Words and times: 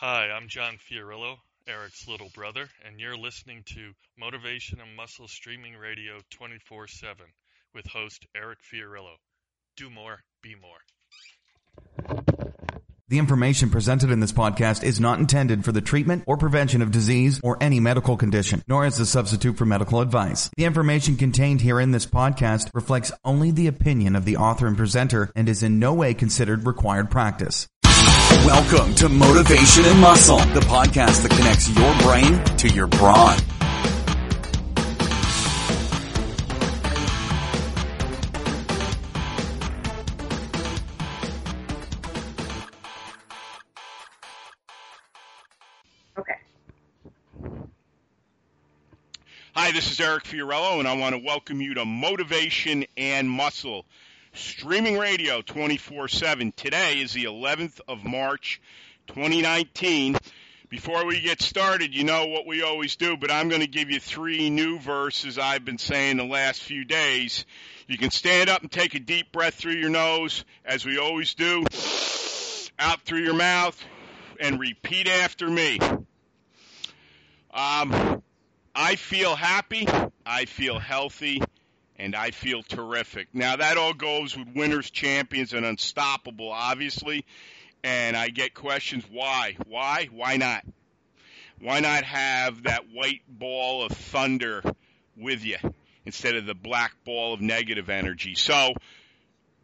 Hi, 0.00 0.30
I'm 0.30 0.46
John 0.46 0.76
Fiorillo, 0.78 1.38
Eric's 1.66 2.06
little 2.06 2.28
brother, 2.32 2.68
and 2.86 3.00
you're 3.00 3.16
listening 3.16 3.64
to 3.74 3.94
Motivation 4.16 4.78
and 4.80 4.94
Muscle 4.94 5.26
Streaming 5.26 5.74
Radio 5.74 6.20
24 6.30 6.86
7 6.86 7.16
with 7.74 7.84
host 7.88 8.24
Eric 8.36 8.60
Fiorillo. 8.62 9.16
Do 9.76 9.90
more, 9.90 10.20
be 10.40 10.54
more. 10.54 10.78
The 13.08 13.18
information 13.18 13.70
presented 13.70 14.10
in 14.10 14.20
this 14.20 14.32
podcast 14.32 14.84
is 14.84 15.00
not 15.00 15.18
intended 15.18 15.64
for 15.64 15.72
the 15.72 15.80
treatment 15.80 16.24
or 16.26 16.36
prevention 16.36 16.82
of 16.82 16.90
disease 16.92 17.40
or 17.42 17.56
any 17.60 17.80
medical 17.80 18.18
condition, 18.18 18.62
nor 18.68 18.84
is 18.84 19.00
a 19.00 19.06
substitute 19.06 19.56
for 19.56 19.64
medical 19.64 20.02
advice. 20.02 20.50
The 20.58 20.66
information 20.66 21.16
contained 21.16 21.62
here 21.62 21.80
in 21.80 21.90
this 21.90 22.04
podcast 22.04 22.70
reflects 22.74 23.10
only 23.24 23.50
the 23.50 23.66
opinion 23.66 24.14
of 24.14 24.26
the 24.26 24.36
author 24.36 24.66
and 24.66 24.76
presenter 24.76 25.32
and 25.34 25.48
is 25.48 25.62
in 25.62 25.78
no 25.78 25.94
way 25.94 26.12
considered 26.12 26.66
required 26.66 27.10
practice. 27.10 27.66
Welcome 28.48 28.94
to 28.94 29.10
Motivation 29.10 29.84
and 29.84 30.00
Muscle, 30.00 30.38
the 30.38 30.60
podcast 30.60 31.22
that 31.22 31.32
connects 31.32 31.68
your 31.68 31.98
brain 31.98 32.42
to 32.56 32.68
your 32.70 32.86
brawn. 32.86 33.36
Okay. 46.16 46.32
Hi, 49.54 49.72
this 49.72 49.92
is 49.92 50.00
Eric 50.00 50.24
Fiorillo, 50.24 50.78
and 50.78 50.88
I 50.88 50.96
want 50.96 51.14
to 51.14 51.22
welcome 51.22 51.60
you 51.60 51.74
to 51.74 51.84
Motivation 51.84 52.86
and 52.96 53.28
Muscle 53.28 53.84
streaming 54.38 54.96
radio 54.96 55.42
24 55.42 56.08
7. 56.08 56.52
Today 56.52 57.00
is 57.00 57.12
the 57.12 57.24
11th 57.24 57.80
of 57.88 58.04
March, 58.04 58.60
2019. 59.08 60.16
Before 60.68 61.04
we 61.04 61.20
get 61.20 61.42
started, 61.42 61.94
you 61.94 62.04
know 62.04 62.26
what 62.26 62.46
we 62.46 62.62
always 62.62 62.96
do, 62.96 63.16
but 63.16 63.32
I'm 63.32 63.48
going 63.48 63.62
to 63.62 63.66
give 63.66 63.90
you 63.90 63.98
three 63.98 64.48
new 64.48 64.78
verses 64.78 65.38
I've 65.38 65.64
been 65.64 65.78
saying 65.78 66.18
the 66.18 66.24
last 66.24 66.62
few 66.62 66.84
days. 66.84 67.46
You 67.88 67.98
can 67.98 68.10
stand 68.10 68.48
up 68.48 68.62
and 68.62 68.70
take 68.70 68.94
a 68.94 69.00
deep 69.00 69.32
breath 69.32 69.54
through 69.54 69.76
your 69.76 69.90
nose, 69.90 70.44
as 70.64 70.84
we 70.84 70.98
always 70.98 71.34
do, 71.34 71.64
out 72.78 73.00
through 73.04 73.20
your 73.20 73.34
mouth, 73.34 73.82
and 74.38 74.60
repeat 74.60 75.08
after 75.08 75.48
me. 75.48 75.80
Um, 77.50 78.22
I 78.74 78.96
feel 78.96 79.34
happy, 79.34 79.88
I 80.24 80.44
feel 80.44 80.78
healthy, 80.78 81.42
and 81.98 82.14
I 82.14 82.30
feel 82.30 82.62
terrific. 82.62 83.28
Now, 83.32 83.56
that 83.56 83.76
all 83.76 83.92
goes 83.92 84.36
with 84.36 84.48
winners, 84.54 84.90
champions, 84.90 85.52
and 85.52 85.66
unstoppable, 85.66 86.50
obviously. 86.50 87.24
And 87.82 88.16
I 88.16 88.28
get 88.28 88.54
questions 88.54 89.04
why? 89.10 89.56
Why? 89.66 90.08
Why 90.12 90.36
not? 90.36 90.64
Why 91.60 91.80
not 91.80 92.04
have 92.04 92.64
that 92.64 92.84
white 92.92 93.22
ball 93.28 93.84
of 93.84 93.92
thunder 93.92 94.62
with 95.16 95.44
you 95.44 95.56
instead 96.04 96.36
of 96.36 96.46
the 96.46 96.54
black 96.54 96.92
ball 97.04 97.34
of 97.34 97.40
negative 97.40 97.90
energy? 97.90 98.34
So, 98.34 98.74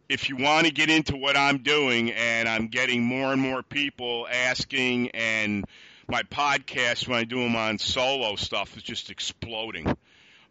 if 0.07 0.29
you 0.29 0.35
want 0.35 0.67
to 0.67 0.73
get 0.73 0.89
into 0.89 1.15
what 1.15 1.35
I'm 1.35 1.59
doing, 1.59 2.11
and 2.11 2.47
I'm 2.47 2.67
getting 2.67 3.03
more 3.03 3.33
and 3.33 3.41
more 3.41 3.63
people 3.63 4.27
asking, 4.29 5.09
and 5.11 5.65
my 6.07 6.21
podcast, 6.23 7.07
when 7.07 7.17
I 7.17 7.23
do 7.23 7.39
them 7.39 7.55
on 7.55 7.79
solo 7.79 8.35
stuff, 8.35 8.75
is 8.77 8.83
just 8.83 9.09
exploding 9.09 9.95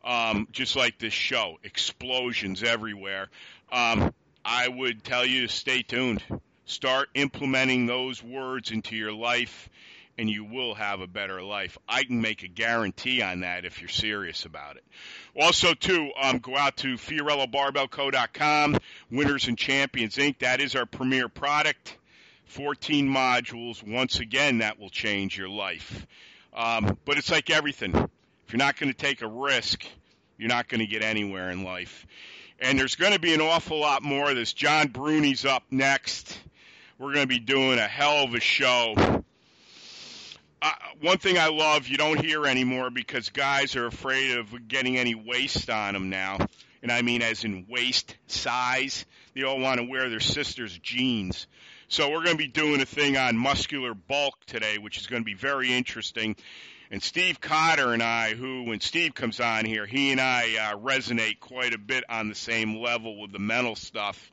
um, 0.05 0.49
just 0.53 0.77
like 0.77 0.99
this 0.99 1.13
show, 1.13 1.59
explosions 1.65 2.63
everywhere. 2.63 3.29
Um, 3.73 4.13
I 4.45 4.69
would 4.69 5.03
tell 5.03 5.25
you 5.25 5.47
to 5.47 5.53
stay 5.53 5.83
tuned. 5.83 6.23
Start 6.67 7.09
implementing 7.15 7.87
those 7.87 8.23
words 8.23 8.71
into 8.71 8.97
your 8.97 9.13
life, 9.13 9.69
and 10.19 10.29
you 10.29 10.45
will 10.45 10.75
have 10.75 11.01
a 11.01 11.07
better 11.07 11.43
life. 11.43 11.79
I 11.89 12.05
can 12.05 12.21
make 12.21 12.43
a 12.43 12.49
guarantee 12.49 13.23
on 13.23 13.41
that 13.41 13.65
if 13.65 13.81
you're 13.81 13.89
serious 13.89 14.45
about 14.45 14.77
it. 14.77 14.85
Also, 15.35 15.75
too, 15.75 16.11
um, 16.21 16.39
go 16.39 16.57
out 16.57 16.77
to 16.79 16.95
FiorilloBarbellCo.com, 16.95 18.79
Winners 19.11 19.48
and 19.48 19.59
Champions 19.59 20.17
Inc. 20.17 20.39
That 20.41 20.61
is 20.61 20.77
our 20.77 20.87
premier 20.87 21.29
product. 21.29 21.97
14 22.47 23.09
modules. 23.09 23.83
Once 23.83 24.20
again, 24.20 24.59
that 24.59 24.79
will 24.79 24.91
change 24.91 25.37
your 25.37 25.48
life. 25.48 26.07
Um, 26.53 26.97
but 27.05 27.19
it's 27.19 27.31
like 27.31 27.51
everything. 27.51 28.09
If 28.47 28.53
you're 28.53 28.59
not 28.59 28.79
going 28.79 28.93
to 28.93 28.99
take 28.99 29.23
a 29.23 29.27
risk, 29.27 29.85
you're 30.39 30.49
not 30.49 30.69
going 30.69 30.81
to 30.81 30.87
get 30.87 31.03
anywhere 31.03 31.51
in 31.51 31.65
life. 31.65 32.07
And 32.61 32.79
there's 32.79 32.95
going 32.95 33.13
to 33.13 33.19
be 33.19 33.35
an 33.35 33.41
awful 33.41 33.81
lot 33.81 34.03
more 34.03 34.31
of 34.31 34.37
this. 34.37 34.53
John 34.53 34.89
Bruni's 34.89 35.45
up 35.45 35.65
next. 35.71 36.39
We're 36.99 37.13
going 37.13 37.25
to 37.25 37.29
be 37.29 37.41
doing 37.41 37.79
a 37.79 37.89
hell 37.89 38.25
of 38.25 38.35
a 38.35 38.41
show. 38.41 38.95
Uh, 40.63 40.71
one 41.01 41.19
thing 41.19 41.39
I 41.39 41.49
love, 41.49 41.89
you 41.89 41.97
don't 41.97 42.25
hear 42.25 42.47
anymore 42.47 42.91
because 42.91 43.31
guys 43.31 43.77
are 43.77 43.87
afraid 43.87 44.39
of 44.39 44.69
getting 44.69 44.97
any 44.97 45.15
waist 45.15 45.69
on 45.69 45.95
them 45.95 46.11
now. 46.11 46.39
And 46.83 46.93
I 46.93 47.03
mean, 47.03 47.23
as 47.23 47.45
in 47.45 47.67
waist 47.69 48.15
size. 48.27 49.05
They 49.35 49.43
all 49.43 49.59
want 49.59 49.81
to 49.81 49.87
wear 49.87 50.09
their 50.09 50.21
sister's 50.21 50.79
jeans. 50.79 51.49
So 51.89 52.09
we're 52.11 52.23
going 52.23 52.37
to 52.37 52.43
be 52.43 52.47
doing 52.47 52.81
a 52.81 52.87
thing 52.87 53.17
on 53.17 53.37
muscular 53.37 53.95
bulk 53.95 54.37
today, 54.47 54.79
which 54.79 54.99
is 54.99 55.07
going 55.07 55.23
to 55.23 55.27
be 55.27 55.35
very 55.35 55.73
interesting. 55.73 56.37
And 56.95 57.03
Steve 57.03 57.41
Cotter 57.41 57.93
and 57.93 58.05
I, 58.05 58.35
who, 58.35 58.63
when 58.63 58.79
Steve 58.79 59.17
comes 59.17 59.41
on 59.41 59.65
here, 59.65 59.85
he 59.85 60.13
and 60.13 60.21
I 60.21 60.55
uh, 60.55 60.77
resonate 60.77 61.41
quite 61.41 61.75
a 61.75 61.79
bit 61.79 62.05
on 62.09 62.29
the 62.29 62.37
same 62.37 62.77
level 62.77 63.21
with 63.21 63.33
the 63.33 63.41
mental 63.41 63.75
stuff. 63.75 64.31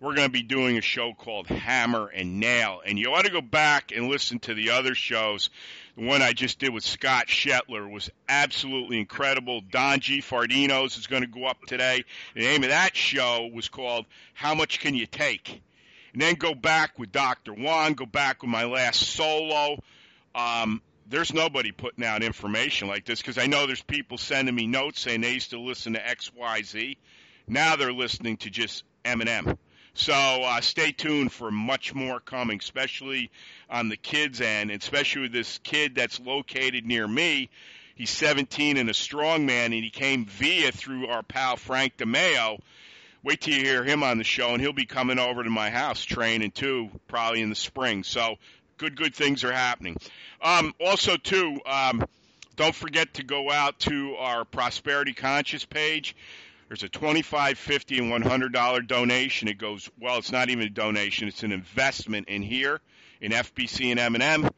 We're 0.00 0.16
going 0.16 0.26
to 0.26 0.32
be 0.32 0.42
doing 0.42 0.76
a 0.76 0.80
show 0.80 1.12
called 1.14 1.46
Hammer 1.46 2.08
and 2.08 2.40
Nail. 2.40 2.80
And 2.84 2.98
you 2.98 3.12
ought 3.12 3.26
to 3.26 3.30
go 3.30 3.40
back 3.40 3.92
and 3.94 4.08
listen 4.08 4.40
to 4.40 4.54
the 4.54 4.70
other 4.70 4.96
shows. 4.96 5.48
The 5.96 6.04
one 6.04 6.22
I 6.22 6.32
just 6.32 6.58
did 6.58 6.74
with 6.74 6.82
Scott 6.82 7.28
Shetler 7.28 7.88
was 7.88 8.10
absolutely 8.28 8.98
incredible. 8.98 9.60
Don 9.60 10.00
G. 10.00 10.20
Fardinos 10.20 10.98
is 10.98 11.06
going 11.06 11.22
to 11.22 11.28
go 11.28 11.44
up 11.44 11.62
today. 11.68 12.02
The 12.34 12.40
name 12.40 12.64
of 12.64 12.70
that 12.70 12.96
show 12.96 13.48
was 13.54 13.68
called 13.68 14.06
How 14.34 14.56
Much 14.56 14.80
Can 14.80 14.96
You 14.96 15.06
Take? 15.06 15.62
And 16.14 16.20
then 16.20 16.34
go 16.34 16.52
back 16.52 16.98
with 16.98 17.12
Dr. 17.12 17.54
Juan, 17.54 17.92
go 17.92 18.06
back 18.06 18.42
with 18.42 18.50
my 18.50 18.64
last 18.64 19.00
solo. 19.00 19.78
Um, 20.34 20.82
there's 21.08 21.32
nobody 21.32 21.72
putting 21.72 22.04
out 22.04 22.22
information 22.22 22.88
like 22.88 23.04
this 23.04 23.20
because 23.20 23.38
I 23.38 23.46
know 23.46 23.66
there's 23.66 23.82
people 23.82 24.18
sending 24.18 24.54
me 24.54 24.66
notes 24.66 25.00
saying 25.00 25.20
they 25.20 25.32
used 25.32 25.50
to 25.50 25.60
listen 25.60 25.94
to 25.94 26.08
X, 26.08 26.32
Y, 26.34 26.62
Z. 26.62 26.98
Now 27.46 27.76
they're 27.76 27.92
listening 27.92 28.36
to 28.38 28.50
just 28.50 28.84
M&M. 29.04 29.58
So 29.94 30.14
uh, 30.14 30.60
stay 30.62 30.92
tuned 30.92 31.32
for 31.32 31.50
much 31.50 31.94
more 31.94 32.18
coming, 32.18 32.58
especially 32.58 33.30
on 33.68 33.88
the 33.88 33.96
kids 33.96 34.40
end, 34.40 34.70
especially 34.70 35.22
with 35.22 35.32
this 35.32 35.58
kid 35.58 35.94
that's 35.94 36.18
located 36.18 36.86
near 36.86 37.06
me. 37.06 37.50
He's 37.94 38.10
17 38.10 38.78
and 38.78 38.88
a 38.88 38.94
strong 38.94 39.44
man, 39.44 39.72
and 39.72 39.84
he 39.84 39.90
came 39.90 40.24
via 40.24 40.72
through 40.72 41.08
our 41.08 41.22
pal 41.22 41.56
Frank 41.56 41.98
DeMeo. 41.98 42.58
Wait 43.22 43.42
till 43.42 43.54
you 43.54 43.64
hear 43.64 43.84
him 43.84 44.02
on 44.02 44.18
the 44.18 44.24
show, 44.24 44.52
and 44.52 44.60
he'll 44.62 44.72
be 44.72 44.86
coming 44.86 45.18
over 45.18 45.44
to 45.44 45.50
my 45.50 45.68
house 45.68 46.02
training 46.02 46.52
too, 46.52 46.90
probably 47.06 47.42
in 47.42 47.50
the 47.50 47.54
spring. 47.54 48.02
So 48.02 48.36
good, 48.82 48.96
good 48.96 49.14
things 49.14 49.44
are 49.44 49.52
happening. 49.52 49.96
Um, 50.40 50.74
also, 50.80 51.16
too, 51.16 51.60
um, 51.66 52.04
don't 52.56 52.74
forget 52.74 53.14
to 53.14 53.22
go 53.22 53.48
out 53.48 53.78
to 53.80 54.16
our 54.16 54.44
Prosperity 54.44 55.12
Conscious 55.12 55.64
page. 55.64 56.16
There's 56.66 56.82
a 56.82 56.88
$25, 56.88 57.56
50 57.56 57.98
and 57.98 58.24
$100 58.24 58.88
donation. 58.88 59.46
It 59.46 59.58
goes, 59.58 59.88
well, 60.00 60.18
it's 60.18 60.32
not 60.32 60.50
even 60.50 60.66
a 60.66 60.70
donation, 60.70 61.28
it's 61.28 61.44
an 61.44 61.52
investment 61.52 62.28
in 62.28 62.42
here 62.42 62.80
in 63.20 63.30
FBC 63.30 63.92
and 63.92 64.00
M&M. 64.00 64.50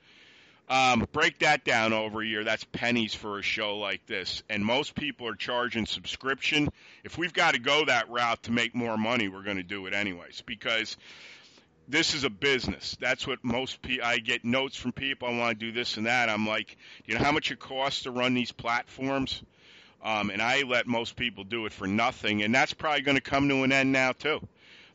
Um, 0.70 1.06
break 1.12 1.40
that 1.40 1.66
down 1.66 1.92
over 1.92 2.22
a 2.22 2.26
year. 2.26 2.44
That's 2.44 2.64
pennies 2.64 3.12
for 3.12 3.38
a 3.38 3.42
show 3.42 3.76
like 3.76 4.06
this. 4.06 4.42
And 4.48 4.64
most 4.64 4.94
people 4.94 5.28
are 5.28 5.34
charging 5.34 5.84
subscription. 5.84 6.70
If 7.04 7.18
we've 7.18 7.34
got 7.34 7.52
to 7.52 7.60
go 7.60 7.84
that 7.84 8.08
route 8.08 8.42
to 8.44 8.52
make 8.52 8.74
more 8.74 8.96
money, 8.96 9.28
we're 9.28 9.42
going 9.42 9.58
to 9.58 9.62
do 9.62 9.84
it 9.84 9.92
anyways 9.92 10.42
because 10.46 10.96
this 11.88 12.14
is 12.14 12.24
a 12.24 12.30
business. 12.30 12.96
That's 13.00 13.26
what 13.26 13.42
most 13.42 13.82
people. 13.82 14.06
I 14.06 14.18
get 14.18 14.44
notes 14.44 14.76
from 14.76 14.92
people. 14.92 15.28
I 15.28 15.36
want 15.36 15.58
to 15.58 15.66
do 15.66 15.72
this 15.72 15.96
and 15.96 16.06
that. 16.06 16.28
I'm 16.28 16.46
like, 16.46 16.76
you 17.04 17.14
know 17.14 17.24
how 17.24 17.32
much 17.32 17.50
it 17.50 17.58
costs 17.58 18.04
to 18.04 18.10
run 18.10 18.34
these 18.34 18.52
platforms? 18.52 19.42
Um, 20.02 20.30
and 20.30 20.42
I 20.42 20.62
let 20.62 20.86
most 20.86 21.16
people 21.16 21.44
do 21.44 21.64
it 21.64 21.72
for 21.72 21.86
nothing, 21.86 22.42
and 22.42 22.54
that's 22.54 22.74
probably 22.74 23.00
going 23.00 23.16
to 23.16 23.22
come 23.22 23.48
to 23.48 23.62
an 23.62 23.72
end 23.72 23.92
now 23.92 24.12
too. 24.12 24.46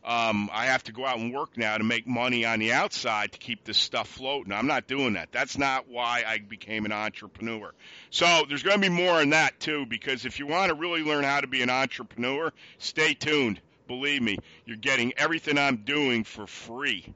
Um, 0.06 0.50
I 0.54 0.68
have 0.68 0.84
to 0.86 0.94
go 0.94 1.06
out 1.06 1.18
and 1.18 1.34
work 1.34 1.58
now 1.58 1.78
to 1.78 1.84
make 1.84 2.08
money 2.08 2.46
on 2.46 2.60
the 2.60 2.72
outside 2.72 3.34
to 3.34 3.38
keep 3.38 3.66
this 3.66 3.78
stuff 3.78 4.08
floating. 4.08 4.54
I'm 4.54 4.68
not 4.68 4.88
doing 4.88 5.14
that. 5.14 5.32
That's 5.32 5.58
not 5.58 5.90
why 5.90 6.24
I 6.26 6.38
became 6.38 6.86
an 6.86 6.94
entrepreneur. 6.94 7.74
So 8.10 8.46
there's 8.48 8.64
going 8.64 8.82
to 8.82 8.90
be 8.90 8.96
more 8.96 9.16
on 9.16 9.32
that 9.32 9.60
too, 9.60 9.86
because 9.86 10.26
if 10.26 10.40
you 10.40 10.48
want 10.48 10.70
to 10.70 10.76
really 10.76 11.04
learn 11.04 11.26
how 11.26 11.42
to 11.42 11.48
be 11.48 11.62
an 11.64 11.70
entrepreneur, 11.70 12.54
stay 12.78 13.14
tuned 13.14 13.60
believe 13.90 14.22
me, 14.22 14.38
you're 14.66 14.78
getting 14.78 15.12
everything 15.18 15.58
I'm 15.58 15.78
doing 15.78 16.24
for 16.24 16.48
free. 16.48 17.14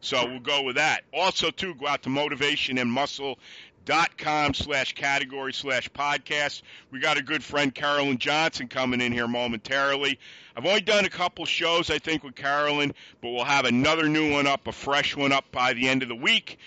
So 0.00 0.26
we'll 0.26 0.40
go 0.40 0.62
with 0.62 0.76
that. 0.76 1.04
Also, 1.12 1.50
too, 1.50 1.74
go 1.76 1.86
out 1.86 2.02
to 2.02 2.08
motivation 2.08 2.78
and 2.78 2.90
muscle 2.90 3.38
dot 3.84 4.16
com 4.16 4.54
slash 4.54 4.94
category 4.94 5.52
slash 5.52 5.88
podcast. 5.90 6.62
We 6.90 7.00
got 7.00 7.18
a 7.18 7.22
good 7.22 7.44
friend 7.44 7.74
Carolyn 7.74 8.18
Johnson 8.18 8.68
coming 8.68 9.00
in 9.00 9.12
here 9.12 9.28
momentarily. 9.28 10.18
I've 10.56 10.66
only 10.66 10.80
done 10.80 11.04
a 11.04 11.10
couple 11.10 11.44
shows, 11.44 11.90
I 11.90 11.98
think, 11.98 12.24
with 12.24 12.34
Carolyn, 12.34 12.94
but 13.20 13.30
we'll 13.30 13.44
have 13.44 13.66
another 13.66 14.08
new 14.08 14.32
one 14.32 14.46
up, 14.46 14.66
a 14.66 14.72
fresh 14.72 15.16
one 15.16 15.32
up 15.32 15.52
by 15.52 15.74
the 15.74 15.88
end 15.88 16.02
of 16.02 16.08
the 16.08 16.14
week. 16.16 16.58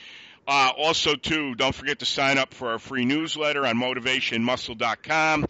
Uh, 0.48 0.71
also, 0.77 1.15
too, 1.15 1.56
don't 1.56 1.75
forget 1.75 2.00
to 2.00 2.06
sign 2.06 2.38
up 2.38 2.53
for 2.53 2.69
our 2.69 2.80
free 2.80 3.03
newsletter 3.03 3.65
on 3.65 3.77
motivationmuscle.com. 3.77 5.45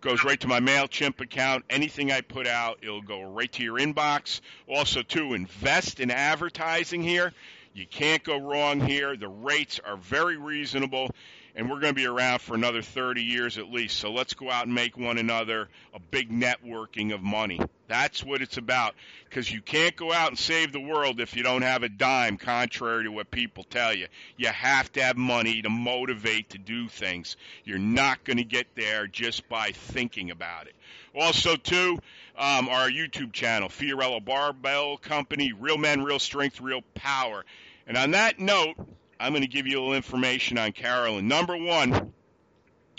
Goes 0.00 0.24
right 0.24 0.40
to 0.40 0.48
my 0.48 0.60
MailChimp 0.60 1.20
account. 1.20 1.64
Anything 1.68 2.10
I 2.10 2.22
put 2.22 2.46
out, 2.46 2.78
it'll 2.80 3.02
go 3.02 3.22
right 3.22 3.52
to 3.52 3.62
your 3.62 3.78
inbox. 3.78 4.40
Also, 4.66 5.02
to 5.02 5.34
invest 5.34 6.00
in 6.00 6.10
advertising 6.10 7.02
here. 7.02 7.34
You 7.74 7.86
can't 7.86 8.24
go 8.24 8.38
wrong 8.38 8.80
here. 8.80 9.14
The 9.14 9.28
rates 9.28 9.78
are 9.84 9.98
very 9.98 10.38
reasonable 10.38 11.10
and 11.54 11.68
we're 11.68 11.80
going 11.80 11.94
to 11.94 12.00
be 12.00 12.06
around 12.06 12.40
for 12.40 12.54
another 12.54 12.82
30 12.82 13.22
years 13.22 13.58
at 13.58 13.70
least. 13.70 13.98
So 13.98 14.12
let's 14.12 14.34
go 14.34 14.50
out 14.50 14.66
and 14.66 14.74
make 14.74 14.96
one 14.96 15.18
another 15.18 15.68
a 15.94 15.98
big 15.98 16.30
networking 16.30 17.12
of 17.12 17.22
money. 17.22 17.60
That's 17.88 18.22
what 18.22 18.40
it's 18.40 18.56
about. 18.56 18.94
Because 19.24 19.50
you 19.50 19.60
can't 19.60 19.96
go 19.96 20.12
out 20.12 20.28
and 20.28 20.38
save 20.38 20.72
the 20.72 20.80
world 20.80 21.20
if 21.20 21.36
you 21.36 21.42
don't 21.42 21.62
have 21.62 21.82
a 21.82 21.88
dime, 21.88 22.36
contrary 22.36 23.04
to 23.04 23.10
what 23.10 23.30
people 23.30 23.64
tell 23.64 23.92
you. 23.92 24.06
You 24.36 24.48
have 24.48 24.92
to 24.92 25.02
have 25.02 25.16
money 25.16 25.62
to 25.62 25.70
motivate 25.70 26.50
to 26.50 26.58
do 26.58 26.88
things. 26.88 27.36
You're 27.64 27.78
not 27.78 28.24
going 28.24 28.36
to 28.36 28.44
get 28.44 28.68
there 28.76 29.06
just 29.06 29.48
by 29.48 29.72
thinking 29.72 30.30
about 30.30 30.66
it. 30.68 30.74
Also, 31.14 31.56
too, 31.56 31.98
um, 32.36 32.68
our 32.68 32.88
YouTube 32.88 33.32
channel, 33.32 33.68
Fiorillo 33.68 34.24
Barbell 34.24 34.96
Company, 34.96 35.52
Real 35.52 35.78
Men, 35.78 36.04
Real 36.04 36.20
Strength, 36.20 36.60
Real 36.60 36.82
Power. 36.94 37.44
And 37.86 37.96
on 37.96 38.12
that 38.12 38.38
note, 38.38 38.76
I'm 39.20 39.32
going 39.32 39.42
to 39.42 39.48
give 39.48 39.66
you 39.66 39.78
a 39.78 39.80
little 39.80 39.94
information 39.94 40.56
on 40.56 40.72
Carolyn. 40.72 41.28
Number 41.28 41.56
one, 41.56 42.14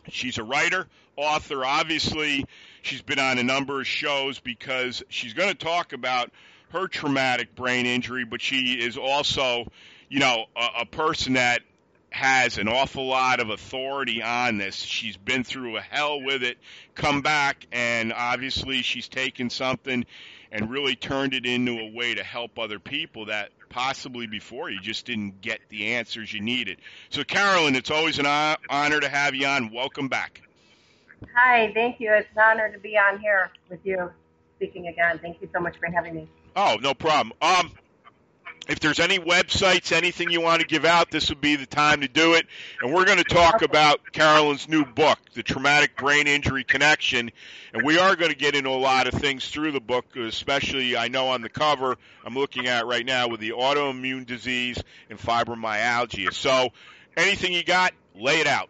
she's 0.09 0.38
a 0.38 0.44
writer, 0.44 0.88
author. 1.15 1.65
Obviously, 1.65 2.45
she's 2.83 3.01
been 3.01 3.18
on 3.18 3.39
a 3.39 3.44
number 3.44 3.81
of 3.81 3.88
shows 3.88 4.39
because 4.39 5.01
she's 5.09 5.33
going 5.33 5.50
to 5.50 5.56
talk 5.56 5.94
about 5.94 6.29
her 6.69 6.88
traumatic 6.88 7.56
brain 7.56 7.88
injury, 7.88 8.23
but 8.23 8.39
she 8.39 8.73
is 8.73 8.97
also, 8.97 9.65
you 10.09 10.19
know, 10.19 10.45
a, 10.56 10.81
a 10.81 10.85
person 10.85 11.33
that 11.33 11.62
has 12.12 12.59
an 12.59 12.67
awful 12.67 13.07
lot 13.07 13.39
of 13.39 13.50
authority 13.50 14.21
on 14.21 14.59
this. 14.59 14.75
She's 14.75 15.17
been 15.17 15.44
through 15.44 15.77
a 15.77 15.81
hell 15.81 16.21
with 16.21 16.44
it, 16.44 16.59
come 16.94 17.21
back, 17.21 17.65
and 17.71 18.13
obviously 18.13 18.83
she's 18.83 19.07
taken 19.07 19.50
something 19.50 20.06
and 20.51 20.69
really 20.69 20.95
turned 20.95 21.33
it 21.33 21.45
into 21.47 21.79
a 21.79 21.91
way 21.91 22.13
to 22.13 22.24
help 22.24 22.59
other 22.59 22.77
people 22.77 23.25
that 23.25 23.50
possibly 23.71 24.27
before 24.27 24.69
you 24.69 24.79
just 24.79 25.06
didn't 25.06 25.41
get 25.41 25.59
the 25.69 25.94
answers 25.94 26.31
you 26.31 26.41
needed. 26.41 26.79
So, 27.09 27.23
Carolyn, 27.23 27.75
it's 27.75 27.89
always 27.89 28.19
an 28.19 28.25
honor 28.69 29.00
to 29.00 29.09
have 29.09 29.33
you 29.33 29.47
on. 29.47 29.71
Welcome 29.71 30.07
back. 30.07 30.41
Hi, 31.35 31.71
thank 31.73 32.00
you. 32.00 32.12
It's 32.12 32.27
an 32.35 32.44
honor 32.44 32.71
to 32.71 32.79
be 32.79 32.97
on 32.97 33.19
here 33.19 33.51
with 33.69 33.79
you 33.83 34.12
speaking 34.57 34.88
again. 34.88 35.19
Thank 35.19 35.41
you 35.41 35.50
so 35.53 35.59
much 35.59 35.77
for 35.77 35.91
having 35.91 36.15
me. 36.15 36.29
Oh, 36.56 36.77
no 36.81 36.94
problem. 36.94 37.33
Um, 37.41 37.71
if 38.67 38.79
there's 38.79 38.99
any 38.99 39.17
websites, 39.17 39.91
anything 39.91 40.29
you 40.29 40.39
want 40.39 40.61
to 40.61 40.67
give 40.67 40.85
out, 40.85 41.09
this 41.09 41.29
would 41.29 41.41
be 41.41 41.55
the 41.55 41.65
time 41.65 42.01
to 42.01 42.07
do 42.07 42.35
it. 42.35 42.45
And 42.81 42.93
we're 42.93 43.05
going 43.05 43.17
to 43.17 43.23
talk 43.23 43.63
about 43.63 44.11
Carolyn's 44.11 44.69
new 44.69 44.85
book, 44.85 45.17
The 45.33 45.41
Traumatic 45.41 45.97
Brain 45.97 46.27
Injury 46.27 46.63
Connection. 46.63 47.31
And 47.73 47.83
we 47.83 47.97
are 47.97 48.15
going 48.15 48.31
to 48.31 48.37
get 48.37 48.55
into 48.55 48.69
a 48.69 48.77
lot 48.77 49.07
of 49.07 49.13
things 49.15 49.49
through 49.49 49.71
the 49.71 49.81
book, 49.81 50.15
especially 50.15 50.95
I 50.95 51.07
know 51.07 51.29
on 51.29 51.41
the 51.41 51.49
cover 51.49 51.97
I'm 52.23 52.35
looking 52.35 52.67
at 52.67 52.85
right 52.85 53.05
now 53.05 53.27
with 53.27 53.39
the 53.39 53.51
autoimmune 53.51 54.25
disease 54.25 54.81
and 55.09 55.17
fibromyalgia. 55.17 56.33
So 56.33 56.69
anything 57.17 57.53
you 57.53 57.63
got, 57.63 57.93
lay 58.15 58.41
it 58.41 58.47
out. 58.47 58.69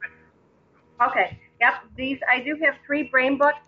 Okay. 1.01 1.37
Yep. 1.59 1.73
These 1.95 2.19
I 2.31 2.39
do 2.39 2.55
have 2.63 2.75
three 2.87 3.03
brain 3.03 3.37
books 3.37 3.59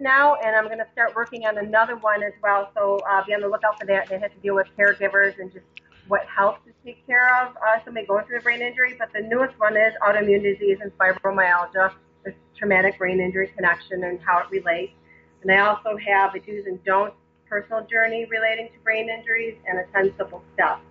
now, 0.00 0.36
and 0.36 0.56
I'm 0.56 0.66
going 0.66 0.78
to 0.78 0.86
start 0.92 1.14
working 1.14 1.46
on 1.46 1.58
another 1.58 1.96
one 1.96 2.22
as 2.22 2.32
well. 2.42 2.70
So 2.74 3.00
uh, 3.08 3.24
be 3.24 3.34
on 3.34 3.40
the 3.40 3.48
lookout 3.48 3.78
for 3.78 3.86
that. 3.86 4.08
That 4.08 4.22
has 4.22 4.30
to 4.32 4.38
deal 4.42 4.54
with 4.54 4.66
caregivers 4.78 5.38
and 5.38 5.52
just 5.52 5.64
what 6.08 6.24
helps 6.26 6.64
to 6.66 6.72
take 6.84 7.06
care 7.06 7.28
of 7.42 7.56
uh, 7.56 7.84
somebody 7.84 8.06
going 8.06 8.26
through 8.26 8.38
a 8.38 8.42
brain 8.42 8.62
injury. 8.62 8.96
But 8.98 9.12
the 9.12 9.20
newest 9.20 9.58
one 9.60 9.76
is 9.76 9.92
autoimmune 10.02 10.42
disease 10.42 10.78
and 10.80 10.90
fibromyalgia, 10.98 11.92
the 12.24 12.34
traumatic 12.56 12.98
brain 12.98 13.20
injury 13.20 13.52
connection 13.54 14.02
and 14.04 14.18
how 14.20 14.40
it 14.40 14.50
relates. 14.50 14.94
And 15.42 15.52
I 15.52 15.58
also 15.60 15.96
have 15.96 16.34
a 16.34 16.40
do's 16.40 16.66
and 16.66 16.82
don'ts 16.84 17.16
personal 17.48 17.86
journey 17.86 18.26
relating 18.30 18.68
to 18.68 18.78
brain 18.84 19.08
injuries 19.08 19.56
and 19.66 19.78
a 19.78 19.84
10 19.92 20.14
simple 20.16 20.42
steps. 20.54 20.82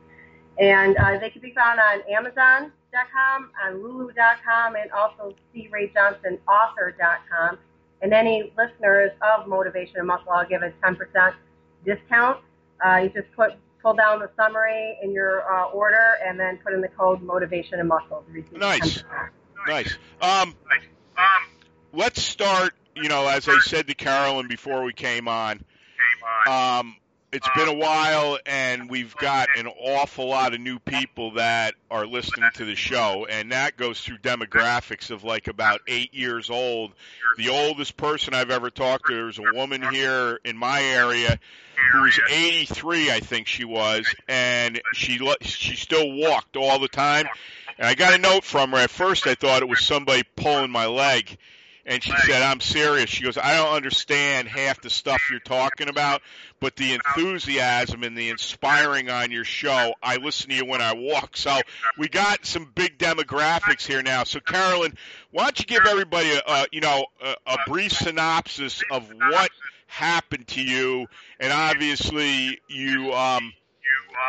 And 0.60 0.98
uh, 0.98 1.18
they 1.20 1.30
can 1.30 1.42
be 1.42 1.54
found 1.54 1.80
on 1.80 2.02
Amazon.com, 2.12 3.52
on 3.66 3.82
Lulu.com, 3.82 4.76
and 4.76 4.92
also 4.92 5.34
CRayJohnsonAuthor.com. 5.56 7.58
And 8.02 8.14
any 8.14 8.54
listeners 8.58 9.12
of 9.22 9.48
Motivation 9.48 9.98
and 9.98 10.08
Muscle, 10.08 10.32
I'll 10.32 10.48
give 10.48 10.62
a 10.62 10.72
10% 10.84 11.34
discount. 11.86 12.40
Uh, 12.86 12.98
you 12.98 13.10
just 13.10 13.32
put 13.36 13.54
pull 13.82 13.94
down 13.94 14.20
the 14.20 14.30
summary 14.36 14.98
in 15.02 15.12
your 15.12 15.42
uh, 15.52 15.66
order 15.68 16.16
and 16.26 16.40
then 16.40 16.58
put 16.64 16.74
in 16.74 16.82
the 16.82 16.88
code 16.90 17.22
Motivation 17.22 17.80
and 17.80 17.88
Muscle. 17.88 18.24
nice, 18.54 19.04
nice. 19.68 19.98
Um, 20.22 20.56
let's 21.94 22.22
start. 22.22 22.74
You 22.96 23.08
know, 23.08 23.28
as 23.28 23.48
I 23.48 23.60
said 23.60 23.88
to 23.88 23.96
Carolyn 23.96 24.48
before 24.48 24.84
we 24.84 24.92
came 24.92 25.28
on, 25.28 25.64
um, 26.48 26.98
it's 27.32 27.50
been 27.56 27.68
a 27.68 27.74
while, 27.74 28.40
and 28.46 28.90
we've 28.90 29.16
got 29.18 29.50
an 29.58 29.68
awful 29.68 30.28
lot 30.28 30.54
of 30.54 30.60
new 30.60 30.80
people 30.80 31.32
that 31.32 31.76
are 31.92 32.06
listening 32.06 32.50
to 32.56 32.66
the 32.66 32.76
show, 32.76 33.28
and 33.30 33.52
that 33.52 33.78
goes 33.78 34.02
through 34.02 34.18
demographics 34.18 35.12
of 35.12 35.24
like 35.24 35.48
about 35.48 35.82
eight 35.88 36.14
years 36.14 36.50
old. 36.50 36.92
The 37.38 37.50
oldest 37.50 37.98
person 37.98 38.34
I've 38.34 38.52
ever 38.52 38.70
talked 38.70 39.08
to 39.08 39.30
is 39.30 39.38
a 39.38 39.54
woman 39.54 39.82
here 39.82 40.40
in 40.44 40.58
my 40.58 40.82
area 40.82 41.40
who's 41.94 42.20
83, 42.30 43.12
I 43.12 43.20
think 43.20 43.48
she 43.48 43.64
was, 43.64 44.06
and 44.28 44.82
she 44.94 45.20
she 45.42 45.76
still 45.76 46.12
walked 46.12 46.58
all 46.58 46.80
the 46.80 46.88
time. 46.88 47.28
And 47.78 47.88
I 47.88 47.94
got 47.94 48.14
a 48.14 48.18
note 48.18 48.44
from 48.44 48.72
her. 48.72 48.78
At 48.78 48.90
first, 48.90 49.28
I 49.28 49.36
thought 49.36 49.62
it 49.62 49.70
was 49.70 49.80
somebody 49.80 50.24
pulling 50.36 50.72
my 50.72 50.88
leg 50.88 51.38
and 51.86 52.04
she 52.04 52.16
said, 52.26 52.42
I'm 52.42 52.60
serious. 52.60 53.10
She 53.10 53.24
goes, 53.24 53.38
I 53.38 53.56
don't 53.56 53.74
understand 53.74 54.48
half 54.48 54.82
the 54.82 54.90
stuff 54.90 55.22
you're 55.32 55.40
talking 55.40 55.90
about, 55.90 56.22
but 56.60 56.76
the 56.76 56.94
enthusiasm 56.94 58.04
and 58.04 58.18
the 58.18 58.30
inspiring 58.30 59.10
on 59.10 59.32
your 59.32 59.44
show, 59.44 59.94
I 60.02 60.18
listen 60.18 60.50
to 60.50 60.56
you 60.56 60.66
when 60.66 60.82
I 60.82 60.94
walk. 60.94 61.38
So 61.38 61.60
we 61.98 62.10
got 62.10 62.46
some 62.46 62.72
big 62.76 62.98
demographics 62.98 63.86
here 63.86 64.04
now. 64.04 64.24
So 64.24 64.40
Carolyn, 64.40 64.98
why 65.32 65.44
don't 65.44 65.60
you 65.60 65.66
give 65.66 65.86
everybody 65.86 66.32
a, 66.32 66.42
a 66.46 66.66
you 66.72 66.82
know, 66.82 67.06
a, 67.24 67.36
a 67.46 67.58
brief 67.66 67.94
synopsis 67.94 68.84
of 68.92 69.10
what 69.10 69.50
happened 69.88 70.48
to 70.50 70.62
you? 70.62 71.08
And 71.40 71.52
obviously 71.54 72.60
you, 72.68 73.14
um, 73.14 73.54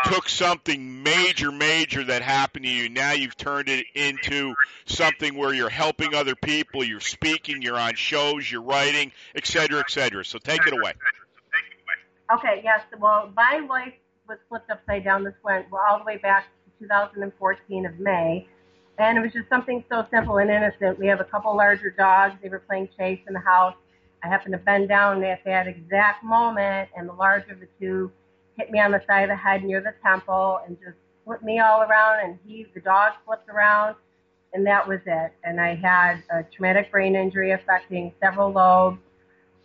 took 0.04 0.28
something 0.28 1.02
major, 1.02 1.52
major 1.52 2.04
that 2.04 2.22
happened 2.22 2.64
to 2.64 2.70
you. 2.70 2.88
Now 2.88 3.12
you've 3.12 3.36
turned 3.36 3.68
it 3.68 3.86
into 3.94 4.54
something 4.86 5.36
where 5.36 5.52
you're 5.52 5.68
helping 5.68 6.14
other 6.14 6.34
people, 6.34 6.84
you're 6.84 7.00
speaking, 7.00 7.62
you're 7.62 7.78
on 7.78 7.94
shows, 7.94 8.50
you're 8.50 8.62
writing, 8.62 9.12
et 9.34 9.46
cetera, 9.46 9.80
et 9.80 9.90
cetera. 9.90 10.24
So 10.24 10.38
take 10.38 10.66
it 10.66 10.72
away. 10.72 10.92
Okay, 12.32 12.60
yes. 12.62 12.80
Well, 12.98 13.32
my 13.36 13.58
life 13.68 13.94
was 14.28 14.38
flipped 14.48 14.70
upside 14.70 15.04
down. 15.04 15.24
This 15.24 15.34
went 15.42 15.70
well, 15.70 15.82
all 15.88 15.98
the 15.98 16.04
way 16.04 16.16
back 16.16 16.46
to 16.78 16.84
2014 16.86 17.86
of 17.86 17.98
May. 17.98 18.46
And 18.98 19.18
it 19.18 19.20
was 19.20 19.32
just 19.32 19.48
something 19.48 19.82
so 19.90 20.06
simple 20.10 20.38
and 20.38 20.50
innocent. 20.50 20.98
We 20.98 21.06
have 21.06 21.20
a 21.20 21.24
couple 21.24 21.56
larger 21.56 21.90
dogs. 21.90 22.34
They 22.42 22.48
were 22.48 22.60
playing 22.60 22.90
chase 22.96 23.20
in 23.26 23.32
the 23.32 23.40
house. 23.40 23.74
I 24.22 24.28
happened 24.28 24.52
to 24.52 24.58
bend 24.58 24.88
down 24.88 25.24
at 25.24 25.42
that 25.44 25.66
exact 25.66 26.22
moment, 26.22 26.90
and 26.94 27.08
the 27.08 27.14
larger 27.14 27.52
of 27.52 27.60
the 27.60 27.68
two 27.80 28.12
hit 28.56 28.70
me 28.70 28.80
on 28.80 28.90
the 28.90 29.02
side 29.06 29.22
of 29.22 29.28
the 29.28 29.36
head 29.36 29.64
near 29.64 29.80
the 29.80 29.94
temple 30.04 30.60
and 30.66 30.76
just 30.78 30.96
flipped 31.24 31.42
me 31.42 31.58
all 31.58 31.82
around 31.82 32.20
and 32.24 32.38
he 32.44 32.66
the 32.74 32.80
dog 32.80 33.12
flipped 33.24 33.48
around 33.48 33.94
and 34.52 34.66
that 34.66 34.86
was 34.86 35.00
it 35.06 35.32
and 35.44 35.60
i 35.60 35.74
had 35.74 36.22
a 36.30 36.42
traumatic 36.54 36.90
brain 36.90 37.14
injury 37.14 37.52
affecting 37.52 38.12
several 38.22 38.50
lobes 38.52 38.98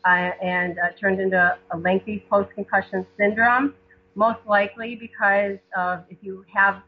uh, 0.06 0.32
and 0.44 0.77
uh, 0.77 0.89
turned 1.00 1.20
into 1.20 1.58
a 1.72 1.77
lengthy 1.77 2.25
post 2.30 2.50
concussion 2.54 3.06
syndrome 3.18 3.74
most 4.15 4.39
likely 4.48 4.96
because 4.96 5.58
of 5.77 6.04
if 6.10 6.18
you 6.22 6.46
have 6.54 6.82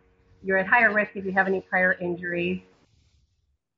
you're 0.44 0.58
at 0.58 0.68
higher 0.68 0.94
risk 0.94 1.12
if 1.16 1.25
you 1.25 1.32
have 1.32 1.48
any 1.48 1.62
prior 1.62 1.94
injuries 1.94 2.62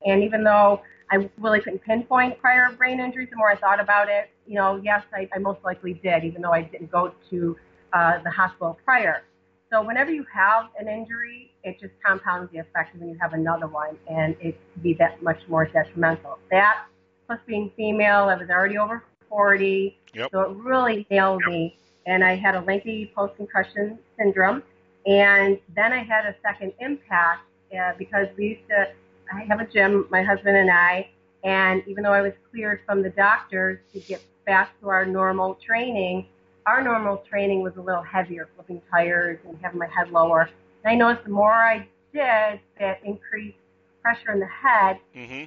and 0.06 0.24
even 0.24 0.44
though 0.44 0.82
I 1.12 1.30
really 1.40 1.60
couldn't 1.60 1.84
pinpoint 1.84 2.40
prior 2.40 2.72
brain 2.74 3.00
injuries. 3.00 3.30
The 3.32 3.38
more 3.38 3.50
I 3.50 3.56
thought 3.56 3.80
about 3.80 4.10
it, 4.10 4.30
you 4.46 4.56
know, 4.56 4.80
yes, 4.84 5.04
I, 5.14 5.28
I 5.34 5.40
most 5.40 5.64
likely 5.64 5.94
did, 5.94 6.24
even 6.24 6.42
though 6.42 6.52
I 6.52 6.62
didn't 6.62 6.92
go 6.92 7.14
to 7.32 7.58
uh, 7.93 8.19
the 8.24 8.29
hospital 8.29 8.79
prior. 8.84 9.24
So 9.72 9.84
whenever 9.84 10.12
you 10.12 10.25
have 10.34 10.69
an 10.79 10.88
injury, 10.88 11.51
it 11.63 11.79
just 11.79 11.93
compounds 12.03 12.51
the 12.51 12.60
effect 12.60 12.96
when 12.98 13.10
you 13.10 13.17
have 13.22 13.34
another 13.34 13.67
one, 13.67 13.98
and 14.10 14.36
it 14.39 14.58
can 14.74 14.81
be 14.81 14.93
that 14.96 15.22
much 15.22 15.39
more 15.48 15.65
detrimental. 15.65 16.39
That 16.50 16.86
plus 17.27 17.39
being 17.46 17.72
female, 17.77 18.29
I 18.29 18.36
was 18.36 18.50
already 18.50 18.79
over 18.79 19.03
40, 19.29 19.96
yep. 20.13 20.29
so 20.31 20.41
it 20.41 20.58
really 20.58 21.05
nailed 21.12 21.41
yep. 21.41 21.50
me. 21.50 21.77
And 22.08 22.24
I 22.24 22.36
had 22.36 22.55
a 22.55 22.62
lengthy 22.62 23.12
post-concussion 23.15 24.00
syndrome, 24.17 24.63
and 25.05 25.60
then 25.75 25.93
I 25.93 26.03
had 26.03 26.25
a 26.25 26.36
second 26.41 26.74
impact 26.79 27.41
uh, 27.79 27.91
because 27.98 28.27
we 28.38 28.48
used 28.48 28.67
to. 28.69 28.88
I 29.31 29.43
have 29.43 29.60
a 29.60 29.65
gym, 29.65 30.08
my 30.10 30.24
husband 30.24 30.58
and 30.58 30.72
I, 30.72 31.08
and 31.43 31.84
even 31.86 32.03
though 32.03 32.13
I 32.13 32.22
was 32.22 32.34
cleared 32.50 32.81
from 32.88 33.03
the 33.03 33.12
doctors 33.12 33.77
to 33.93 34.00
get 34.00 34.24
back 34.48 34.79
to 34.81 34.89
our 34.89 35.05
normal 35.05 35.60
training, 35.63 36.25
our 36.66 36.84
normal 36.84 37.24
training 37.30 37.62
was 37.62 37.74
a 37.78 37.82
little 37.82 38.04
heavier, 38.04 38.50
flipping 38.56 38.82
tires 38.92 39.39
and 39.48 39.58
having 39.62 39.80
my 39.80 39.88
head 39.88 40.12
lower. 40.12 40.50
And 40.84 40.92
I 40.92 40.96
noticed 40.96 41.25
the 41.25 41.32
more 41.32 41.51
I 41.51 41.88
did 42.13 42.60
that 42.80 43.00
increased 43.04 43.58
pressure 44.01 44.32
in 44.32 44.39
the 44.39 44.48
head, 44.48 45.00
hmm 45.13 45.44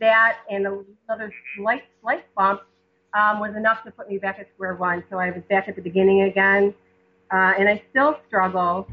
that 0.00 0.38
and 0.50 0.66
another 1.08 1.32
slight 1.56 1.82
slight 2.00 2.24
bump 2.34 2.62
um, 3.14 3.40
was 3.40 3.54
enough 3.56 3.84
to 3.84 3.90
put 3.90 4.08
me 4.08 4.18
back 4.18 4.38
at 4.40 4.48
square 4.54 4.74
one. 4.74 5.04
So 5.10 5.18
I 5.18 5.30
was 5.30 5.42
back 5.50 5.68
at 5.68 5.76
the 5.76 5.82
beginning 5.82 6.22
again, 6.22 6.74
uh, 7.30 7.52
and 7.58 7.68
I 7.68 7.82
still 7.90 8.18
struggle. 8.26 8.88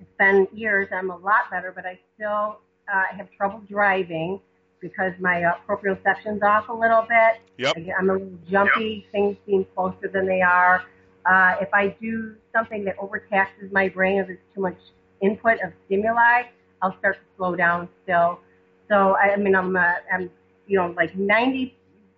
It's 0.00 0.10
been 0.18 0.48
years. 0.52 0.88
I'm 0.92 1.10
a 1.10 1.16
lot 1.16 1.50
better, 1.50 1.70
but 1.74 1.84
I 1.84 1.98
still 2.14 2.58
uh, 2.92 3.16
have 3.16 3.28
trouble 3.36 3.62
driving 3.68 4.40
because 4.82 5.12
my 5.20 5.44
uh, 5.44 5.54
proprioception's 5.66 6.42
off 6.42 6.68
a 6.68 6.72
little 6.72 7.06
bit. 7.08 7.40
Yep. 7.58 7.74
I, 7.76 7.92
I'm 7.98 8.10
a 8.10 8.14
little 8.14 8.28
jumpy. 8.50 9.06
Things 9.12 9.36
seem 9.46 9.64
closer 9.74 10.08
than 10.12 10.26
they 10.26 10.42
are. 10.42 10.84
Uh, 11.24 11.54
if 11.60 11.72
I 11.72 11.96
do 12.00 12.34
something 12.52 12.84
that 12.84 12.96
overtaxes 12.98 13.70
my 13.72 13.88
brain, 13.88 14.18
if 14.18 14.26
there's 14.26 14.38
too 14.54 14.60
much 14.60 14.76
input 15.22 15.60
of 15.62 15.72
stimuli, 15.86 16.42
I'll 16.82 16.98
start 16.98 17.16
to 17.16 17.22
slow 17.36 17.54
down 17.54 17.88
still. 18.02 18.40
So 18.88 19.16
I, 19.16 19.34
I 19.34 19.36
mean, 19.36 19.54
I'm, 19.54 19.74
uh, 19.76 19.94
I'm, 20.12 20.28
you 20.66 20.78
know, 20.78 20.92
like 20.96 21.14
90 21.16 21.76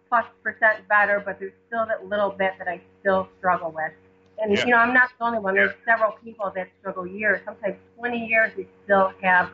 plus 0.09 0.25
percent 0.43 0.89
better, 0.89 1.23
but 1.25 1.39
there's 1.39 1.53
still 1.69 1.87
that 1.87 2.07
little 2.09 2.31
bit 2.31 2.53
that 2.59 2.67
I 2.67 2.81
still 3.01 3.29
struggle 3.39 3.71
with. 3.71 3.93
And 4.39 4.53
Yeah. 4.57 4.65
you 4.65 4.71
know, 4.73 4.79
I'm 4.79 4.95
not 4.95 5.11
the 5.19 5.25
only 5.25 5.39
one. 5.39 5.55
There's 5.55 5.75
several 5.85 6.13
people 6.25 6.51
that 6.57 6.69
struggle 6.81 7.07
years, 7.07 7.41
sometimes 7.45 7.77
20 7.99 8.27
years. 8.27 8.53
They 8.57 8.67
still 8.85 9.13
have 9.23 9.51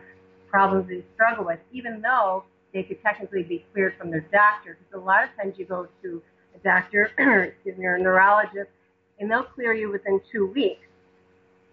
problems 0.48 0.88
they 0.88 1.02
struggle 1.14 1.44
with, 1.44 1.58
even 1.72 2.00
though 2.00 2.44
they 2.72 2.82
could 2.82 3.02
technically 3.02 3.42
be 3.42 3.64
cleared 3.72 3.96
from 3.98 4.10
their 4.10 4.26
doctor. 4.32 4.78
Because 4.78 5.02
a 5.02 5.04
lot 5.04 5.24
of 5.24 5.30
times 5.36 5.54
you 5.58 5.64
go 5.64 5.88
to 6.02 6.22
a 6.54 6.58
doctor, 6.58 7.10
excuse 7.54 7.76
me, 7.78 7.86
or 7.86 7.96
a 7.96 8.00
neurologist, 8.00 8.70
and 9.18 9.30
they'll 9.30 9.44
clear 9.44 9.74
you 9.74 9.90
within 9.90 10.20
two 10.32 10.46
weeks 10.46 10.86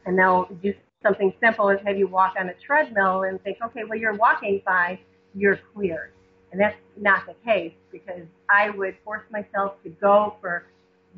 and 0.06 0.18
they'll 0.18 0.50
do 0.64 0.74
something 1.04 1.34
simple 1.42 1.70
as 1.70 1.80
have 1.86 1.98
you 1.98 2.08
walk 2.08 2.36
on 2.40 2.50
a 2.50 2.54
treadmill 2.66 3.24
and 3.24 3.42
think, 3.44 3.58
okay, 3.64 3.84
well, 3.84 4.00
you're 4.00 4.16
walking 4.16 4.62
fine, 4.66 4.98
you're 5.36 5.60
cleared. 5.74 6.12
And 6.52 6.60
that's 6.60 6.78
not 7.00 7.26
the 7.28 7.36
case 7.46 7.74
because 7.92 8.24
I 8.50 8.70
would 8.72 8.96
force 9.04 9.24
myself 9.30 9.74
to 9.84 9.90
go 9.90 10.36
for 10.42 10.66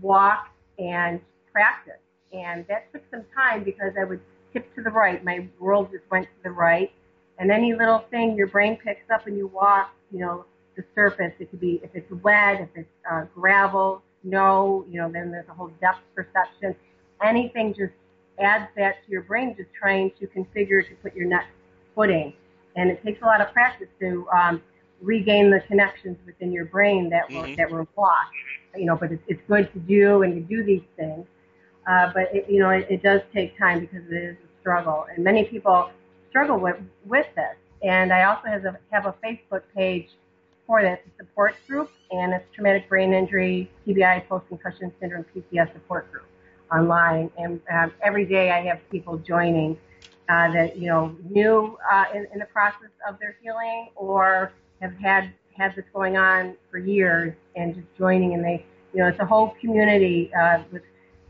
walks 0.01 0.49
and 0.79 1.21
practice. 1.51 2.01
And 2.33 2.65
that 2.67 2.91
took 2.91 3.03
some 3.11 3.23
time 3.35 3.63
because 3.63 3.93
I 3.99 4.03
would 4.03 4.21
tip 4.53 4.73
to 4.75 4.81
the 4.81 4.89
right. 4.89 5.23
My 5.23 5.47
world 5.59 5.89
just 5.91 6.03
went 6.09 6.25
to 6.25 6.43
the 6.43 6.51
right. 6.51 6.91
And 7.39 7.51
any 7.51 7.73
little 7.73 7.99
thing 8.11 8.35
your 8.35 8.47
brain 8.47 8.77
picks 8.77 9.09
up 9.09 9.27
and 9.27 9.37
you 9.37 9.47
walk, 9.47 9.91
you 10.11 10.19
know, 10.19 10.45
the 10.75 10.83
surface, 10.95 11.33
it 11.39 11.49
could 11.49 11.59
be, 11.59 11.79
if 11.83 11.91
it's 11.93 12.11
wet, 12.23 12.61
if 12.61 12.69
it's 12.75 12.89
uh, 13.09 13.23
gravel, 13.33 14.01
snow, 14.23 14.85
you 14.89 14.99
know, 14.99 15.09
then 15.11 15.31
there's 15.31 15.47
a 15.49 15.53
whole 15.53 15.71
depth 15.81 15.99
perception. 16.15 16.75
Anything 17.23 17.73
just 17.73 17.93
adds 18.39 18.69
that 18.75 19.03
to 19.05 19.11
your 19.11 19.21
brain, 19.23 19.55
just 19.57 19.69
trying 19.73 20.11
to 20.19 20.27
configure 20.27 20.87
to 20.87 20.95
put 21.01 21.15
your 21.15 21.27
next 21.27 21.51
footing. 21.95 22.33
And 22.75 22.89
it 22.89 23.03
takes 23.03 23.21
a 23.21 23.25
lot 23.25 23.41
of 23.41 23.51
practice 23.53 23.87
to 23.99 24.27
um, 24.33 24.61
regain 25.01 25.49
the 25.49 25.61
connections 25.61 26.17
within 26.25 26.51
your 26.51 26.65
brain 26.65 27.09
that 27.09 27.29
were 27.31 27.47
Mhm. 27.47 27.57
that 27.57 27.71
were 27.71 27.87
lost. 27.97 28.31
You 28.75 28.85
know, 28.85 28.95
but 28.95 29.11
it's, 29.11 29.23
it's 29.27 29.41
good 29.47 29.71
to 29.73 29.79
do 29.79 30.23
and 30.23 30.33
to 30.35 30.41
do 30.41 30.63
these 30.63 30.83
things. 30.95 31.25
Uh, 31.87 32.11
but 32.13 32.33
it, 32.33 32.49
you 32.49 32.59
know, 32.59 32.69
it, 32.69 32.85
it 32.89 33.01
does 33.01 33.21
take 33.33 33.57
time 33.57 33.79
because 33.79 34.03
it 34.11 34.15
is 34.23 34.37
a 34.37 34.59
struggle, 34.61 35.07
and 35.13 35.23
many 35.23 35.45
people 35.45 35.89
struggle 36.29 36.59
with 36.59 36.77
with 37.05 37.27
this. 37.35 37.55
And 37.83 38.11
I 38.11 38.23
also 38.23 38.47
have 38.47 38.65
a 38.65 38.79
have 38.91 39.05
a 39.05 39.15
Facebook 39.23 39.63
page 39.75 40.09
for 40.67 40.81
this 40.81 40.99
support 41.17 41.55
group, 41.67 41.89
and 42.11 42.33
it's 42.33 42.45
traumatic 42.53 42.87
brain 42.89 43.13
injury, 43.13 43.71
TBI, 43.87 44.27
post 44.27 44.47
concussion 44.47 44.91
syndrome, 44.99 45.25
PCS 45.35 45.73
support 45.73 46.11
group 46.11 46.25
online. 46.71 47.31
And 47.37 47.59
um, 47.71 47.91
every 48.03 48.25
day 48.25 48.51
I 48.51 48.61
have 48.63 48.79
people 48.91 49.17
joining 49.17 49.77
uh, 50.29 50.51
that 50.53 50.77
you 50.77 50.87
know 50.87 51.15
new 51.29 51.77
uh, 51.91 52.05
in, 52.13 52.27
in 52.33 52.39
the 52.39 52.45
process 52.45 52.91
of 53.07 53.17
their 53.19 53.37
healing 53.41 53.89
or 53.95 54.51
have 54.81 54.93
had 54.95 55.33
had 55.59 55.75
this 55.75 55.85
going 55.93 56.17
on 56.17 56.55
for 56.71 56.77
years 56.77 57.33
and 57.55 57.75
just 57.75 57.87
joining. 57.97 58.33
And 58.33 58.43
they, 58.43 58.65
you 58.93 59.01
know, 59.01 59.07
it's 59.07 59.19
a 59.19 59.25
whole 59.25 59.55
community 59.59 60.31
uh, 60.33 60.63
with 60.71 60.83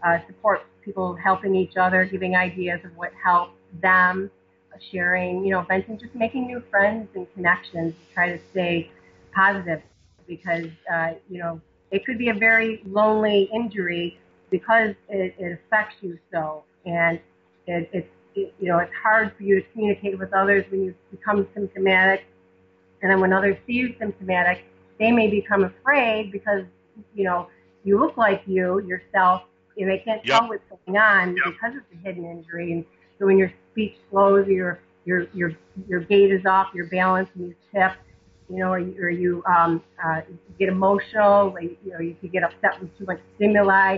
uh, 0.06 0.20
support, 0.28 0.62
people 0.84 1.16
helping 1.16 1.56
each 1.56 1.76
other, 1.78 2.06
giving 2.06 2.36
ideas 2.36 2.80
of 2.86 2.96
what 2.96 3.12
helps 3.22 3.54
them, 3.82 4.30
sharing, 4.78 5.44
you 5.44 5.52
know, 5.52 5.62
venting, 5.62 5.98
just 5.98 6.16
making 6.16 6.48
new 6.48 6.62
friends 6.70 7.10
and 7.16 7.32
connections 7.34 7.94
to 7.96 8.14
try 8.14 8.30
to 8.30 8.40
stay 8.52 8.92
positive 9.34 9.82
because, 10.28 10.70
uh, 10.92 11.14
you 11.30 11.40
know, 11.40 11.60
it 11.92 12.06
could 12.06 12.18
be 12.18 12.30
a 12.30 12.34
very 12.34 12.82
lonely 12.86 13.50
injury 13.54 14.18
because 14.52 14.96
it, 15.10 15.36
it 15.38 15.60
affects 15.66 15.96
you 16.02 16.18
so. 16.32 16.64
And 16.86 17.20
it, 17.68 17.90
it's, 17.92 18.10
it, 18.36 18.54
you 18.60 18.68
know, 18.70 18.80
it's 18.80 18.94
hard 19.02 19.34
for 19.36 19.44
you 19.44 19.62
to 19.62 19.68
communicate 19.72 20.18
with 20.18 20.34
others 20.34 20.66
when 20.70 20.84
you 20.84 20.96
become 21.12 21.48
symptomatic. 21.54 22.26
And 23.02 23.12
then 23.12 23.20
when 23.20 23.34
others 23.34 23.58
see 23.66 23.74
you 23.74 23.96
symptomatic, 24.00 24.66
they 25.00 25.12
may 25.12 25.30
become 25.30 25.64
afraid 25.64 26.32
because, 26.32 26.66
you 27.16 27.24
know, 27.24 27.48
you 27.84 28.00
look 28.00 28.18
like 28.18 28.44
you 28.46 28.80
yourself 28.82 29.44
and 29.78 29.90
they 29.90 30.00
can't 30.00 30.22
Yep. 30.24 30.42
tell 30.42 30.48
what's 30.48 30.64
going 30.86 30.98
on 30.98 31.36
because 31.36 31.74
it's 31.76 31.86
a 31.94 32.06
hidden 32.06 32.26
injury. 32.26 32.74
And 32.74 32.86
so 33.18 33.26
when 33.26 33.38
your 33.38 33.52
speech 33.80 33.96
slows, 34.10 34.48
your 34.48 34.80
your 35.06 35.28
your 35.34 35.52
your 35.88 36.02
gait 36.02 36.32
is 36.32 36.46
off, 36.46 36.68
your 36.74 36.88
balance, 36.88 37.30
and 37.36 37.48
you 37.48 37.56
tip, 37.74 37.94
you 38.50 38.58
know, 38.58 38.72
or 38.74 38.80
you, 38.80 38.96
or 39.02 39.10
you 39.10 39.44
um, 39.46 39.82
uh, 40.04 40.22
get 40.60 40.68
emotional, 40.68 41.52
or 41.56 41.62
you, 41.62 41.78
you 41.86 41.92
know, 41.94 42.00
you 42.00 42.16
could 42.20 42.32
get 42.32 42.44
upset 42.44 42.80
with 42.82 42.96
too 42.98 43.06
much 43.06 43.20
stimuli. 43.36 43.98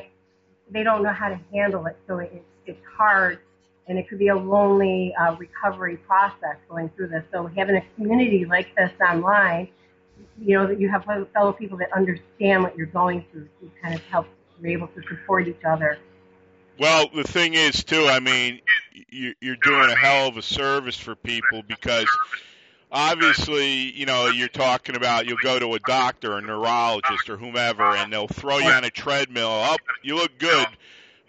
They 0.69 0.83
don't 0.83 1.01
know 1.01 1.13
how 1.13 1.29
to 1.29 1.39
handle 1.51 1.85
it, 1.87 1.97
so 2.07 2.19
it, 2.19 2.43
it's 2.67 2.79
hard, 2.95 3.39
and 3.87 3.97
it 3.97 4.07
could 4.07 4.19
be 4.19 4.27
a 4.27 4.35
lonely 4.35 5.13
uh, 5.19 5.35
recovery 5.35 5.97
process 5.97 6.57
going 6.69 6.89
through 6.95 7.07
this. 7.07 7.23
So 7.33 7.47
having 7.47 7.77
a 7.77 7.83
community 7.95 8.45
like 8.45 8.67
this 8.75 8.91
online, 9.01 9.67
you 10.39 10.57
know, 10.57 10.67
that 10.67 10.79
you 10.79 10.89
have 10.89 11.05
fellow 11.33 11.53
people 11.53 11.77
that 11.79 11.91
understand 11.93 12.61
what 12.63 12.77
you're 12.77 12.85
going 12.87 13.25
through, 13.31 13.49
to 13.61 13.71
kind 13.81 13.95
of 13.95 14.01
help 14.03 14.27
you're 14.61 14.71
able 14.71 14.87
to 14.89 15.01
support 15.09 15.47
each 15.47 15.63
other. 15.67 15.97
Well, 16.81 17.09
the 17.13 17.23
thing 17.23 17.53
is, 17.53 17.83
too, 17.83 18.07
I 18.07 18.19
mean, 18.19 18.59
you- 19.11 19.35
you're 19.39 19.55
doing 19.55 19.91
a 19.91 19.95
hell 19.95 20.27
of 20.27 20.35
a 20.37 20.41
service 20.41 20.97
for 20.97 21.15
people 21.15 21.61
because 21.61 22.17
obviously, 22.91 23.95
you 23.95 24.07
know, 24.07 24.25
you're 24.25 24.47
talking 24.49 24.95
about 24.95 25.27
you'll 25.27 25.37
go 25.37 25.59
to 25.59 25.75
a 25.75 25.79
doctor, 25.79 26.35
a 26.35 26.41
neurologist, 26.41 27.29
or 27.29 27.37
whomever, 27.37 27.95
and 27.95 28.11
they'll 28.11 28.27
throw 28.27 28.57
you 28.57 28.71
on 28.71 28.83
a 28.83 28.89
treadmill. 28.89 29.51
Up, 29.51 29.83
you 30.01 30.15
look 30.15 30.39
good, 30.39 30.75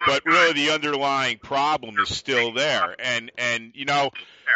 but 0.03 0.25
really 0.25 0.53
the 0.53 0.71
underlying 0.71 1.37
problem 1.37 1.99
is 1.99 2.09
still 2.09 2.51
there. 2.51 2.95
And 2.97 3.31
and 3.37 3.73
you 3.75 3.85
know, 3.85 4.09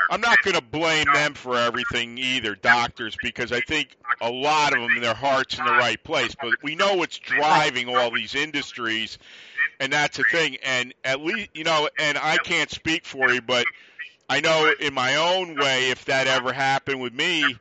I'm 0.10 0.22
not 0.22 0.42
going 0.42 0.56
to 0.56 0.64
blame 0.64 1.12
them 1.12 1.36
for 1.36 1.58
everything 1.60 2.18
either, 2.18 2.56
doctors, 2.56 3.18
because 3.18 3.52
I 3.52 3.62
think 3.62 3.98
a 4.20 4.32
lot 4.32 4.74
of 4.74 4.80
them, 4.80 4.96
their 4.96 5.14
heart's 5.14 5.60
in 5.60 5.66
the 5.66 5.76
right 5.76 6.04
place. 6.04 6.34
But 6.34 6.56
we 6.64 6.76
know 6.76 6.96
what's 6.96 7.20
driving 7.20 7.88
all 7.88 8.10
these 8.10 8.34
industries, 8.34 9.20
and 9.80 9.92
that's 9.92 10.18
the 10.18 10.24
thing. 10.24 10.58
And 10.64 10.94
at 11.04 11.22
least, 11.22 11.50
you 11.54 11.64
know, 11.64 11.90
and 12.00 12.18
I 12.18 12.38
can't 12.38 12.70
speak 12.70 13.06
for 13.06 13.32
you, 13.32 13.42
but 13.42 13.66
I 14.30 14.42
know 14.42 14.74
in 14.80 14.94
my 14.94 15.16
own 15.16 15.56
way, 15.56 15.92
if 15.92 16.06
that 16.06 16.28
ever 16.28 16.52
happened 16.52 17.00
with 17.00 17.14
me, 17.14 17.58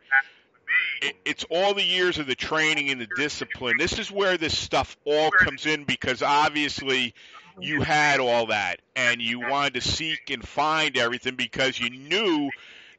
it, 1.02 1.14
it's 1.24 1.44
all 1.50 1.74
the 1.74 1.84
years 1.84 2.18
of 2.18 2.26
the 2.26 2.34
training 2.34 2.90
and 2.90 3.00
the 3.00 3.08
discipline. 3.16 3.76
This 3.78 3.98
is 3.98 4.10
where 4.10 4.36
this 4.36 4.56
stuff 4.56 4.96
all 5.04 5.30
comes 5.30 5.66
in 5.66 5.84
because 5.84 6.22
obviously 6.22 7.14
you 7.60 7.82
had 7.82 8.20
all 8.20 8.46
that 8.46 8.80
and 8.94 9.20
you 9.20 9.40
wanted 9.40 9.74
to 9.74 9.80
seek 9.80 10.30
and 10.30 10.46
find 10.46 10.96
everything 10.96 11.36
because 11.36 11.78
you 11.78 11.90
knew 11.90 12.50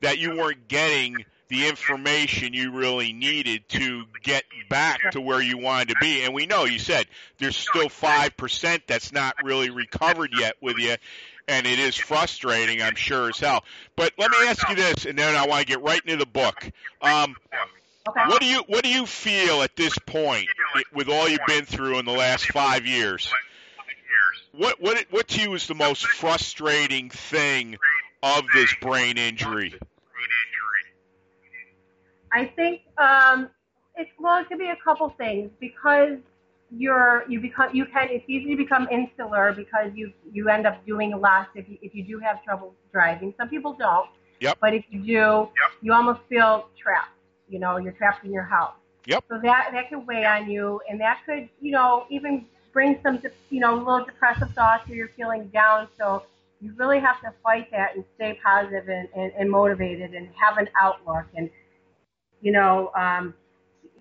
that 0.02 0.18
you 0.18 0.36
weren't 0.38 0.68
getting 0.68 1.26
the 1.50 1.68
information 1.68 2.54
you 2.54 2.72
really 2.72 3.14
needed 3.14 3.68
to 3.70 4.04
get 4.24 4.44
back 4.70 5.12
to 5.12 5.22
where 5.22 5.42
you 5.42 5.58
wanted 5.58 5.90
to 5.90 5.96
be. 6.02 6.24
And 6.24 6.34
we 6.34 6.46
know 6.46 6.66
you 6.66 6.80
said 6.80 7.08
there's 7.38 7.56
still 7.58 7.88
5% 7.88 8.82
that's 8.88 9.12
not 9.12 9.36
really 9.44 9.70
recovered 9.70 10.32
yet 10.34 10.56
with 10.62 10.78
you. 10.78 10.96
And 11.48 11.66
it 11.66 11.80
is 11.80 11.96
frustrating, 11.96 12.82
I'm 12.82 12.96
sure 12.96 13.30
as 13.30 13.40
hell. 13.40 13.64
But 13.96 14.12
let 14.18 14.32
me 14.32 14.38
ask 14.48 14.68
you 14.68 14.76
this, 14.76 15.06
and 15.06 15.18
then 15.18 15.34
I 15.36 15.48
want 15.48 15.62
to 15.62 15.66
get 15.68 15.82
right 15.82 16.02
into 16.04 16.18
the 16.18 16.26
book. 16.26 16.70
Um, 17.02 17.38
Okay. 18.08 18.30
what 18.30 18.40
do 18.40 18.48
you 18.48 18.64
what 18.68 18.84
do 18.84 18.90
you 18.90 19.06
feel 19.06 19.62
at 19.64 19.76
this 19.76 19.98
point 19.98 20.48
with 20.94 21.10
all 21.10 21.28
you've 21.28 21.46
been 21.46 21.66
through 21.66 22.00
in 22.00 22.06
the 22.06 22.14
last 22.14 22.46
five 22.46 22.86
years? 22.86 23.34
What 24.54 24.82
what 24.82 25.06
what 25.10 25.28
to 25.30 25.42
you 25.42 25.54
is 25.56 25.68
the 25.68 25.76
most 25.76 26.06
frustrating 26.06 27.10
thing 27.10 27.78
of 28.24 28.46
this 28.54 28.74
brain 28.82 29.18
injury? 29.18 29.76
I 32.32 32.46
think 32.46 32.82
um, 32.98 33.50
it's 33.96 34.10
well, 34.20 34.42
it 34.42 34.48
could 34.48 34.60
be 34.60 34.70
a 34.70 34.78
couple 34.84 35.10
things 35.18 35.50
because 35.60 36.18
you're 36.70 37.24
you 37.30 37.40
become 37.40 37.74
you 37.74 37.86
can 37.86 38.10
it's 38.10 38.26
easy 38.28 38.50
to 38.50 38.58
become 38.58 38.88
insular 38.92 39.54
because 39.54 39.90
you 39.96 40.12
you 40.32 40.50
end 40.50 40.68
up 40.68 40.86
doing 40.86 41.18
less 41.20 41.48
if 41.56 41.68
you 41.70 41.78
if 41.82 41.96
you 41.96 42.04
do 42.04 42.20
have 42.20 42.44
trouble 42.44 42.74
driving. 42.92 43.34
Some 43.38 43.50
people 43.50 43.74
don't. 43.74 44.10
Yep. 44.40 44.58
But 44.62 44.74
if 44.74 44.86
you 44.90 45.00
do, 45.00 45.50
you 45.82 45.94
almost 45.94 46.20
feel 46.30 46.70
trapped. 46.80 47.10
You 47.50 47.60
know, 47.60 47.78
you're 47.78 47.94
trapped 47.94 48.24
in 48.24 48.32
your 48.32 48.44
house. 48.44 48.76
Yep. 49.06 49.24
So 49.30 49.40
that 49.42 49.70
that 49.72 49.90
could 49.90 50.06
weigh 50.06 50.26
on 50.26 50.50
you, 50.50 50.82
and 50.90 51.00
that 51.00 51.22
could 51.26 51.50
you 51.62 51.72
know 51.72 52.06
even 52.10 52.46
bring 52.74 53.00
some 53.02 53.22
you 53.50 53.60
know 53.60 53.76
little 53.76 54.06
depressive 54.06 54.52
thoughts, 54.52 54.90
or 54.90 54.96
you're 54.96 55.10
feeling 55.16 55.48
down. 55.48 55.88
So 55.98 56.24
you 56.62 56.74
really 56.76 57.00
have 57.00 57.22
to 57.22 57.34
fight 57.44 57.70
that 57.72 57.96
and 57.96 58.04
stay 58.16 58.40
positive 58.44 58.90
and, 58.90 59.08
and, 59.16 59.32
and 59.38 59.50
motivated 59.50 60.14
and 60.14 60.28
have 60.36 60.58
an 60.58 60.68
outlook 60.80 61.26
and 61.36 61.50
you 62.42 62.52
know 62.52 62.92
um, 62.96 63.34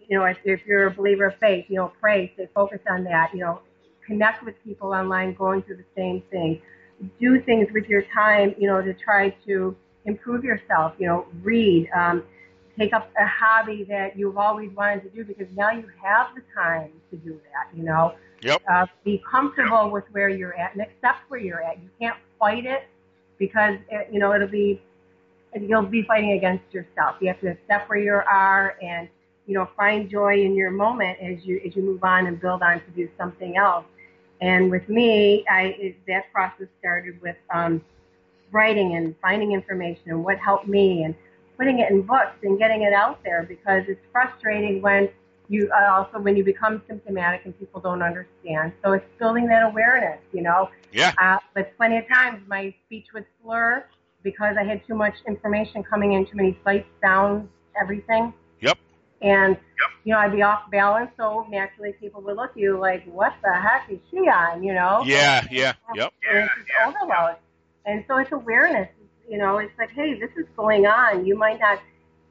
you 0.09 0.19
know 0.19 0.25
if, 0.25 0.39
if 0.45 0.61
you're 0.67 0.87
a 0.87 0.91
believer 0.91 1.27
of 1.27 1.35
faith 1.39 1.67
you 1.69 1.77
know 1.77 1.93
pray 2.01 2.31
stay 2.35 2.49
focused 2.55 2.87
on 2.89 3.05
that 3.05 3.31
you 3.33 3.41
know 3.41 3.61
connect 4.07 4.45
with 4.45 4.55
people 4.65 4.93
online 4.93 5.35
going 5.35 5.63
through 5.63 5.77
the 5.77 5.85
same 5.97 6.23
thing 6.31 6.61
do 7.21 7.41
things 7.43 7.69
with 7.73 7.87
your 7.87 8.03
time 8.15 8.55
you 8.59 8.69
know 8.69 8.81
to 8.81 8.95
try 8.95 9.31
to 9.47 9.75
improve 10.05 10.45
yourself 10.45 10.93
you 10.99 11.07
know 11.07 11.27
read 11.43 11.89
um, 11.97 12.23
take 12.79 12.93
up 12.93 13.11
a 13.19 13.27
hobby 13.27 13.85
that 13.89 14.17
you've 14.19 14.39
always 14.39 14.71
wanted 14.77 15.03
to 15.03 15.09
do 15.11 15.25
because 15.25 15.47
now 15.57 15.71
you 15.71 15.89
have 16.03 16.29
the 16.35 16.43
time 16.55 16.91
to 17.11 17.17
do 17.17 17.39
that 17.53 17.77
you 17.77 17.83
know 17.85 18.15
Yep. 18.43 18.63
uh, 18.71 18.87
be 19.05 19.23
comfortable 19.29 19.91
with 19.91 20.05
where 20.13 20.29
you're 20.29 20.55
at 20.55 20.73
and 20.75 20.83
accept 20.83 21.29
where 21.29 21.41
you're 21.41 21.63
at. 21.63 21.79
You 21.83 21.89
can't 22.01 22.17
fight 22.39 22.67
it 22.67 22.85
because 23.39 23.77
it, 23.91 24.09
you 24.13 24.19
know 24.19 24.35
it'll 24.35 24.49
be 24.49 24.81
you'll 25.63 25.83
be 25.83 26.03
fighting 26.03 26.33
against 26.33 26.65
yourself. 26.73 27.17
You 27.21 27.29
have 27.29 27.41
to 27.41 27.49
accept 27.49 27.89
where 27.89 27.99
you 27.99 28.13
are 28.13 28.77
and 28.83 29.09
you 29.47 29.55
know 29.55 29.69
find 29.77 30.11
joy 30.11 30.43
in 30.43 30.55
your 30.55 30.71
moment 30.71 31.19
as 31.21 31.45
you 31.45 31.61
as 31.67 31.75
you 31.77 31.83
move 31.83 32.03
on 32.05 32.27
and 32.27 32.41
build 32.41 32.63
on 32.63 32.81
to 32.81 32.91
do 32.95 33.09
something 33.19 33.57
else. 33.57 33.85
And 34.41 34.71
with 34.71 34.89
me, 34.89 35.45
I 35.51 35.77
it, 35.79 35.97
that 36.07 36.33
process 36.33 36.69
started 36.79 37.21
with 37.23 37.37
um, 37.53 37.83
writing 38.53 38.97
and 38.97 39.15
finding 39.23 39.53
information 39.53 40.03
and 40.07 40.25
what 40.25 40.39
helped 40.39 40.69
me 40.69 41.05
and 41.05 41.15
putting 41.57 41.79
it 41.79 41.91
in 41.91 42.03
books 42.03 42.37
and 42.43 42.59
getting 42.59 42.83
it 42.83 42.93
out 42.93 43.23
there 43.25 43.45
because 43.45 43.85
it's 43.89 44.05
frustrating 44.13 44.83
when 44.83 45.09
you 45.49 45.71
uh, 45.73 45.93
also 45.93 46.19
when 46.19 46.37
you 46.37 46.45
become 46.45 46.83
symptomatic 46.89 47.43
and 47.45 47.59
people 47.59 47.81
don't 47.81 48.03
understand. 48.03 48.73
So 48.85 48.93
it's 48.93 49.07
building 49.19 49.47
that 49.49 49.63
awareness, 49.63 50.21
you 50.33 50.43
know. 50.43 50.71
Yeah. 50.93 51.13
Uh, 51.19 51.39
but 51.55 51.77
plenty 51.77 51.99
of 51.99 52.09
times 52.09 52.43
my 52.49 52.75
speech 52.85 53.07
would 53.15 53.27
slur 53.43 53.87
because 54.31 54.57
I 54.59 54.65
had 54.65 54.81
too 54.89 54.95
much 54.95 55.15
information 55.29 55.83
coming 55.85 56.13
in, 56.15 56.27
too 56.27 56.37
many 56.37 56.59
sights, 56.65 56.89
sounds, 57.01 57.49
everything. 57.81 58.35
Yep. 58.61 58.77
And 59.23 59.57
you 60.05 60.13
know 60.13 60.19
I'd 60.19 60.33
be 60.33 60.43
off 60.43 60.71
balance, 60.71 61.11
so 61.17 61.47
naturally 61.49 61.93
people 62.01 62.21
would 62.23 62.37
look 62.37 62.51
at 62.51 62.57
you 62.57 62.79
like, 62.79 63.03
"What 63.07 63.33
the 63.43 63.55
heck 63.55 63.89
is 63.91 63.99
she 64.11 64.19
on?" 64.29 64.63
You 64.63 64.75
know. 64.75 65.03
Yeah. 65.07 65.47
Yeah. 65.51 65.73
Yep. 65.95 66.13
And 66.31 66.39
it's 66.45 66.53
just 66.69 66.97
overload. 67.03 67.37
And 67.87 68.05
so 68.09 68.17
it's 68.19 68.33
awareness. 68.33 68.89
You 69.29 69.39
know, 69.39 69.59
it's 69.59 69.73
like, 69.79 69.91
hey, 69.91 70.19
this 70.19 70.31
is 70.37 70.47
going 70.57 70.87
on. 70.87 71.25
You 71.25 71.37
might 71.37 71.59
not 71.61 71.79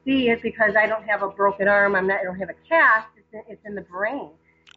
see 0.04 0.28
it 0.30 0.40
because 0.42 0.76
I 0.76 0.86
don't 0.86 1.04
have 1.04 1.22
a 1.22 1.28
broken 1.28 1.66
arm. 1.68 1.94
I'm 1.96 2.06
not. 2.06 2.20
I 2.20 2.24
don't 2.24 2.38
have 2.38 2.50
a 2.50 2.68
cast. 2.68 3.08
It's 3.16 3.26
in, 3.32 3.42
it's 3.52 3.64
in 3.66 3.74
the 3.74 3.82
brain, 3.82 4.30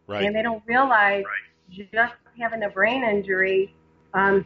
Right. 0.08 0.26
and 0.26 0.36
they 0.36 0.42
don't 0.42 0.64
realize 0.66 1.24
just 1.70 2.16
having 2.40 2.64
a 2.64 2.70
brain 2.70 3.04
injury, 3.04 3.76
um, 4.14 4.46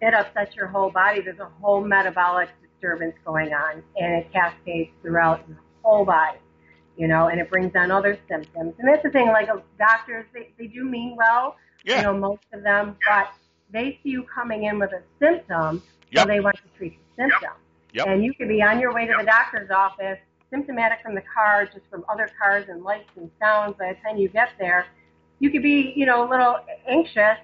it 0.00 0.14
upsets 0.14 0.54
your 0.54 0.66
whole 0.66 0.90
body. 0.90 1.20
There's 1.20 1.38
a 1.38 1.50
whole 1.60 1.82
metabolic 1.84 2.48
disturbance 2.62 3.14
going 3.24 3.52
on, 3.52 3.82
and 3.96 4.14
it 4.14 4.32
cascades 4.32 4.90
throughout 5.02 5.46
your 5.48 5.58
whole 5.82 6.04
body. 6.04 6.38
You 6.96 7.06
know, 7.06 7.28
and 7.28 7.40
it 7.40 7.48
brings 7.48 7.72
on 7.76 7.92
other 7.92 8.18
symptoms. 8.28 8.74
And 8.78 8.88
that's 8.88 9.04
the 9.04 9.10
thing. 9.10 9.28
Like 9.28 9.48
uh, 9.48 9.58
doctors, 9.78 10.26
they 10.34 10.50
they 10.58 10.66
do 10.66 10.84
mean 10.84 11.16
well. 11.16 11.56
Yeah. 11.84 11.98
You 11.98 12.02
know, 12.02 12.14
most 12.18 12.42
of 12.52 12.62
them, 12.64 12.96
but 13.08 13.28
they 13.72 14.00
see 14.02 14.10
you 14.10 14.24
coming 14.24 14.64
in 14.64 14.78
with 14.78 14.90
a 14.92 15.02
symptom, 15.20 15.82
Yep. 16.10 16.22
so 16.22 16.28
they 16.28 16.40
want 16.40 16.56
to 16.56 16.62
treat 16.76 16.98
the 17.16 17.22
symptom. 17.22 17.52
Yep. 17.92 18.06
And 18.06 18.24
you 18.24 18.34
could 18.34 18.48
be 18.48 18.62
on 18.62 18.80
your 18.80 18.92
way 18.92 19.06
to 19.06 19.14
the 19.18 19.24
doctor's 19.24 19.70
office, 19.70 20.18
symptomatic 20.50 20.98
from 21.02 21.14
the 21.14 21.22
car, 21.32 21.66
just 21.66 21.86
from 21.90 22.04
other 22.08 22.28
cars 22.40 22.64
and 22.68 22.82
lights 22.82 23.10
and 23.16 23.30
sounds. 23.40 23.76
By 23.78 23.92
the 23.92 23.98
time 24.00 24.16
you 24.16 24.28
get 24.28 24.50
there, 24.58 24.86
you 25.38 25.50
could 25.50 25.62
be, 25.62 25.92
you 25.94 26.04
know, 26.06 26.26
a 26.26 26.28
little 26.28 26.56
anxious 26.88 27.38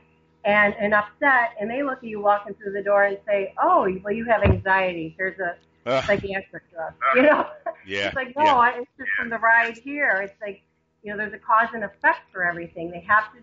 and, 0.45 0.75
and 0.79 0.93
upset, 0.93 1.55
and 1.61 1.71
they 1.71 1.83
look 1.83 1.99
at 1.99 2.05
you 2.05 2.21
walking 2.21 2.55
through 2.55 2.73
the 2.73 2.83
door 2.83 3.05
and 3.05 3.19
say, 3.27 3.55
"Oh, 3.63 3.89
well, 4.03 4.13
you 4.13 4.25
have 4.27 4.43
anxiety. 4.43 5.15
Here's 5.17 5.39
a 5.39 5.57
Ugh. 5.87 6.05
psychiatric 6.05 6.71
drug." 6.73 6.93
You 7.17 7.23
know, 7.23 7.47
yeah. 7.87 8.07
it's 8.09 8.17
like, 8.17 8.37
no, 8.37 8.45
yeah. 8.45 8.55
I 8.55 8.69
it's 8.79 8.91
just 8.99 9.11
from 9.19 9.31
the 9.31 9.39
ride 9.39 9.79
here. 9.79 10.21
It's 10.23 10.41
like, 10.41 10.63
you 11.03 11.11
know, 11.11 11.17
there's 11.17 11.33
a 11.33 11.39
cause 11.39 11.69
and 11.75 11.85
effect 11.85 12.31
for 12.33 12.45
everything. 12.45 12.91
They 12.91 13.01
have 13.01 13.33
to, 13.33 13.39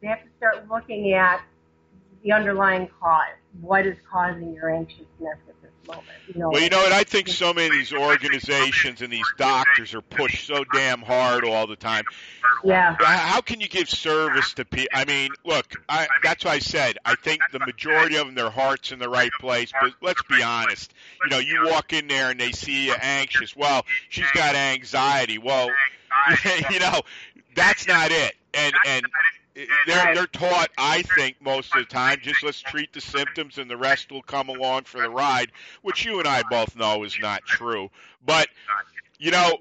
they 0.00 0.08
have 0.08 0.22
to 0.22 0.28
start 0.38 0.68
looking 0.70 1.12
at 1.12 1.42
the 2.22 2.32
underlying 2.32 2.88
cause. 3.00 3.36
What 3.60 3.86
is 3.86 3.96
causing 4.10 4.54
your 4.54 4.70
anxiousness 4.70 5.38
moment? 5.86 6.08
You 6.26 6.40
know, 6.40 6.50
Well, 6.50 6.62
you 6.62 6.68
know 6.70 6.78
what? 6.78 6.92
I 6.92 7.04
think 7.04 7.28
so 7.28 7.52
many 7.54 7.66
of 7.68 7.72
these 7.72 7.92
organizations 7.92 9.02
and 9.02 9.12
these 9.12 9.32
doctors 9.38 9.94
are 9.94 10.02
pushed 10.02 10.46
so 10.46 10.64
damn 10.64 11.00
hard 11.02 11.44
all 11.44 11.66
the 11.66 11.76
time. 11.76 12.04
yeah, 12.64 12.96
How 12.98 13.16
how 13.16 13.40
can 13.40 13.60
you 13.60 13.68
give 13.68 13.88
service 13.88 14.54
to 14.54 14.64
people? 14.64 14.88
I 14.92 15.04
mean, 15.04 15.30
look, 15.44 15.66
I, 15.88 16.08
that's 16.22 16.44
what 16.44 16.52
I 16.52 16.58
said. 16.58 16.98
I 17.04 17.14
think 17.16 17.40
the 17.52 17.60
majority 17.60 18.16
of 18.16 18.26
them, 18.26 18.34
their 18.34 18.50
heart's 18.50 18.92
in 18.92 18.98
the 18.98 19.08
right 19.08 19.30
place. 19.40 19.72
But 19.80 19.92
let's 20.02 20.22
be 20.24 20.42
honest. 20.42 20.92
You 21.24 21.30
know, 21.30 21.38
you 21.38 21.66
walk 21.70 21.92
in 21.92 22.06
there 22.08 22.30
and 22.30 22.40
they 22.40 22.52
see 22.52 22.86
you 22.86 22.94
anxious. 23.00 23.54
Well, 23.56 23.84
she's 24.08 24.30
got 24.32 24.54
anxiety. 24.54 25.38
Well, 25.38 25.68
you 26.70 26.80
know, 26.80 27.02
that's 27.54 27.86
not 27.86 28.10
it. 28.10 28.34
And 28.54 28.74
and 28.86 29.04
they're 29.86 30.14
they're 30.14 30.26
taught, 30.26 30.70
I 30.76 31.02
think, 31.02 31.36
most 31.40 31.74
of 31.74 31.80
the 31.80 31.86
time, 31.86 32.18
just 32.22 32.42
let's 32.42 32.60
treat 32.60 32.92
the 32.92 33.00
symptoms 33.00 33.58
and 33.58 33.70
the 33.70 33.76
rest 33.76 34.12
will 34.12 34.22
come 34.22 34.48
along 34.48 34.84
for 34.84 35.00
the 35.00 35.10
ride, 35.10 35.50
which 35.82 36.04
you 36.04 36.18
and 36.18 36.28
I 36.28 36.42
both 36.50 36.76
know 36.76 37.04
is 37.04 37.18
not 37.20 37.44
true. 37.44 37.90
But 38.24 38.48
you 39.18 39.30
know, 39.30 39.58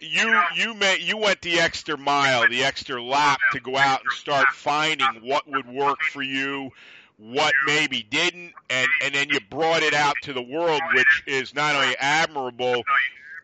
you 0.00 0.40
you 0.56 0.74
may 0.74 0.98
you 0.98 1.16
went 1.16 1.40
the 1.42 1.60
extra 1.60 1.96
mile, 1.96 2.48
the 2.48 2.64
extra 2.64 3.02
lap 3.02 3.38
to 3.52 3.60
go 3.60 3.76
out 3.76 4.00
and 4.02 4.12
start 4.12 4.48
finding 4.48 5.20
what 5.22 5.46
would 5.48 5.68
work 5.68 6.00
for 6.02 6.22
you, 6.22 6.70
what 7.18 7.52
maybe 7.66 8.02
didn't, 8.02 8.52
and 8.70 8.88
and 9.02 9.14
then 9.14 9.28
you 9.30 9.38
brought 9.50 9.82
it 9.82 9.94
out 9.94 10.16
to 10.22 10.32
the 10.32 10.42
world, 10.42 10.80
which 10.94 11.22
is 11.26 11.54
not 11.54 11.76
only 11.76 11.96
admirable, 11.98 12.82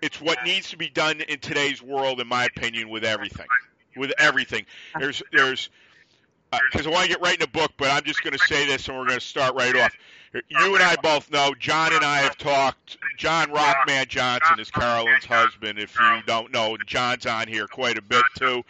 it's 0.03 0.21
what 0.21 0.39
needs 0.45 0.71
to 0.71 0.77
be 0.77 0.89
done 0.89 1.21
in 1.21 1.39
today's 1.39 1.81
world, 1.83 2.21
in 2.21 2.27
my 2.27 2.45
opinion, 2.45 2.89
with 2.89 3.05
everything, 3.05 3.47
with 3.99 4.13
everything. 4.19 4.65
There's 4.99 5.23
there's 5.33 5.71
uh, 6.53 6.59
because 6.71 6.87
I 6.87 6.91
want 6.91 7.05
to 7.05 7.09
get 7.11 7.21
right 7.21 7.35
in 7.35 7.41
the 7.41 7.49
book, 7.49 7.73
but 7.77 7.91
I'm 7.91 8.05
just 8.05 8.23
going 8.23 8.33
to 8.33 8.45
say 8.47 8.67
this, 8.67 8.89
and 8.89 8.97
we're 8.97 9.07
going 9.07 9.19
to 9.19 9.25
start 9.25 9.55
right 9.55 9.77
off. 9.77 9.93
You 10.49 10.75
and 10.75 10.83
I 10.83 10.97
both 10.97 11.31
know. 11.31 11.55
John 11.59 11.93
and 11.93 12.05
I 12.05 12.19
have 12.19 12.37
talked. 12.37 12.99
John 13.17 13.49
Rockman 13.49 14.09
Johnson 14.09 14.61
is 14.61 14.71
Carolyn's 14.71 15.25
husband. 15.25 15.79
If 15.79 15.95
you 15.99 16.23
don't 16.27 16.53
know, 16.53 16.77
John's 16.87 17.27
on 17.27 17.49
here 17.49 17.67
quite 17.67 17.97
a 17.97 18.03
bit 18.03 18.23
too. 18.39 18.63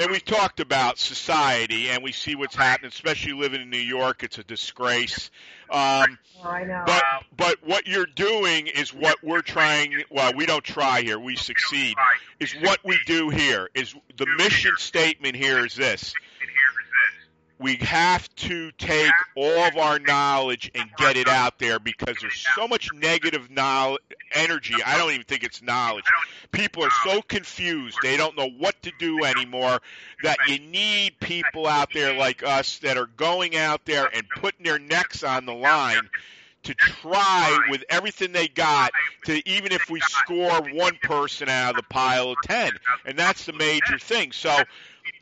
And 0.00 0.10
we've 0.10 0.24
talked 0.24 0.60
about 0.60 0.98
society, 0.98 1.90
and 1.90 2.02
we 2.02 2.12
see 2.12 2.34
what's 2.34 2.56
happening, 2.56 2.88
especially 2.88 3.34
living 3.34 3.60
in 3.60 3.68
New 3.68 3.76
York. 3.76 4.22
It's 4.22 4.38
a 4.38 4.44
disgrace. 4.44 5.30
Um, 5.68 6.18
oh, 6.42 6.48
I 6.48 6.64
know. 6.64 6.84
but 6.86 7.02
but 7.36 7.56
what 7.64 7.86
you're 7.86 8.06
doing 8.06 8.66
is 8.68 8.94
what 8.94 9.22
we're 9.22 9.42
trying. 9.42 10.02
Well, 10.10 10.32
we 10.34 10.46
don't 10.46 10.64
try 10.64 11.02
here. 11.02 11.18
We 11.18 11.36
succeed. 11.36 11.96
Is 12.38 12.54
what 12.62 12.78
we 12.82 12.98
do 13.04 13.28
here. 13.28 13.68
Is 13.74 13.94
the 14.16 14.24
mission 14.38 14.72
statement 14.78 15.36
here 15.36 15.66
is 15.66 15.74
this. 15.74 16.14
We 17.60 17.76
have 17.76 18.34
to 18.36 18.72
take 18.72 19.12
all 19.36 19.58
of 19.64 19.76
our 19.76 19.98
knowledge 19.98 20.70
and 20.74 20.88
get 20.96 21.18
it 21.18 21.28
out 21.28 21.58
there 21.58 21.78
because 21.78 22.16
there's 22.18 22.46
so 22.54 22.66
much 22.66 22.90
negative 22.94 23.50
knowledge, 23.50 24.00
energy. 24.32 24.76
I 24.84 24.96
don't 24.96 25.10
even 25.10 25.24
think 25.24 25.44
it's 25.44 25.60
knowledge. 25.60 26.06
People 26.52 26.84
are 26.84 26.90
so 27.04 27.20
confused. 27.20 27.98
They 28.02 28.16
don't 28.16 28.34
know 28.34 28.48
what 28.48 28.80
to 28.84 28.92
do 28.98 29.24
anymore 29.24 29.80
that 30.22 30.38
you 30.48 30.58
need 30.58 31.20
people 31.20 31.66
out 31.66 31.92
there 31.92 32.16
like 32.16 32.42
us 32.42 32.78
that 32.78 32.96
are 32.96 33.10
going 33.18 33.56
out 33.56 33.84
there 33.84 34.08
and 34.14 34.26
putting 34.36 34.64
their 34.64 34.78
necks 34.78 35.22
on 35.22 35.44
the 35.44 35.54
line 35.54 36.08
to 36.62 36.74
try 36.74 37.58
with 37.70 37.84
everything 37.88 38.32
they 38.32 38.48
got 38.48 38.90
to 39.24 39.48
even 39.48 39.72
if 39.72 39.88
we 39.88 40.00
score 40.00 40.60
one 40.72 40.96
person 41.02 41.48
out 41.48 41.70
of 41.70 41.76
the 41.76 41.82
pile 41.84 42.30
of 42.30 42.36
10 42.44 42.72
and 43.06 43.18
that's 43.18 43.46
the 43.46 43.52
major 43.52 43.98
thing 43.98 44.30
so 44.30 44.54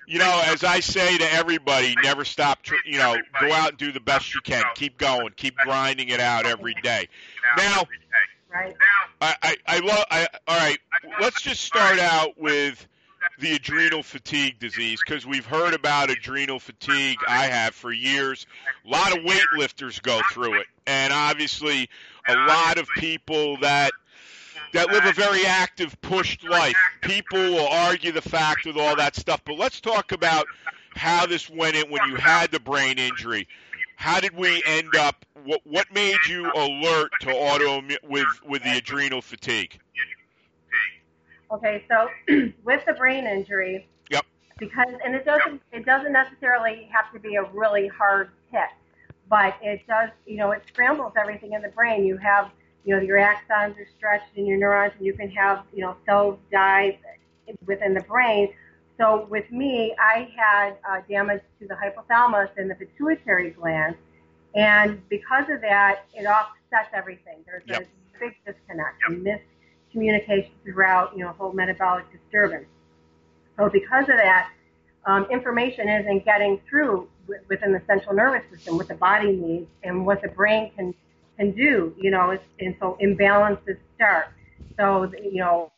you 0.09 0.19
know 0.19 0.43
as 0.47 0.65
i 0.65 0.81
say 0.81 1.19
to 1.19 1.33
everybody 1.35 1.95
never 2.03 2.25
stop 2.25 2.63
tr- 2.63 2.75
you 2.85 2.99
know 2.99 3.17
go 3.41 3.53
out 3.53 3.71
and 3.71 3.79
do 3.79 3.93
the 3.93 4.01
best 4.01 4.35
you 4.35 4.41
can 4.41 4.65
keep 4.75 4.97
going 4.99 5.31
keep 5.37 5.57
grinding 5.59 6.09
it 6.09 6.19
out 6.19 6.47
every 6.47 6.75
day 6.83 7.07
now 7.57 7.85
right? 8.53 8.75
i 9.21 9.37
i, 9.43 9.57
I 9.67 9.79
love 9.81 10.05
I, 10.11 10.27
all 10.49 10.57
right 10.57 10.79
let's 11.21 11.43
just 11.43 11.63
start 11.63 11.99
out 11.99 12.39
with 12.39 12.87
the 13.39 13.53
adrenal 13.55 14.03
fatigue 14.03 14.59
disease 14.59 15.01
because 15.05 15.27
we've 15.27 15.47
heard 15.47 15.75
about 15.75 16.11
adrenal 16.11 16.59
fatigue 16.59 17.19
I 17.27 17.47
have 17.47 17.75
for 17.75 17.93
years. 17.93 18.47
A 18.85 18.91
lot 18.91 19.17
of 19.17 19.25
weightlifters 19.25 20.03
go 20.03 20.21
through 20.33 20.61
it, 20.61 20.67
and 20.87 21.13
obviously 21.13 21.89
a 22.27 22.35
lot 22.35 22.79
of 22.79 22.89
people 22.97 23.59
that 23.59 23.93
that 24.73 24.91
live 24.91 25.05
a 25.05 25.13
very 25.13 25.45
active, 25.45 25.99
pushed 26.01 26.45
life. 26.45 26.77
People 27.03 27.39
will 27.39 27.69
argue 27.69 28.13
the 28.13 28.23
fact 28.23 28.67
with 28.67 28.77
all 28.77 28.97
that 28.97 29.17
stuff, 29.17 29.43
but 29.45 29.59
let's 29.59 29.81
talk 29.81 30.13
about 30.13 30.47
how 30.95 31.27
this 31.27 31.49
went 31.49 31.77
in 31.77 31.91
when 31.91 32.09
you 32.09 32.17
had 32.17 32.51
the 32.51 32.61
brain 32.61 32.99
injury. 32.99 33.47
How 33.97 34.21
did 34.21 34.37
we 34.37 34.63
end 34.65 34.95
up? 34.95 35.25
What, 35.45 35.61
what 35.65 35.93
made 35.93 36.19
you 36.29 36.51
alert 36.55 37.11
to 37.21 37.29
autoimmune 37.29 37.97
with 38.05 38.27
with 38.47 38.63
the 38.63 38.77
adrenal 38.77 39.21
fatigue? 39.23 39.79
Okay, 41.51 41.85
so 41.89 42.09
with 42.65 42.85
the 42.87 42.93
brain 42.93 43.27
injury, 43.27 43.89
Yep. 44.11 44.25
because 44.59 44.95
and 45.05 45.15
it 45.15 45.25
doesn't 45.25 45.63
it 45.73 45.85
doesn't 45.87 46.13
necessarily 46.13 46.89
have 46.93 47.13
to 47.13 47.19
be 47.19 47.37
a 47.37 47.43
really 47.45 47.89
hard 47.89 48.31
hit, 48.53 48.69
but 49.29 49.57
it 49.63 49.87
does, 49.89 50.11
you 50.27 50.37
know, 50.37 50.51
it 50.53 50.63
scrambles 50.69 51.15
everything 51.19 51.53
in 51.55 51.63
the 51.63 51.69
brain. 51.69 52.05
You 52.05 52.19
have, 52.19 52.51
you 52.85 52.95
know, 52.97 53.03
your 53.03 53.19
axons 53.19 53.77
are 53.79 53.87
stretched 53.97 54.37
in 54.37 54.47
your 54.47 54.59
neurons, 54.59 54.93
and 54.97 55.07
you 55.07 55.13
can 55.15 55.31
have, 55.31 55.65
you 55.75 55.83
know, 55.83 55.97
cells 56.07 56.39
die 56.51 56.99
within 57.67 57.95
the 57.95 58.01
brain. 58.03 58.53
So 58.99 59.27
with 59.31 59.51
me, 59.51 59.95
I 59.99 60.29
had 60.37 60.77
uh, 60.89 61.01
damage 61.09 61.43
to 61.61 61.69
the 61.69 61.75
hypothalamus 61.75 62.51
and 62.57 62.71
the 62.71 62.75
pituitary 62.75 63.51
gland, 63.51 63.97
and 64.55 65.07
because 65.09 65.49
of 65.51 65.61
that, 65.61 66.07
it 66.15 66.27
offsets 66.27 66.91
everything. 66.95 67.39
There's 67.47 67.65
Yep. 67.67 67.83
a 67.83 68.19
big 68.19 68.35
disconnect 68.47 68.97
and 69.09 69.25
miscommunication 69.25 70.51
throughout, 70.65 71.17
you 71.17 71.25
know, 71.25 71.33
whole 71.33 71.53
metabolic 71.53 72.07
disturbance. 72.13 72.67
So 73.57 73.69
because 73.69 74.03
of 74.09 74.17
that, 74.17 74.51
um, 75.07 75.27
information 75.31 75.89
isn't 75.89 76.25
getting 76.25 76.61
through 76.69 77.09
wi- 77.27 77.45
within 77.49 77.73
the 77.73 77.83
central 77.87 78.15
nervous 78.15 78.43
system 78.51 78.77
what 78.77 78.89
the 78.89 78.95
body 78.95 79.33
needs 79.33 79.71
and 79.83 80.05
what 80.07 80.23
the 80.23 80.29
brain 80.29 80.71
can 80.77 80.95
can 81.39 81.53
do. 81.53 81.95
You 81.99 82.11
know, 82.11 82.31
it's, 82.31 82.45
and 82.61 82.75
so 82.81 82.97
imbalances 83.03 83.79
start. 83.97 84.27
So 84.79 85.11
you 85.23 85.41
know, 85.41 85.73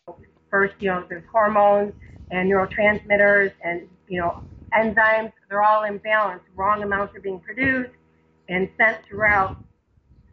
first 0.50 0.74
you 0.80 0.88
know 0.90 1.04
there's 1.08 1.24
hormones 1.30 1.92
and 2.30 2.50
neurotransmitters 2.50 3.52
and 3.64 3.88
you 4.08 4.20
know 4.20 4.38
enzymes. 4.76 5.32
They're 5.48 5.62
all 5.62 5.82
imbalanced. 5.82 6.42
Wrong 6.56 6.82
amounts 6.82 7.14
are 7.16 7.20
being 7.20 7.40
produced 7.40 7.90
and 8.48 8.68
sent 8.78 9.04
throughout. 9.06 9.58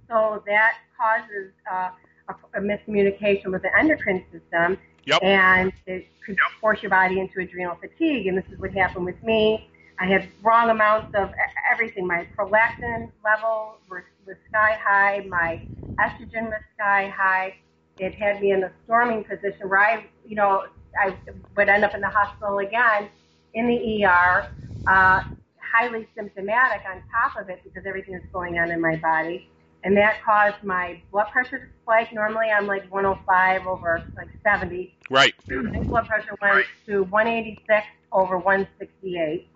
So 0.10 0.44
that 0.48 0.76
causes 1.00 1.52
uh, 1.72 1.90
a, 2.30 2.60
a 2.60 2.62
miscommunication 2.62 3.48
with 3.52 3.62
the 3.64 3.78
endocrine 3.78 4.24
system 4.32 4.78
Yep. 5.06 5.24
and 5.24 5.72
it 5.86 6.06
could 6.26 6.36
force 6.60 6.84
your 6.84 6.90
body 6.90 7.20
into 7.22 7.40
adrenal 7.40 7.76
fatigue. 7.76 8.28
And 8.28 8.38
this 8.38 8.44
is 8.52 8.60
what 8.60 8.74
happened 8.74 9.06
with 9.06 9.22
me. 9.24 9.70
I 10.00 10.06
had 10.06 10.30
wrong 10.44 10.70
amounts 10.70 11.10
of 11.16 11.32
everything. 11.72 12.06
My 12.06 12.28
prolactin 12.38 13.10
level 13.24 13.78
was, 13.90 14.04
was 14.26 14.36
sky 14.50 14.78
high. 14.82 15.26
My 15.28 15.62
estrogen 16.00 16.46
was 16.46 16.62
sky 16.76 17.12
high. 17.16 17.56
It 17.98 18.14
had 18.14 18.42
me 18.42 18.52
in 18.52 18.64
a 18.64 18.72
storming 18.86 19.24
position 19.24 19.70
where 19.70 19.80
I, 19.80 20.06
you 20.26 20.36
know, 20.36 20.66
I 21.00 21.18
would 21.56 21.70
end 21.70 21.84
up 21.84 21.96
in 21.96 22.02
the 22.02 22.10
hospital 22.10 22.60
again 22.60 23.10
in 23.54 23.68
the 23.68 24.06
ER, 24.06 24.46
uh, 24.86 25.22
highly 25.60 26.08
symptomatic 26.16 26.82
on 26.90 27.02
top 27.12 27.42
of 27.42 27.50
it 27.50 27.62
because 27.64 27.86
everything 27.88 28.14
is 28.14 28.22
going 28.32 28.60
on 28.60 28.72
in 28.72 28.80
my 28.80 28.96
body. 28.98 29.50
And 29.84 29.96
that 29.98 30.22
caused 30.24 30.64
my 30.64 31.02
blood 31.12 31.28
pressure 31.32 31.60
to 31.60 31.66
spike. 31.84 32.14
Normally 32.14 32.48
I'm 32.48 32.68
like 32.68 32.92
105 32.92 33.68
over 33.68 34.02
like 34.16 34.28
70 34.44 34.94
Right. 35.10 35.34
my 35.50 35.80
blood 35.90 36.06
pressure 36.08 36.36
went 36.42 36.66
to 36.86 37.04
186 37.04 37.86
over 38.12 38.38
168. 38.38 39.48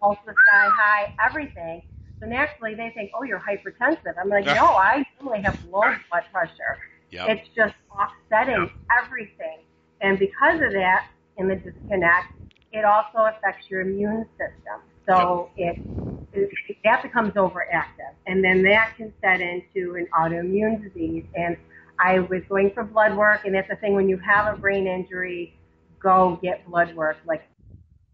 Pulse 0.00 0.18
was 0.26 0.34
sky 0.46 0.68
high, 0.68 1.12
everything. 1.24 1.82
So 2.20 2.26
naturally, 2.26 2.74
they 2.74 2.90
think, 2.90 3.10
"Oh, 3.14 3.22
you're 3.22 3.40
hypertensive." 3.40 4.14
I'm 4.20 4.28
like, 4.28 4.44
"No, 4.46 4.66
I 4.76 5.04
only 5.20 5.40
have 5.42 5.58
low 5.64 5.94
blood 6.10 6.24
pressure. 6.32 6.78
Yep. 7.10 7.28
It's 7.28 7.48
just 7.54 7.74
offsetting 7.90 8.70
everything." 9.00 9.60
And 10.00 10.18
because 10.18 10.60
of 10.60 10.72
that, 10.72 11.06
in 11.36 11.48
the 11.48 11.56
disconnect, 11.56 12.26
it 12.72 12.84
also 12.84 13.26
affects 13.26 13.70
your 13.70 13.80
immune 13.82 14.26
system. 14.32 14.80
So 15.06 15.50
it, 15.56 15.78
it 16.32 16.50
that 16.84 17.02
becomes 17.02 17.32
overactive, 17.34 18.12
and 18.26 18.44
then 18.44 18.62
that 18.64 18.94
can 18.96 19.12
set 19.20 19.40
into 19.40 19.94
an 19.96 20.06
autoimmune 20.12 20.82
disease. 20.82 21.24
And 21.34 21.56
I 21.98 22.20
was 22.20 22.42
going 22.48 22.72
for 22.72 22.84
blood 22.84 23.16
work, 23.16 23.44
and 23.44 23.54
that's 23.54 23.68
the 23.68 23.76
thing 23.76 23.94
when 23.94 24.08
you 24.08 24.18
have 24.18 24.52
a 24.52 24.56
brain 24.56 24.86
injury, 24.86 25.54
go 26.00 26.38
get 26.42 26.66
blood 26.66 26.94
work 26.94 27.16
like 27.26 27.48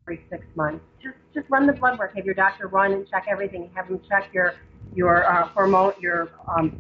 every 0.07 0.25
six 0.31 0.45
months. 0.55 0.85
Just 1.03 1.17
just 1.35 1.49
run 1.51 1.67
the 1.67 1.73
blood 1.73 1.99
work. 1.99 2.15
Have 2.17 2.25
your 2.25 2.35
doctor 2.35 2.69
run 2.69 2.93
and 2.93 3.09
check 3.09 3.27
everything. 3.29 3.71
Have 3.75 3.89
them 3.89 4.01
check 4.09 4.31
your 4.33 4.55
your 4.95 5.27
uh, 5.27 5.49
hormone 5.49 5.93
your 6.01 6.31
um, 6.57 6.73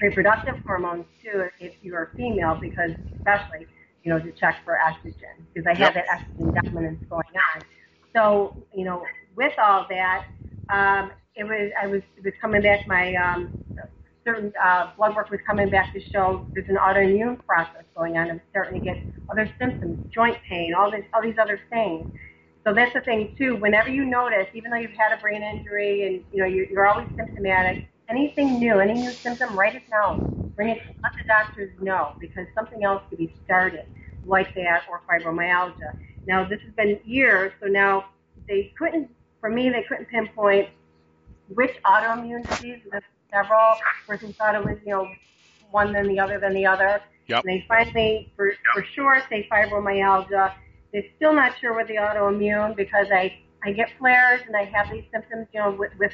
reproductive 0.00 0.56
hormones 0.66 1.06
too 1.22 1.46
if 1.60 1.74
you're 1.82 2.12
female 2.16 2.58
because 2.60 2.90
especially 3.16 3.66
you 4.02 4.12
know 4.12 4.18
to 4.18 4.32
check 4.32 4.56
for 4.64 4.78
estrogen 4.84 5.44
because 5.52 5.66
I 5.66 5.78
Yep. 5.78 5.80
have 5.80 5.94
that 5.94 6.06
estrogen 6.08 6.52
dominance 6.64 7.00
going 7.08 7.24
on. 7.54 7.64
So 8.14 8.54
you 8.74 8.84
know 8.84 9.04
with 9.36 9.52
all 9.58 9.86
that, 9.90 10.24
um, 10.68 11.12
it 11.36 11.44
was 11.44 11.70
I 11.80 11.86
was 11.86 12.02
it 12.16 12.24
was 12.24 12.34
coming 12.40 12.62
back 12.62 12.86
my 12.88 13.14
um, 13.14 13.50
certain 14.24 14.52
uh, 14.62 14.92
blood 14.96 15.14
work 15.14 15.30
was 15.30 15.40
coming 15.46 15.70
back 15.70 15.92
to 15.94 16.00
show 16.12 16.46
there's 16.54 16.68
an 16.68 16.76
autoimmune 16.76 17.44
process 17.46 17.84
going 17.96 18.16
on. 18.16 18.30
I'm 18.30 18.40
starting 18.50 18.74
to 18.74 18.84
get 18.84 18.96
other 19.30 19.50
symptoms, 19.58 19.98
joint 20.12 20.36
pain, 20.48 20.74
all 20.74 20.90
this, 20.90 21.04
all 21.14 21.22
these 21.22 21.38
other 21.40 21.60
things. 21.70 22.06
So 22.66 22.74
that's 22.74 22.92
the 22.92 23.00
thing 23.00 23.32
too. 23.38 23.54
Whenever 23.54 23.90
you 23.90 24.04
notice, 24.04 24.48
even 24.52 24.72
though 24.72 24.76
you've 24.76 24.90
had 24.90 25.16
a 25.16 25.20
brain 25.20 25.40
injury 25.40 26.04
and 26.08 26.24
you 26.32 26.40
know 26.40 26.46
you're, 26.46 26.66
you're 26.66 26.86
always 26.88 27.06
symptomatic, 27.16 27.86
anything 28.08 28.58
new, 28.58 28.80
any 28.80 28.94
new 28.94 29.12
symptom, 29.12 29.56
write 29.56 29.76
it 29.76 29.88
down. 29.88 30.52
Bring 30.56 30.70
it. 30.70 30.82
Let 31.00 31.12
the 31.12 31.28
doctors 31.28 31.70
know 31.80 32.16
because 32.18 32.48
something 32.56 32.82
else 32.82 33.04
could 33.08 33.18
be 33.18 33.32
started 33.44 33.86
like 34.26 34.52
that 34.56 34.82
or 34.90 35.00
fibromyalgia. 35.08 35.94
Now 36.26 36.44
this 36.44 36.60
has 36.62 36.72
been 36.72 36.98
years, 37.04 37.52
so 37.60 37.68
now 37.68 38.06
they 38.48 38.74
couldn't. 38.76 39.10
For 39.40 39.48
me, 39.48 39.70
they 39.70 39.84
couldn't 39.84 40.08
pinpoint 40.08 40.68
which 41.54 41.76
autoimmune 41.84 42.48
disease. 42.48 42.80
There's 42.90 43.04
several. 43.32 43.76
Person 44.08 44.32
thought 44.32 44.56
it 44.56 44.64
was, 44.64 44.76
you 44.84 44.90
know, 44.90 45.08
one 45.70 45.92
then 45.92 46.08
the 46.08 46.18
other, 46.18 46.40
then 46.40 46.52
the 46.52 46.66
other. 46.66 47.00
Yep. 47.28 47.44
And 47.44 47.48
they 47.48 47.64
finally, 47.68 48.32
for, 48.34 48.54
for 48.74 48.82
sure, 48.82 49.22
say 49.28 49.46
fibromyalgia. 49.50 50.52
They're 50.92 51.04
still 51.16 51.32
not 51.34 51.52
sure 51.60 51.74
with 51.74 51.88
the 51.88 51.96
autoimmune 51.96 52.76
because 52.76 53.08
I, 53.12 53.36
I 53.64 53.72
get 53.72 53.88
flares 53.98 54.40
and 54.46 54.56
I 54.56 54.64
have 54.64 54.86
these 54.90 55.04
symptoms, 55.12 55.46
you 55.52 55.60
know, 55.60 55.72
with, 55.72 55.92
with, 55.98 56.12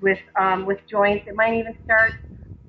with, 0.00 0.18
um, 0.38 0.66
with 0.66 0.78
joints. 0.90 1.26
It 1.28 1.36
might 1.36 1.54
even 1.54 1.74
start, 1.84 2.12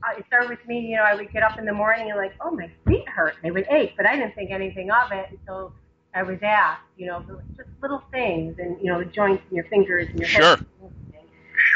uh, 0.04 0.18
it 0.20 0.26
started 0.28 0.50
with 0.50 0.66
me, 0.68 0.80
you 0.82 0.98
know, 0.98 1.04
I 1.04 1.16
would 1.16 1.32
get 1.32 1.44
up 1.44 1.58
in 1.58 1.66
the 1.66 1.74
morning 1.74 2.10
and 2.12 2.18
like, 2.20 2.34
oh, 2.42 2.52
my 2.52 2.72
feet 2.86 3.08
hurt. 3.10 3.36
They 3.42 3.52
would 3.52 3.66
ache, 3.70 3.94
but 3.98 4.06
I 4.06 4.16
didn't 4.16 4.36
think 4.36 4.52
anything 4.52 4.92
of 4.92 5.12
it 5.12 5.28
until 5.32 5.74
I 6.14 6.24
was 6.24 6.40
asked, 6.44 6.82
you 6.98 7.08
know, 7.08 7.24
just 7.56 7.70
little 7.82 8.04
things 8.12 8.56
and, 8.60 8.78
you 8.82 8.92
know, 8.92 9.00
the 9.00 9.06
joints 9.06 9.44
in 9.50 9.56
your 9.56 9.66
fingers 9.66 10.08
and 10.12 10.20
your 10.20 10.30
Sure. 10.30 10.58
hips. 10.58 10.64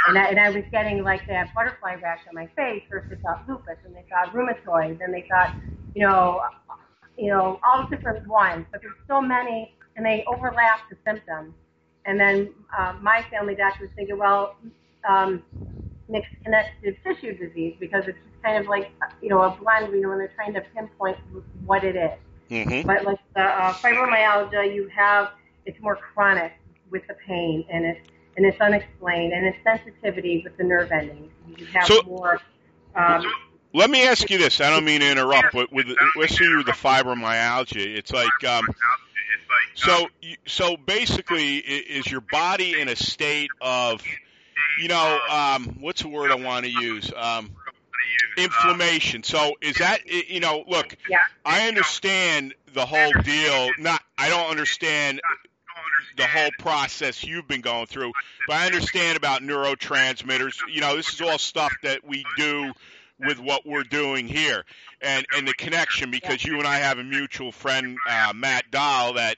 And 0.07 0.17
I, 0.17 0.25
and 0.29 0.39
I 0.39 0.49
was 0.49 0.63
getting 0.71 1.03
like 1.03 1.27
that 1.27 1.53
butterfly 1.53 1.95
rash 2.01 2.21
on 2.27 2.33
my 2.33 2.47
face. 2.55 2.81
First 2.89 3.07
they 3.09 3.17
thought 3.17 3.43
lupus, 3.47 3.77
and 3.85 3.95
they 3.95 4.03
thought 4.09 4.33
rheumatoid, 4.33 4.97
then 4.97 5.11
they 5.11 5.27
thought, 5.29 5.51
you 5.93 6.01
know, 6.01 6.41
you 7.21 7.27
know, 7.27 7.59
all 7.63 7.87
the 7.87 7.95
different 7.95 8.25
ones. 8.27 8.65
But 8.71 8.81
there's 8.81 8.95
so 9.07 9.21
many, 9.21 9.75
and 9.95 10.03
they 10.03 10.23
overlap 10.25 10.79
the 10.89 10.97
symptoms. 11.05 11.53
And 12.05 12.19
then 12.19 12.51
uh, 12.75 12.95
my 12.99 13.23
family 13.29 13.53
doctor 13.53 13.83
was 13.83 13.91
thinking, 13.95 14.17
well, 14.17 14.55
um, 15.07 15.43
mixed 16.09 16.31
connective 16.43 16.95
tissue 17.03 17.37
disease 17.37 17.75
because 17.79 18.05
it's 18.07 18.17
just 18.17 18.43
kind 18.43 18.57
of 18.57 18.67
like, 18.67 18.91
you 19.21 19.29
know, 19.29 19.43
a 19.43 19.51
blend. 19.51 19.93
You 19.93 20.01
know, 20.01 20.09
when 20.09 20.17
they're 20.17 20.33
trying 20.35 20.53
to 20.55 20.61
pinpoint 20.75 21.17
what 21.63 21.83
it 21.83 21.95
is. 21.95 22.17
Mm-hmm. 22.49 22.87
But 22.87 23.05
like 23.05 23.19
the 23.35 23.43
uh, 23.43 23.73
fibromyalgia, 23.75 24.73
you 24.73 24.87
have 24.87 25.31
it's 25.67 25.79
more 25.79 25.95
chronic 25.95 26.53
with 26.89 27.03
the 27.07 27.15
pain, 27.27 27.63
and 27.71 27.85
it's 27.85 28.09
and 28.35 28.47
it's 28.47 28.59
unexplained, 28.59 29.31
and 29.33 29.45
it's 29.45 29.57
sensitivity 29.63 30.41
with 30.43 30.57
the 30.57 30.63
nerve 30.63 30.91
endings. 30.91 31.31
You 31.55 31.67
have 31.67 31.85
So- 31.85 32.01
more. 32.03 32.39
Um, 32.95 33.23
Let 33.73 33.89
me 33.89 34.05
ask 34.05 34.29
you 34.29 34.37
this. 34.37 34.59
I 34.59 34.69
don't 34.69 34.85
mean 34.85 35.01
to 35.01 35.09
interrupt, 35.09 35.53
but 35.53 35.71
with 35.71 35.87
with 36.15 36.29
the 36.29 36.73
fibromyalgia, 36.73 37.97
it's 37.97 38.11
like 38.11 38.43
um, 38.43 38.65
so. 39.75 40.07
So 40.45 40.77
basically, 40.77 41.57
is 41.57 42.09
your 42.09 42.21
body 42.21 42.79
in 42.79 42.87
a 42.87 42.95
state 42.95 43.49
of, 43.61 44.03
you 44.79 44.87
know, 44.87 45.19
um, 45.29 45.77
what's 45.79 46.01
the 46.01 46.09
word 46.09 46.31
I 46.31 46.35
want 46.35 46.65
to 46.65 46.71
use? 46.71 47.11
Um, 47.15 47.51
inflammation. 48.37 49.23
So 49.23 49.53
is 49.61 49.77
that 49.77 50.07
you 50.07 50.39
know? 50.39 50.63
Look, 50.67 50.95
I 51.45 51.67
understand 51.67 52.53
the 52.73 52.85
whole 52.85 53.11
deal. 53.23 53.69
Not, 53.79 54.01
I 54.17 54.29
don't 54.29 54.49
understand 54.49 55.21
the 56.17 56.27
whole 56.27 56.51
process 56.59 57.23
you've 57.23 57.47
been 57.47 57.61
going 57.61 57.87
through, 57.87 58.11
but 58.47 58.57
I 58.57 58.65
understand 58.65 59.17
about 59.17 59.41
neurotransmitters. 59.41 60.57
You 60.69 60.81
know, 60.81 60.95
this 60.95 61.13
is 61.13 61.21
all 61.21 61.37
stuff 61.37 61.73
that 61.83 62.05
we 62.05 62.25
do 62.37 62.73
with 63.25 63.39
what 63.39 63.65
we're 63.65 63.83
doing 63.83 64.27
here, 64.27 64.63
and 65.01 65.25
and 65.35 65.47
the 65.47 65.53
connection 65.53 66.11
because 66.11 66.43
you 66.43 66.57
and 66.57 66.67
I 66.67 66.77
have 66.77 66.99
a 66.99 67.03
mutual 67.03 67.51
friend, 67.51 67.97
uh, 68.07 68.33
Matt 68.35 68.71
Dahl, 68.71 69.13
that 69.13 69.37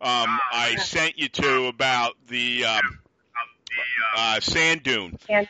um, 0.00 0.38
I 0.52 0.76
sent 0.76 1.18
you 1.18 1.28
to 1.28 1.66
about 1.66 2.14
the 2.28 2.64
um, 2.64 2.98
uh, 4.16 4.40
sand 4.40 4.82
dune. 4.82 5.18
and 5.28 5.48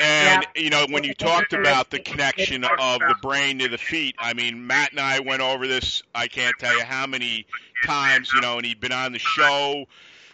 And 0.00 0.46
you 0.56 0.70
know, 0.70 0.86
when 0.88 1.04
you 1.04 1.14
talked 1.14 1.52
about 1.52 1.90
the 1.90 2.00
connection 2.00 2.64
of 2.64 3.00
the 3.00 3.14
brain 3.22 3.58
to 3.58 3.68
the 3.68 3.78
feet, 3.78 4.16
I 4.18 4.34
mean, 4.34 4.66
Matt 4.66 4.92
and 4.92 5.00
I 5.00 5.20
went 5.20 5.42
over 5.42 5.66
this. 5.66 6.02
I 6.14 6.28
can't 6.28 6.56
tell 6.58 6.76
you 6.76 6.84
how 6.84 7.06
many 7.06 7.46
times, 7.84 8.32
you 8.34 8.40
know, 8.40 8.56
and 8.56 8.66
he'd 8.66 8.80
been 8.80 8.92
on 8.92 9.12
the 9.12 9.18
show 9.18 9.86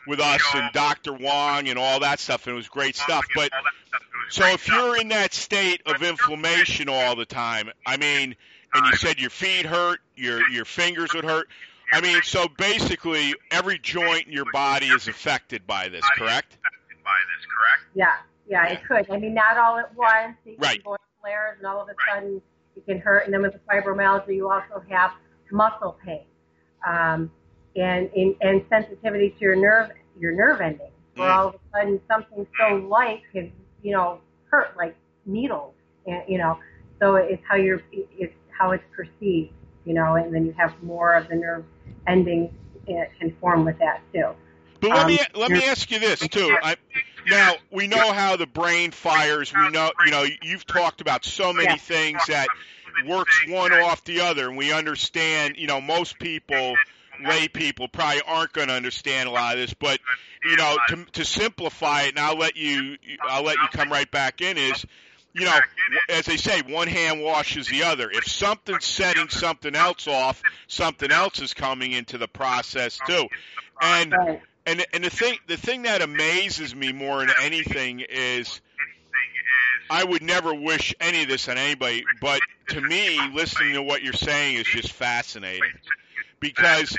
with 0.07 0.21
us 0.21 0.55
and 0.55 0.73
Dr. 0.73 1.13
Wong 1.13 1.69
and 1.69 1.79
all 1.79 2.01
that 2.01 2.21
stuff, 2.21 2.47
and 2.47 2.55
it 2.55 2.57
was 2.57 2.69
great 2.69 2.97
stuff. 2.97 3.27
But 3.35 3.51
so 4.31 4.45
if 4.47 4.69
you're 4.69 4.97
in 4.97 5.09
that 5.09 5.35
state 5.35 5.83
of 5.87 6.03
inflammation 6.03 6.89
all 6.89 7.17
the 7.17 7.27
time, 7.27 7.71
I 7.87 7.97
mean, 7.97 8.37
and 8.75 8.87
you 8.87 8.93
said 8.97 9.21
your 9.21 9.31
feet 9.31 9.67
hurt, 9.67 10.01
your 10.15 10.49
your 10.49 10.65
fingers 10.65 11.15
would 11.15 11.25
hurt. 11.25 11.49
I 11.93 12.01
mean, 12.01 12.23
so 12.23 12.49
basically 12.49 13.35
every 13.51 13.79
joint 13.79 14.27
in 14.27 14.33
your 14.33 14.45
body 14.45 14.89
is 14.89 15.07
affected 15.09 15.67
by 15.67 15.89
this, 15.89 16.05
correct? 16.17 16.59
yeah, 17.95 18.17
yeah, 18.49 18.67
it 18.67 18.85
could. 18.87 19.11
I 19.11 19.19
mean, 19.19 19.35
not 19.35 19.57
all 19.57 19.79
at 19.79 19.95
once. 19.95 20.37
You 20.45 20.57
Right. 20.59 20.83
can 20.83 20.97
flares, 21.21 21.59
and 21.59 21.67
all 21.67 21.81
of 21.81 21.89
a 21.89 21.95
sudden 22.09 22.43
you 22.75 22.83
can 22.83 22.99
hurt. 22.99 23.25
And 23.25 23.33
then 23.33 23.43
with 23.43 23.53
the 23.53 23.61
fibromyalgia, 23.61 24.35
you 24.35 24.51
also 24.51 24.83
have 24.91 25.13
muscle 25.51 25.99
pain, 26.05 26.27
um, 26.87 27.31
and, 27.77 28.11
and 28.15 28.35
and 28.41 28.65
sensitivity 28.69 29.31
to 29.31 29.41
your 29.41 29.57
nerve 29.57 29.91
your 30.19 30.33
nerve 30.33 30.61
endings. 30.61 30.91
Where 31.17 31.31
Mm. 31.31 31.33
all 31.33 31.49
of 31.49 31.55
a 31.55 31.59
sudden 31.79 32.01
something 32.11 32.47
so 32.59 32.77
light 32.77 33.23
can 33.33 33.53
you 33.83 33.93
know 33.93 34.21
hurt 34.51 34.77
like 34.77 34.97
needles, 35.27 35.75
and 36.07 36.23
you 36.29 36.39
know. 36.39 36.59
So 37.01 37.17
it's 37.17 37.43
how 37.49 37.57
you're 37.57 37.83
it's 37.93 38.35
how 38.59 38.73
it's 38.73 38.85
perceived, 38.95 39.53
you 39.85 39.95
know, 39.95 40.15
and 40.17 40.35
then 40.35 40.47
you 40.47 40.53
have 40.57 40.83
more 40.83 41.15
of 41.15 41.29
the 41.29 41.37
nerve 41.37 41.65
endings 42.07 42.51
can 42.87 43.35
form 43.41 43.65
with 43.65 43.79
that 43.79 44.01
too. 44.13 44.31
But 44.81 44.93
let 44.93 45.07
Um, 45.07 45.07
me 45.07 45.19
let 45.35 45.51
me 45.53 45.65
ask 45.65 45.91
you 45.91 45.99
this 45.99 46.29
too. 46.29 46.59
I, 46.61 46.77
now 47.25 47.57
we 47.71 47.87
know 47.87 48.13
how 48.13 48.37
the 48.37 48.47
brain 48.47 48.91
fires. 48.93 49.53
We 49.55 49.69
know 49.69 49.93
you 49.99 50.11
know 50.11 50.25
you've 50.43 50.67
talked 50.67 51.01
about 51.01 51.25
so 51.25 51.53
many 51.53 51.77
Yeah. 51.77 51.79
things 51.79 52.27
that 52.27 52.53
works 52.97 53.43
one 53.43 53.73
off 53.73 54.05
the 54.05 54.21
other, 54.21 54.49
and 54.49 54.57
we 54.57 54.73
understand. 54.73 55.57
You 55.57 55.67
know, 55.67 55.81
most 55.81 56.19
people, 56.19 56.81
lay 57.25 57.49
people, 57.49 57.89
probably 57.89 58.23
aren't 58.27 58.53
going 58.53 58.69
to 58.69 58.75
understand 58.75 59.29
a 59.29 59.33
lot 59.33 59.55
of 59.55 59.61
this. 59.61 59.75
But 59.75 60.01
you 60.45 60.57
know, 60.57 60.77
to 60.89 61.05
to 61.13 61.25
simplify 61.25 62.03
it, 62.03 62.11
and 62.11 62.19
I'll 62.19 62.39
let 62.39 62.57
you 62.57 62.97
I'll 63.23 63.43
let 63.43 63.57
you 63.57 63.69
come 63.73 63.91
right 63.91 64.11
back 64.11 64.41
in. 64.41 64.57
Is 64.57 64.85
you 65.35 65.45
know, 65.45 65.59
as 66.09 66.25
they 66.27 66.37
say, 66.39 66.63
one 66.63 66.89
hand 66.89 67.21
washes 67.21 67.69
the 67.69 67.83
other. 67.85 68.11
If 68.11 68.25
something's 68.27 68.87
setting 68.87 69.29
something 69.29 69.75
else 69.75 70.09
off, 70.09 70.43
something 70.67 71.11
else 71.11 71.41
is 71.41 71.53
coming 71.53 71.93
into 71.93 72.17
the 72.17 72.29
process 72.29 72.99
too. 73.07 73.27
And 73.81 74.15
and 74.65 74.85
and 74.93 75.05
the 75.05 75.11
thing 75.11 75.39
the 75.47 75.57
thing 75.57 75.83
that 75.83 76.03
amazes 76.03 76.75
me 76.75 76.93
more 76.93 77.19
than 77.19 77.35
anything 77.43 78.01
is 78.09 78.61
I 79.91 80.03
would 80.03 80.23
never 80.23 80.55
wish 80.55 80.95
any 81.01 81.23
of 81.23 81.29
this 81.29 81.49
on 81.49 81.59
anybody, 81.59 82.05
but 82.21 82.41
to 82.69 82.81
me, 82.81 83.21
listening 83.33 83.75
to 83.75 83.83
what 83.83 84.03
you're 84.03 84.13
saying 84.13 84.57
is 84.57 84.67
just 84.67 84.93
fascinating 84.93 85.71
because 86.41 86.97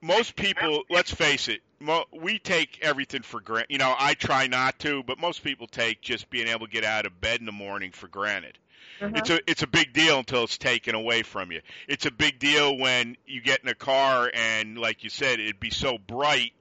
most 0.00 0.36
people, 0.36 0.82
let's 0.90 1.12
face 1.12 1.48
it, 1.48 1.60
mo- 1.80 2.04
we 2.12 2.38
take 2.38 2.78
everything 2.82 3.22
for 3.22 3.40
granted. 3.40 3.70
You 3.70 3.78
know, 3.78 3.94
I 3.98 4.14
try 4.14 4.46
not 4.46 4.78
to, 4.80 5.02
but 5.02 5.18
most 5.18 5.44
people 5.44 5.66
take 5.66 6.00
just 6.00 6.28
being 6.30 6.48
able 6.48 6.66
to 6.66 6.72
get 6.72 6.84
out 6.84 7.06
of 7.06 7.20
bed 7.20 7.40
in 7.40 7.46
the 7.46 7.52
morning 7.52 7.92
for 7.92 8.08
granted. 8.08 8.58
Mhm. 9.00 9.18
It's 9.18 9.30
a 9.30 9.40
it's 9.50 9.62
a 9.62 9.66
big 9.66 9.92
deal 9.92 10.18
until 10.18 10.44
it's 10.44 10.58
taken 10.58 10.94
away 10.94 11.22
from 11.22 11.50
you. 11.52 11.60
It's 11.88 12.06
a 12.06 12.10
big 12.10 12.38
deal 12.38 12.76
when 12.76 13.16
you 13.26 13.40
get 13.40 13.60
in 13.62 13.68
a 13.68 13.74
car 13.74 14.30
and, 14.32 14.76
like 14.78 15.02
you 15.04 15.10
said, 15.10 15.40
it'd 15.40 15.60
be 15.60 15.70
so 15.70 15.98
bright. 15.98 16.52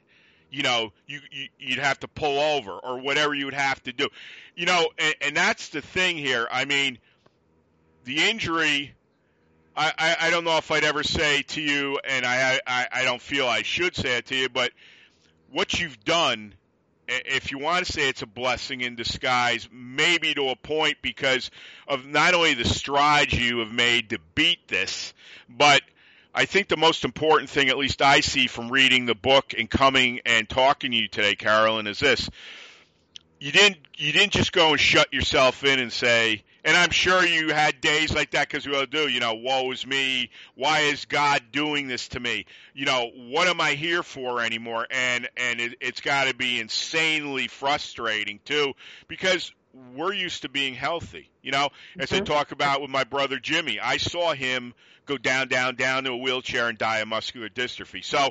You 0.50 0.64
know, 0.64 0.92
you, 1.08 1.20
you 1.32 1.48
you'd 1.60 1.80
have 1.80 2.00
to 2.02 2.08
pull 2.08 2.40
over 2.40 2.72
or 2.72 3.00
whatever 3.00 3.34
you 3.34 3.46
would 3.46 3.54
have 3.54 3.82
to 3.84 3.94
do. 3.94 4.10
You 4.56 4.66
know, 4.66 4.90
and, 4.98 5.16
and 5.22 5.38
that's 5.38 5.70
the 5.70 5.82
thing 5.82 6.18
here. 6.18 6.48
I 6.52 6.66
mean, 6.66 7.00
the 8.04 8.30
injury. 8.30 8.94
I, 9.98 10.16
I, 10.20 10.30
don't 10.30 10.44
know 10.44 10.58
if 10.58 10.70
I'd 10.72 10.84
ever 10.84 11.04
say 11.04 11.42
to 11.44 11.62
you, 11.62 12.00
and 12.04 12.26
I, 12.26 12.60
I 12.68 12.88
I 12.92 13.04
don't 13.04 13.22
feel 13.22 13.48
I 13.48 13.62
should 13.64 13.96
say 13.96 14.18
it 14.18 14.28
to 14.28 14.36
you, 14.36 14.50
but 14.50 14.72
what 15.50 15.80
you've 15.80 16.04
done 16.04 16.54
if 17.12 17.52
you 17.52 17.60
want 17.60 17.86
to 17.86 17.92
say 17.92 18.08
it's 18.08 18.22
a 18.22 18.28
blessing 18.28 18.82
in 18.82 18.96
disguise, 18.96 19.68
maybe 19.72 20.34
to 20.34 20.50
a 20.50 20.56
point 20.56 20.98
because 21.02 21.52
of 21.88 22.06
not 22.06 22.34
only 22.34 22.54
the 22.54 22.66
strides 22.66 23.34
you 23.34 23.60
have 23.60 23.72
made 23.72 24.12
to 24.12 24.20
beat 24.34 24.68
this, 24.68 25.14
but 25.50 25.82
I 26.34 26.46
think 26.46 26.70
the 26.70 26.78
most 26.78 27.04
important 27.04 27.50
thing, 27.50 27.70
at 27.70 27.78
least 27.78 28.02
I 28.02 28.22
see 28.22 28.48
from 28.48 28.72
reading 28.72 29.06
the 29.06 29.16
book 29.16 29.54
and 29.58 29.70
coming 29.70 30.22
and 30.26 30.48
talking 30.48 30.92
to 30.92 30.98
you 30.98 31.08
today, 31.10 31.36
Carolyn, 31.36 31.88
is 31.88 32.00
this. 32.00 32.30
You 33.40 33.52
didn't 33.52 33.78
you 33.98 34.14
didn't 34.14 34.34
just 34.34 34.54
go 34.54 34.70
and 34.70 34.80
shut 34.80 35.12
yourself 35.14 35.64
in 35.64 35.80
and 35.80 35.92
say, 35.92 36.44
and 36.64 36.78
I'm 36.78 36.92
sure 36.92 37.26
you 37.26 37.54
had 37.54 37.82
days 37.82 38.14
like 38.14 38.32
that 38.32 38.48
because 38.48 38.68
we 38.68 38.76
all 38.76 38.86
do. 38.86 39.08
You 39.08 39.20
know, 39.20 39.34
woe 39.36 39.72
is 39.72 39.86
me. 39.86 40.30
Why 40.56 40.82
is 40.82 41.06
God 41.06 41.42
doing 41.52 41.88
this 41.88 42.10
to 42.10 42.20
me? 42.20 42.46
You 42.74 42.86
know, 42.86 43.10
what 43.16 43.48
am 43.48 43.60
I 43.62 43.74
here 43.74 44.04
for 44.04 44.42
anymore? 44.42 44.88
And 44.90 45.30
and 45.38 45.60
it, 45.60 45.78
it's 45.82 46.02
got 46.02 46.26
to 46.28 46.36
be 46.36 46.60
insanely 46.60 47.48
frustrating 47.48 48.40
too 48.46 48.74
because 49.08 49.52
we're 49.96 50.14
used 50.14 50.44
to 50.44 50.50
being 50.50 50.74
healthy. 50.74 51.30
You 51.42 51.52
know, 51.52 51.70
as 52.00 52.12
I 52.12 52.20
Mhm. 52.20 52.26
talk 52.26 52.52
about 52.52 52.82
with 52.82 52.92
my 52.92 53.04
brother 53.06 53.40
Jimmy, 53.40 53.80
I 53.80 53.98
saw 53.98 54.34
him 54.34 54.74
go 55.06 55.18
down, 55.18 55.48
down, 55.48 55.76
down 55.76 56.04
to 56.04 56.12
a 56.12 56.18
wheelchair 56.18 56.68
and 56.68 56.78
die 56.78 57.00
of 57.00 57.08
muscular 57.08 57.50
dystrophy. 57.50 58.04
So 58.04 58.30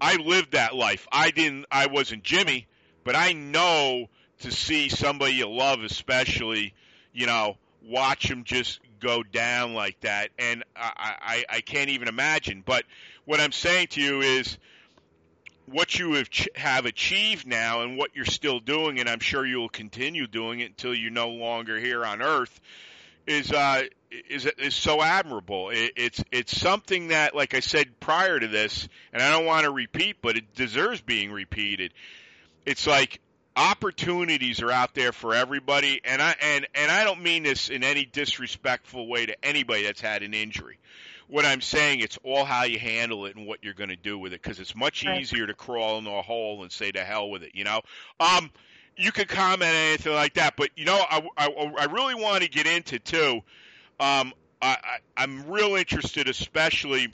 I 0.00 0.16
lived 0.16 0.52
that 0.52 0.74
life. 0.74 1.06
I 1.10 1.30
didn't. 1.30 1.66
I 1.70 1.86
wasn't 1.86 2.22
Jimmy, 2.22 2.68
but 3.04 3.16
I 3.16 3.32
know 3.32 4.06
to 4.40 4.52
see 4.52 4.88
somebody 4.88 5.34
you 5.34 5.48
love, 5.48 5.82
especially, 5.82 6.74
you 7.12 7.26
know, 7.26 7.56
watch 7.84 8.30
him 8.30 8.44
just 8.44 8.80
go 9.00 9.22
down 9.22 9.74
like 9.74 10.00
that, 10.00 10.30
and 10.38 10.64
I, 10.76 11.14
I, 11.20 11.44
I 11.56 11.60
can't 11.60 11.90
even 11.90 12.08
imagine. 12.08 12.62
But 12.64 12.84
what 13.24 13.40
I'm 13.40 13.52
saying 13.52 13.88
to 13.88 14.00
you 14.00 14.20
is, 14.20 14.58
what 15.66 15.98
you 15.98 16.14
have 16.14 16.28
have 16.54 16.86
achieved 16.86 17.46
now, 17.46 17.82
and 17.82 17.96
what 17.96 18.16
you're 18.16 18.24
still 18.24 18.60
doing, 18.60 19.00
and 19.00 19.08
I'm 19.08 19.20
sure 19.20 19.44
you 19.44 19.58
will 19.58 19.68
continue 19.68 20.26
doing 20.26 20.60
it 20.60 20.70
until 20.70 20.94
you're 20.94 21.10
no 21.10 21.30
longer 21.30 21.78
here 21.78 22.04
on 22.04 22.22
Earth, 22.22 22.60
is 23.26 23.52
uh, 23.52 23.82
is 24.28 24.46
is 24.46 24.74
so 24.74 25.02
admirable. 25.02 25.70
It, 25.70 25.92
it's 25.96 26.24
it's 26.32 26.58
something 26.58 27.08
that, 27.08 27.34
like 27.34 27.54
I 27.54 27.60
said 27.60 28.00
prior 28.00 28.40
to 28.40 28.48
this, 28.48 28.88
and 29.12 29.22
I 29.22 29.30
don't 29.30 29.44
want 29.44 29.64
to 29.64 29.70
repeat, 29.70 30.16
but 30.22 30.36
it 30.36 30.54
deserves 30.54 31.00
being 31.00 31.30
repeated. 31.30 31.92
It's 32.64 32.86
like 32.86 33.20
opportunities 33.58 34.62
are 34.62 34.70
out 34.70 34.94
there 34.94 35.10
for 35.10 35.34
everybody, 35.34 36.00
and 36.04 36.22
I 36.22 36.36
and 36.40 36.66
and 36.74 36.90
I 36.90 37.02
don't 37.04 37.22
mean 37.22 37.42
this 37.42 37.68
in 37.68 37.82
any 37.82 38.04
disrespectful 38.04 39.08
way 39.08 39.26
to 39.26 39.44
anybody 39.44 39.82
that's 39.82 40.00
had 40.00 40.22
an 40.22 40.32
injury. 40.32 40.78
What 41.26 41.44
I'm 41.44 41.60
saying, 41.60 42.00
it's 42.00 42.18
all 42.22 42.44
how 42.44 42.62
you 42.64 42.78
handle 42.78 43.26
it 43.26 43.36
and 43.36 43.46
what 43.46 43.58
you're 43.62 43.74
going 43.74 43.90
to 43.90 43.96
do 43.96 44.18
with 44.18 44.32
it, 44.32 44.40
because 44.40 44.60
it's 44.60 44.74
much 44.74 45.04
Right. 45.04 45.20
easier 45.20 45.46
to 45.46 45.54
crawl 45.54 45.98
into 45.98 46.10
a 46.10 46.22
hole 46.22 46.62
and 46.62 46.72
say 46.72 46.90
to 46.92 47.04
hell 47.04 47.28
with 47.28 47.42
it. 47.42 47.50
You 47.54 47.64
know, 47.64 47.82
um, 48.20 48.50
you 48.96 49.12
could 49.12 49.28
comment 49.28 49.68
on 49.70 49.76
anything 49.76 50.14
like 50.14 50.34
that, 50.34 50.54
but 50.56 50.70
you 50.76 50.84
know, 50.86 50.96
I, 50.96 51.28
I, 51.36 51.72
I 51.80 51.84
really 51.86 52.14
want 52.14 52.44
to 52.44 52.48
get 52.48 52.66
into 52.66 52.98
too. 53.00 53.40
Um, 54.00 54.32
I, 54.62 54.76
I, 54.82 54.98
I'm 55.16 55.48
real 55.50 55.74
interested, 55.74 56.28
especially 56.28 57.12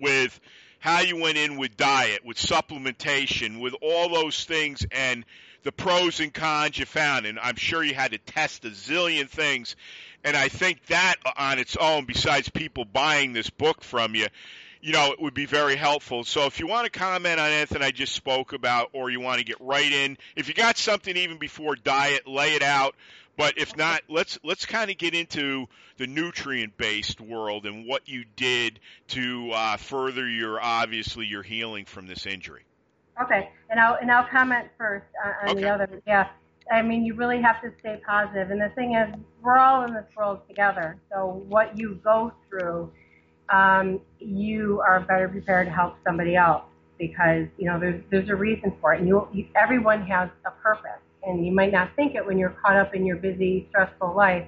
with 0.00 0.38
how 0.86 1.00
you 1.00 1.16
went 1.16 1.36
in 1.36 1.56
with 1.56 1.76
diet, 1.76 2.24
with 2.24 2.36
supplementation, 2.36 3.58
with 3.58 3.74
all 3.82 4.08
those 4.08 4.44
things, 4.44 4.86
and 4.92 5.24
the 5.64 5.72
pros 5.72 6.20
and 6.20 6.32
cons 6.32 6.78
you 6.78 6.86
found. 6.86 7.26
And 7.26 7.40
I'm 7.40 7.56
sure 7.56 7.82
you 7.82 7.92
had 7.92 8.12
to 8.12 8.18
test 8.18 8.64
a 8.64 8.68
zillion 8.68 9.28
things. 9.28 9.74
And 10.22 10.36
I 10.36 10.48
think 10.48 10.86
that 10.86 11.16
on 11.36 11.58
its 11.58 11.76
own, 11.76 12.04
besides 12.04 12.48
people 12.50 12.84
buying 12.84 13.32
this 13.32 13.50
book 13.50 13.82
from 13.82 14.14
you, 14.14 14.28
you 14.80 14.92
know, 14.92 15.10
it 15.10 15.20
would 15.20 15.34
be 15.34 15.46
very 15.46 15.74
helpful. 15.74 16.22
So 16.22 16.46
if 16.46 16.60
you 16.60 16.68
want 16.68 16.84
to 16.84 16.96
comment 16.96 17.40
on 17.40 17.50
anything 17.50 17.82
I 17.82 17.90
just 17.90 18.14
spoke 18.14 18.52
about, 18.52 18.90
or 18.92 19.10
you 19.10 19.18
want 19.18 19.40
to 19.40 19.44
get 19.44 19.60
right 19.60 19.90
in, 19.90 20.16
if 20.36 20.46
you 20.46 20.54
got 20.54 20.78
something 20.78 21.16
even 21.16 21.38
before 21.38 21.74
diet, 21.74 22.28
lay 22.28 22.54
it 22.54 22.62
out. 22.62 22.94
But 23.36 23.58
if 23.58 23.76
not, 23.76 24.02
let's 24.08 24.38
let's 24.42 24.64
kind 24.64 24.90
of 24.90 24.96
get 24.96 25.14
into 25.14 25.66
the 25.98 26.06
nutrient-based 26.06 27.20
world 27.20 27.66
and 27.66 27.86
what 27.86 28.08
you 28.08 28.24
did 28.36 28.80
to 29.08 29.50
uh, 29.52 29.76
further 29.76 30.28
your 30.28 30.60
obviously 30.60 31.26
your 31.26 31.42
healing 31.42 31.84
from 31.84 32.06
this 32.06 32.26
injury. 32.26 32.64
Okay, 33.22 33.50
and 33.70 33.80
I'll 33.80 33.94
and 34.00 34.10
I'll 34.10 34.28
comment 34.28 34.68
first 34.78 35.06
on, 35.24 35.50
Okay. 35.50 35.62
the 35.62 35.68
other. 35.68 36.02
Yeah, 36.06 36.28
I 36.70 36.82
mean 36.82 37.04
you 37.04 37.14
really 37.14 37.40
have 37.42 37.60
to 37.62 37.72
stay 37.80 38.00
positive. 38.06 38.48
positive, 38.48 38.50
and 38.50 38.60
the 38.60 38.74
thing 38.74 38.94
is, 38.94 39.14
we're 39.42 39.58
all 39.58 39.84
in 39.84 39.94
this 39.94 40.06
world 40.16 40.40
together. 40.48 40.96
So 41.12 41.44
what 41.48 41.78
you 41.78 42.00
go 42.02 42.32
through, 42.48 42.90
um, 43.50 44.00
you 44.18 44.82
are 44.86 45.00
better 45.00 45.28
prepared 45.28 45.66
to 45.66 45.72
help 45.72 45.96
somebody 46.04 46.36
else 46.36 46.64
because 46.98 47.46
you 47.58 47.66
know 47.66 47.78
there's 47.78 48.02
there's 48.10 48.28
a 48.28 48.36
reason 48.36 48.72
for 48.80 48.94
it, 48.94 49.00
and 49.00 49.08
you, 49.08 49.28
you 49.32 49.46
everyone 49.54 50.02
has 50.06 50.30
a 50.46 50.50
purpose, 50.50 51.00
and 51.26 51.44
you 51.44 51.52
might 51.52 51.72
not 51.72 51.90
think 51.96 52.14
it 52.14 52.24
when 52.24 52.38
you're 52.38 52.56
caught 52.64 52.76
up 52.76 52.94
in 52.94 53.04
your 53.04 53.16
busy, 53.16 53.66
stressful 53.70 54.14
life. 54.14 54.46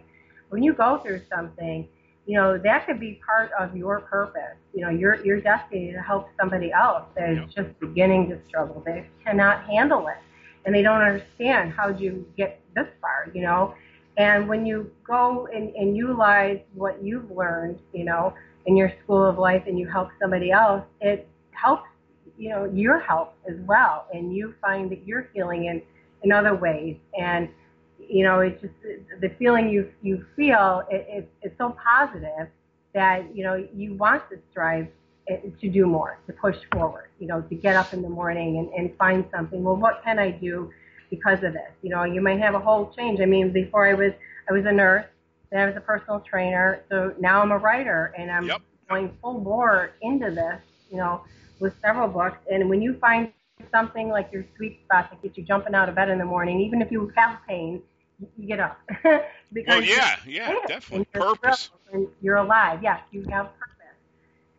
When 0.50 0.62
you 0.62 0.72
go 0.72 0.98
through 1.04 1.22
something, 1.30 1.86
you 2.26 2.34
know 2.38 2.58
that 2.58 2.86
could 2.86 3.00
be 3.00 3.20
part 3.26 3.50
of 3.58 3.76
your 3.76 4.00
purpose. 4.00 4.56
You 4.74 4.82
know 4.84 4.90
your 4.90 5.24
your 5.24 5.40
destiny 5.40 5.92
to 5.92 6.00
help 6.00 6.28
somebody 6.40 6.72
else 6.72 7.04
that 7.16 7.30
is 7.30 7.54
just 7.54 7.68
beginning 7.80 8.28
to 8.30 8.38
struggle. 8.48 8.82
They 8.84 9.06
cannot 9.24 9.64
handle 9.64 10.06
it, 10.08 10.18
and 10.64 10.74
they 10.74 10.82
don't 10.82 11.00
understand 11.00 11.72
how 11.72 11.88
you 11.88 12.26
get 12.36 12.60
this 12.74 12.86
far. 13.00 13.30
You 13.34 13.42
know, 13.42 13.74
and 14.16 14.48
when 14.48 14.66
you 14.66 14.90
go 15.06 15.48
and, 15.54 15.74
and 15.74 15.96
utilize 15.96 16.60
what 16.74 17.02
you've 17.02 17.30
learned, 17.30 17.80
you 17.92 18.04
know, 18.04 18.34
in 18.66 18.76
your 18.76 18.92
school 19.02 19.24
of 19.24 19.38
life, 19.38 19.64
and 19.66 19.78
you 19.78 19.88
help 19.88 20.10
somebody 20.20 20.50
else, 20.50 20.84
it 21.00 21.28
helps 21.52 21.88
you 22.36 22.50
know 22.50 22.66
your 22.66 23.00
health 23.00 23.30
as 23.48 23.56
well, 23.66 24.06
and 24.12 24.34
you 24.34 24.54
find 24.60 24.90
that 24.90 25.06
you're 25.06 25.28
healing 25.34 25.64
in 25.64 25.82
in 26.22 26.32
other 26.32 26.54
ways 26.54 26.96
and 27.18 27.48
you 27.98 28.24
know, 28.24 28.40
it's 28.40 28.60
just 28.62 28.74
the 29.20 29.28
feeling 29.38 29.68
you 29.68 29.92
you 30.02 30.24
feel. 30.34 30.82
It, 30.90 31.06
it, 31.08 31.32
it's 31.42 31.58
so 31.58 31.76
positive 31.84 32.48
that 32.94 33.34
you 33.36 33.44
know 33.44 33.54
you 33.74 33.94
want 33.94 34.22
to 34.30 34.38
strive 34.50 34.88
eh, 35.28 35.36
to 35.60 35.68
do 35.68 35.86
more, 35.86 36.18
to 36.26 36.32
push 36.32 36.56
forward. 36.72 37.10
You 37.18 37.26
know, 37.26 37.42
to 37.42 37.54
get 37.54 37.76
up 37.76 37.92
in 37.92 38.00
the 38.02 38.08
morning 38.08 38.58
and, 38.58 38.68
and 38.72 38.96
find 38.96 39.26
something. 39.30 39.62
Well, 39.62 39.76
what 39.76 40.00
can 40.04 40.18
I 40.18 40.30
do 40.30 40.70
because 41.10 41.42
of 41.42 41.52
this. 41.52 41.72
You 41.82 41.90
know, 41.90 42.04
you 42.04 42.20
might 42.20 42.40
have 42.40 42.54
a 42.54 42.58
whole 42.58 42.92
change. 42.96 43.20
I 43.20 43.26
mean, 43.26 43.52
before 43.52 43.86
I 43.88 43.94
was 43.94 44.12
I 44.48 44.52
was 44.52 44.64
a 44.66 44.72
nurse, 44.72 45.06
then 45.50 45.60
I 45.60 45.66
was 45.66 45.76
a 45.76 45.80
personal 45.80 46.20
trainer, 46.20 46.84
so 46.90 47.14
now 47.18 47.42
I'm 47.42 47.52
a 47.52 47.58
writer, 47.58 48.12
and 48.18 48.30
I'm 48.30 48.46
Yep. 48.46 48.62
going 48.88 49.16
full 49.22 49.40
bore 49.40 49.92
into 50.02 50.30
this. 50.30 50.60
You 50.90 50.98
know, 50.98 51.22
with 51.60 51.74
several 51.84 52.08
books, 52.08 52.38
and 52.50 52.68
when 52.68 52.80
you 52.80 52.98
find 53.00 53.32
something 53.72 54.08
like 54.08 54.30
your 54.32 54.44
sweet 54.56 54.80
spot 54.84 55.10
that 55.10 55.22
gets 55.22 55.36
you 55.36 55.44
jumping 55.44 55.74
out 55.74 55.88
of 55.88 55.94
bed 55.94 56.08
in 56.08 56.18
the 56.18 56.24
morning, 56.24 56.60
even 56.60 56.82
if 56.82 56.90
you 56.90 57.12
have 57.16 57.38
pain, 57.48 57.82
you- 58.36 58.46
get 58.48 58.60
up. 58.60 58.78
because 59.52 59.66
Well, 59.66 59.82
yeah, 59.82 60.16
yeah, 60.26 60.50
yeah, 60.50 60.54
definitely. 60.66 61.06
you're 61.14 61.22
Purpose. 61.22 61.70
and 61.92 62.08
you're 62.20 62.36
alive. 62.36 62.80
Yes, 62.82 63.00
you 63.10 63.22
have 63.30 63.46
purpose. 63.58 63.96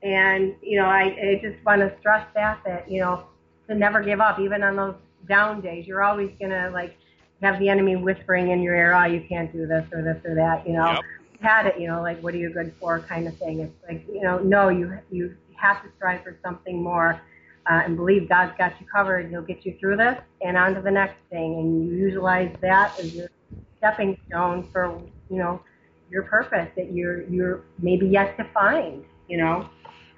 And 0.04 0.56
you 0.62 0.80
know, 0.80 0.86
I, 0.86 1.04
I 1.04 1.40
just 1.42 1.64
want 1.66 1.82
to 1.82 1.94
stress 2.00 2.26
that 2.36 2.62
that 2.66 2.90
you 2.90 3.02
know 3.02 3.26
to 3.68 3.76
never 3.76 4.02
give 4.02 4.22
up, 4.22 4.40
even 4.40 4.64
on 4.64 4.76
those 4.76 4.96
down 5.28 5.62
days. 5.62 5.86
You're 5.88 6.04
always 6.04 6.32
gonna 6.40 6.70
like 6.74 6.98
have 7.42 7.60
the 7.60 7.70
enemy 7.70 7.96
whispering 7.96 8.50
in 8.52 8.62
your 8.62 8.76
ear, 8.76 8.94
"Oh, 8.94 9.06
you 9.06 9.22
can't 9.28 9.52
do 9.52 9.66
this 9.68 9.86
or 9.94 10.02
this 10.02 10.24
or 10.26 10.36
that." 10.36 10.66
You 10.68 10.74
know, 10.74 10.94
Yep. 10.94 11.04
had 11.42 11.66
it. 11.68 11.80
You 11.80 11.88
know, 11.88 12.02
like 12.02 12.22
what 12.22 12.34
are 12.34 12.38
you 12.38 12.54
good 12.54 12.74
for, 12.80 13.00
kind 13.02 13.28
of 13.28 13.38
thing. 13.38 13.60
It's 13.60 13.76
like 13.88 14.06
you 14.08 14.22
know, 14.22 14.40
no, 14.40 14.70
you 14.70 14.98
you 15.12 15.36
have 15.56 15.84
to 15.84 15.90
strive 15.98 16.24
for 16.24 16.38
something 16.44 16.82
more. 16.82 17.22
Uh, 17.70 17.82
and 17.86 17.98
believe 17.98 18.28
God's 18.28 18.58
got 18.58 18.80
you 18.80 18.88
covered. 18.88 19.30
He'll 19.30 19.42
get 19.42 19.66
you 19.66 19.78
through 19.80 19.98
this 19.98 20.20
and 20.42 20.58
on 20.58 20.74
to 20.76 20.82
the 20.82 20.92
next 20.92 21.18
thing. 21.30 21.56
And 21.60 21.88
you 21.88 21.98
utilize 21.98 22.56
that 22.62 23.00
as 23.00 23.14
your 23.14 23.30
stepping 23.78 24.18
stone 24.28 24.68
for 24.72 25.02
you 25.30 25.38
know 25.38 25.62
your 26.10 26.24
purpose 26.24 26.70
that 26.76 26.92
you're 26.92 27.24
you're 27.24 27.64
maybe 27.80 28.08
yet 28.08 28.38
to 28.38 28.44
find. 28.46 29.04
You 29.28 29.38
know. 29.38 29.70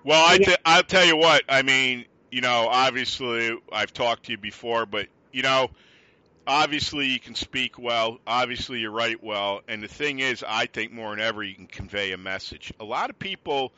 Well, 0.04 0.26
I 0.26 0.38
t- 0.38 0.56
I'll 0.66 0.84
tell 0.84 1.06
you 1.06 1.18
what. 1.18 1.44
I 1.48 1.62
mean, 1.62 2.06
you 2.32 2.42
know, 2.42 2.68
obviously 2.70 3.58
I've 3.72 3.94
talked 3.94 4.26
to 4.26 4.32
you 4.32 4.38
before, 4.38 4.86
but 4.86 5.08
you 5.32 5.44
know, 5.44 5.70
obviously 6.48 7.08
you 7.08 7.20
can 7.20 7.36
speak 7.36 7.78
well. 7.78 8.20
Obviously 8.26 8.80
you 8.80 8.90
write 8.90 9.24
well, 9.24 9.62
and 9.68 9.84
the 9.84 9.88
thing 9.88 10.20
is, 10.20 10.44
I 10.48 10.66
think 10.66 10.92
more 10.92 11.12
than 11.12 11.20
ever 11.20 11.44
you 11.44 11.56
can 11.56 11.68
convey 11.68 12.14
a 12.14 12.18
message. 12.18 12.74
A 12.80 12.84
lot 12.84 13.10
of 13.10 13.20
people 13.20 13.74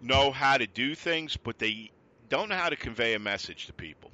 know 0.00 0.30
how 0.30 0.56
to 0.56 0.66
do 0.66 0.94
things, 0.94 1.36
but 1.36 1.58
they 1.58 1.90
don't 2.28 2.48
know 2.48 2.56
how 2.56 2.68
to 2.68 2.76
convey 2.76 3.14
a 3.14 3.18
message 3.18 3.66
to 3.66 3.72
people, 3.72 4.10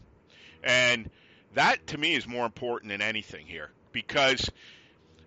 and 0.63 1.11
that 1.55 1.87
to 1.89 1.99
me 1.99 2.15
is 2.15 2.27
more 2.27 2.47
important 2.47 2.91
than 2.91 3.03
anything 3.03 3.47
here 3.47 3.71
because 3.93 4.51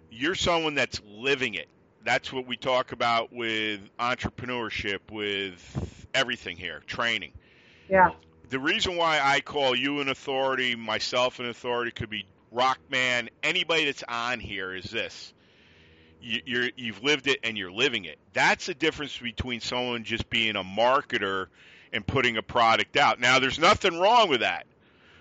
you're 0.09 0.35
someone 0.35 0.75
that's 0.75 1.01
living 1.05 1.55
it 1.55 1.67
that's 2.05 2.31
what 2.31 2.47
we 2.47 2.55
talk 2.55 2.91
about 2.91 3.33
with 3.33 3.81
entrepreneurship, 3.99 4.99
with 5.11 6.07
everything 6.13 6.55
here, 6.55 6.81
training. 6.85 7.33
Yeah. 7.89 8.11
The 8.49 8.59
reason 8.59 8.95
why 8.95 9.19
I 9.21 9.41
call 9.41 9.75
you 9.75 9.99
an 9.99 10.07
authority, 10.07 10.75
myself 10.75 11.39
an 11.39 11.49
authority, 11.49 11.91
could 11.91 12.11
be 12.11 12.25
Rockman, 12.53 13.29
anybody 13.43 13.85
that's 13.85 14.03
on 14.07 14.39
here 14.39 14.73
is 14.73 14.85
this. 14.85 15.33
You, 16.21 16.41
you're, 16.45 16.69
you've 16.77 17.03
lived 17.03 17.27
it 17.27 17.39
and 17.43 17.57
you're 17.57 17.71
living 17.71 18.05
it. 18.05 18.17
That's 18.33 18.67
the 18.67 18.75
difference 18.75 19.17
between 19.17 19.59
someone 19.59 20.03
just 20.03 20.29
being 20.29 20.55
a 20.55 20.63
marketer 20.63 21.47
and 21.95 22.05
putting 22.05 22.37
a 22.37 22.43
product 22.43 22.97
out. 22.97 23.19
Now, 23.19 23.39
there's 23.39 23.57
nothing 23.57 23.99
wrong 23.99 24.29
with 24.29 24.41
that, 24.41 24.67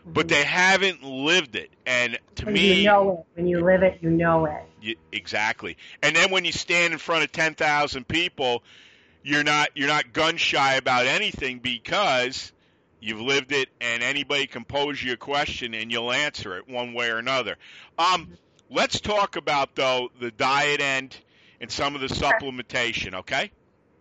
but 0.05 0.29
they 0.29 0.43
haven't 0.43 1.05
lived 1.05 1.55
it. 1.55 1.71
And 1.87 2.19
to 2.37 2.47
When 2.47 2.55
me, 2.55 2.81
you 2.81 2.85
know 2.85 3.11
it, 3.13 3.39
when 3.39 3.47
you 3.47 3.65
live 3.65 3.83
it, 3.83 3.99
you 4.03 4.11
know 4.11 4.45
it. 4.47 4.63
Y- 4.83 4.97
exactly. 5.13 5.77
And 6.03 6.15
then 6.15 6.31
when 6.31 6.45
you 6.45 6.53
stand 6.53 6.93
in 6.93 6.99
front 6.99 7.23
of 7.23 7.33
10,000 7.33 8.07
people, 8.07 8.65
you're 9.23 9.45
not 9.45 9.71
you're 9.75 9.89
not 9.89 10.13
gun 10.13 10.37
shy 10.37 10.75
about 10.75 11.07
anything 11.07 11.59
because 11.61 12.53
you've 13.01 13.21
lived 13.21 13.53
it 13.53 13.71
and 13.81 14.03
anybody 14.03 14.47
can 14.47 14.65
pose 14.65 15.03
you 15.03 15.15
a 15.15 15.17
question 15.17 15.73
and 15.73 15.91
you'll 15.91 16.13
answer 16.13 16.59
it 16.59 16.69
one 16.69 16.93
way 16.93 17.09
or 17.09 17.17
another. 17.17 17.57
Um 17.99 18.29
let's 18.69 19.01
talk 19.01 19.37
about 19.37 19.75
though 19.77 20.11
the 20.21 20.31
diet 20.31 20.83
end 20.83 21.17
and 21.59 21.71
some 21.71 21.95
of 21.95 22.03
the 22.03 22.09
supplementation, 22.09 23.15
okay? 23.15 23.51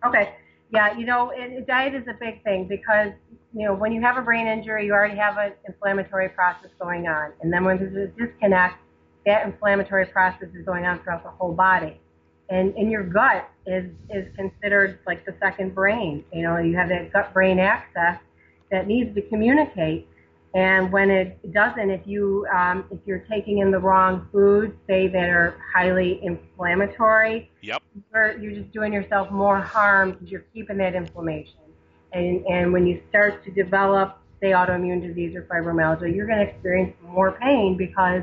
Okay. 0.04 0.34
Yeah, 0.74 0.98
you 0.98 1.06
know, 1.06 1.30
it, 1.32 1.66
diet 1.68 1.94
is 1.94 2.02
a 2.08 2.14
big 2.18 2.42
thing 2.42 2.66
because, 2.66 3.12
you 3.52 3.64
know, 3.64 3.74
when 3.74 3.92
you 3.92 4.00
have 4.00 4.16
a 4.16 4.22
brain 4.22 4.48
injury, 4.48 4.86
you 4.86 4.92
already 4.92 5.16
have 5.16 5.36
an 5.36 5.52
inflammatory 5.68 6.30
process 6.30 6.70
going 6.80 7.06
on. 7.06 7.32
And 7.40 7.52
then 7.52 7.64
when 7.64 7.78
there's 7.78 8.10
a 8.10 8.20
disconnect, 8.20 8.74
that 9.24 9.46
inflammatory 9.46 10.06
process 10.06 10.48
is 10.52 10.64
going 10.66 10.84
on 10.84 11.00
throughout 11.04 11.22
the 11.22 11.30
whole 11.30 11.52
body. 11.52 12.00
And, 12.50 12.74
and 12.74 12.90
your 12.90 13.04
gut 13.04 13.48
is, 13.66 13.84
is 14.10 14.26
considered 14.34 14.98
like 15.06 15.24
the 15.24 15.34
second 15.40 15.76
brain. 15.76 16.24
You 16.32 16.42
know, 16.42 16.58
you 16.58 16.76
have 16.76 16.88
that 16.88 17.12
gut 17.12 17.32
brain 17.32 17.60
axis 17.60 18.20
that 18.72 18.88
needs 18.88 19.14
to 19.14 19.22
communicate. 19.22 20.08
And 20.54 20.92
when 20.92 21.10
it 21.10 21.52
doesn't, 21.52 21.90
if 21.90 22.02
you 22.06 22.46
um, 22.54 22.84
if 22.92 23.00
you're 23.06 23.26
taking 23.30 23.58
in 23.58 23.72
the 23.72 23.78
wrong 23.78 24.28
foods, 24.30 24.72
say 24.86 25.08
that 25.08 25.28
are 25.28 25.60
highly 25.74 26.20
inflammatory, 26.22 27.50
Yep. 27.62 27.82
you're, 28.12 28.38
you're 28.38 28.52
just 28.52 28.72
doing 28.72 28.92
yourself 28.92 29.32
more 29.32 29.60
harm 29.60 30.12
because 30.12 30.28
you're 30.28 30.44
keeping 30.54 30.76
that 30.78 30.94
inflammation. 30.94 31.58
And, 32.12 32.46
and 32.46 32.72
when 32.72 32.86
you 32.86 33.02
start 33.08 33.44
to 33.44 33.50
develop, 33.50 34.18
say, 34.40 34.50
autoimmune 34.50 35.04
disease 35.04 35.34
or 35.34 35.42
fibromyalgia, 35.42 36.14
you're 36.14 36.26
going 36.26 36.38
to 36.38 36.52
experience 36.52 36.94
more 37.02 37.32
pain 37.32 37.76
because 37.76 38.22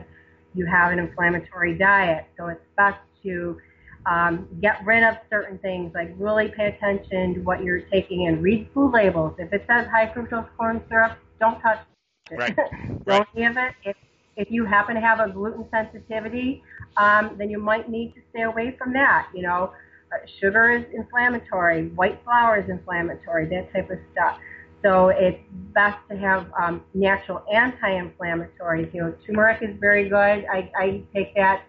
you 0.53 0.65
have 0.65 0.93
an 0.93 0.99
inflammatory 0.99 1.77
diet. 1.77 2.25
So 2.37 2.47
it's 2.47 2.63
best 2.77 2.99
to 3.23 3.59
um, 4.05 4.47
get 4.61 4.83
rid 4.85 5.03
of 5.03 5.15
certain 5.29 5.57
things, 5.57 5.91
like 5.93 6.13
really 6.17 6.47
pay 6.47 6.67
attention 6.67 7.33
to 7.33 7.41
what 7.41 7.61
you're 7.61 7.81
taking 7.81 8.23
in. 8.23 8.41
Read 8.41 8.69
food 8.73 8.93
labels. 8.93 9.35
If 9.37 9.51
it 9.51 9.65
says 9.67 9.87
high 9.87 10.07
fructose 10.07 10.47
corn 10.57 10.81
syrup, 10.87 11.17
don't 11.39 11.59
touch 11.59 11.79
it. 11.81 11.90
Right. 12.37 12.55
don't 12.55 13.05
Right. 13.05 13.27
give 13.35 13.57
it. 13.57 13.73
If, 13.83 13.95
if 14.37 14.51
you 14.51 14.65
happen 14.65 14.95
to 14.95 15.01
have 15.01 15.19
a 15.19 15.29
gluten 15.29 15.65
sensitivity, 15.71 16.63
um, 16.97 17.35
then 17.37 17.49
you 17.49 17.59
might 17.59 17.89
need 17.89 18.13
to 18.15 18.21
stay 18.31 18.43
away 18.43 18.75
from 18.77 18.93
that. 18.93 19.27
You 19.33 19.43
know, 19.43 19.73
uh, 20.13 20.25
sugar 20.39 20.71
is 20.71 20.85
inflammatory, 20.93 21.89
white 21.89 22.21
flour 22.23 22.59
is 22.61 22.69
inflammatory, 22.69 23.47
that 23.49 23.71
type 23.73 23.89
of 23.89 23.97
stuff. 24.11 24.37
So 24.83 25.09
it's 25.09 25.39
best 25.73 25.97
to 26.09 26.17
have 26.17 26.47
um, 26.59 26.83
natural 26.93 27.43
anti-inflammatories. 27.53 28.93
You 28.93 29.01
know, 29.01 29.15
turmeric 29.25 29.61
is 29.61 29.77
very 29.79 30.09
good. 30.09 30.15
I, 30.51 30.71
I 30.75 31.03
take 31.13 31.35
that 31.35 31.63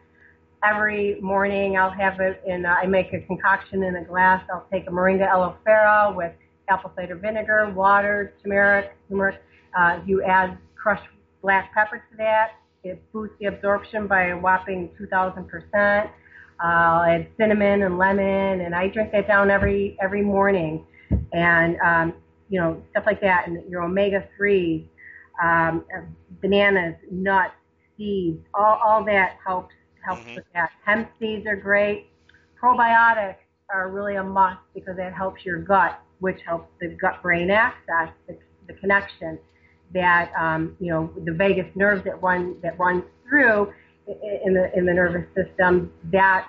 every 0.65 1.21
morning. 1.21 1.77
I'll 1.77 1.91
have 1.91 2.21
it 2.21 2.43
in. 2.47 2.65
Uh, 2.65 2.75
I 2.83 2.87
make 2.87 3.13
a 3.13 3.21
concoction 3.21 3.83
in 3.83 3.97
a 3.97 4.05
glass. 4.05 4.43
I'll 4.53 4.67
take 4.73 4.87
a 4.87 4.91
moringa 4.91 5.29
aloe 5.29 5.57
vera 5.65 6.13
with 6.15 6.33
apple 6.69 6.93
cider 6.97 7.17
vinegar, 7.17 7.71
water, 7.75 8.35
turmeric, 8.43 8.97
turmeric. 9.09 9.43
Uh, 9.77 10.01
you 10.07 10.23
add 10.23 10.59
crushed 10.75 11.05
black 11.43 11.73
pepper 11.75 11.99
to 11.99 12.17
that. 12.19 12.53
It 12.85 13.03
boosts 13.13 13.37
the 13.41 13.47
absorption 13.47 14.07
by 14.07 14.29
a 14.29 14.37
whopping 14.39 14.91
2,000%. 15.01 16.11
Uh, 16.63 17.05
add 17.09 17.27
cinnamon 17.39 17.83
and 17.83 17.99
lemon, 17.99 18.61
and 18.61 18.75
I 18.75 18.89
drink 18.89 19.11
that 19.13 19.27
down 19.27 19.51
every 19.51 19.97
every 20.01 20.23
morning, 20.23 20.87
and 21.33 21.77
um, 21.81 22.15
you 22.49 22.61
know 22.61 22.81
stuff 22.91 23.05
like 23.07 23.21
that. 23.21 23.49
And 23.49 23.69
your 23.69 23.83
omega 23.83 24.29
three, 24.37 24.89
um, 25.43 25.85
bananas, 26.41 26.95
nuts, 27.11 27.55
seeds, 27.97 28.45
all 28.55 28.79
all 28.85 29.05
that 29.07 29.39
helps 29.45 29.75
helps 30.05 30.23
Mhm. 30.23 30.37
with 30.37 30.45
that. 30.55 30.71
Hemp 30.85 31.11
seeds 31.19 31.47
are 31.47 31.57
great. 31.57 32.11
Probiotics 32.61 33.37
are 33.73 33.89
really 33.89 34.17
a 34.17 34.23
must 34.23 34.61
because 34.75 34.99
it 34.99 35.13
helps 35.13 35.45
your 35.45 35.59
gut, 35.59 35.99
which 36.21 36.41
helps 36.43 36.69
the 36.81 36.89
gut-brain 37.01 37.51
axis, 37.51 38.15
the, 38.29 38.39
the 38.69 38.75
connection 38.75 39.39
that 39.95 40.33
um, 40.39 40.77
you 40.81 40.91
know 40.91 41.13
the 41.25 41.33
vagus 41.33 41.67
nerve 41.75 42.05
that 42.05 42.23
run 42.23 42.57
that 42.63 42.79
runs 42.79 43.05
through 43.29 43.73
in 44.45 44.55
the 44.55 44.71
in 44.77 44.85
the 44.87 44.93
nervous 44.93 45.27
system 45.35 45.93
that 46.11 46.49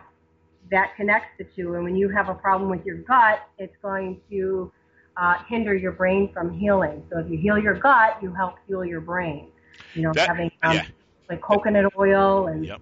that 0.72 0.96
connects 0.96 1.30
the 1.38 1.46
two. 1.56 1.76
And 1.76 1.84
when 1.84 1.96
you 1.96 2.10
have 2.10 2.30
a 2.30 2.34
problem 2.34 2.70
with 2.70 2.86
your 2.86 2.98
gut, 2.98 3.48
it's 3.58 3.76
going 3.82 4.20
to 4.30 4.72
uh, 5.18 5.36
hinder 5.48 5.76
your 5.76 5.92
brain 5.92 6.32
from 6.34 6.58
healing. 6.58 7.04
So 7.12 7.20
if 7.20 7.30
you 7.30 7.38
heal 7.38 7.60
your 7.60 7.76
gut, 7.76 8.18
you 8.22 8.34
help 8.34 8.56
heal 8.68 8.84
your 8.84 9.02
brain. 9.02 9.50
You 9.94 10.04
know, 10.04 10.14
That- 10.14 10.28
having 10.28 10.52
um, 10.64 10.76
yeah. 10.76 10.86
like 11.30 11.42
coconut 11.42 11.94
oil 11.98 12.48
and 12.48 12.66
Yep. 12.66 12.82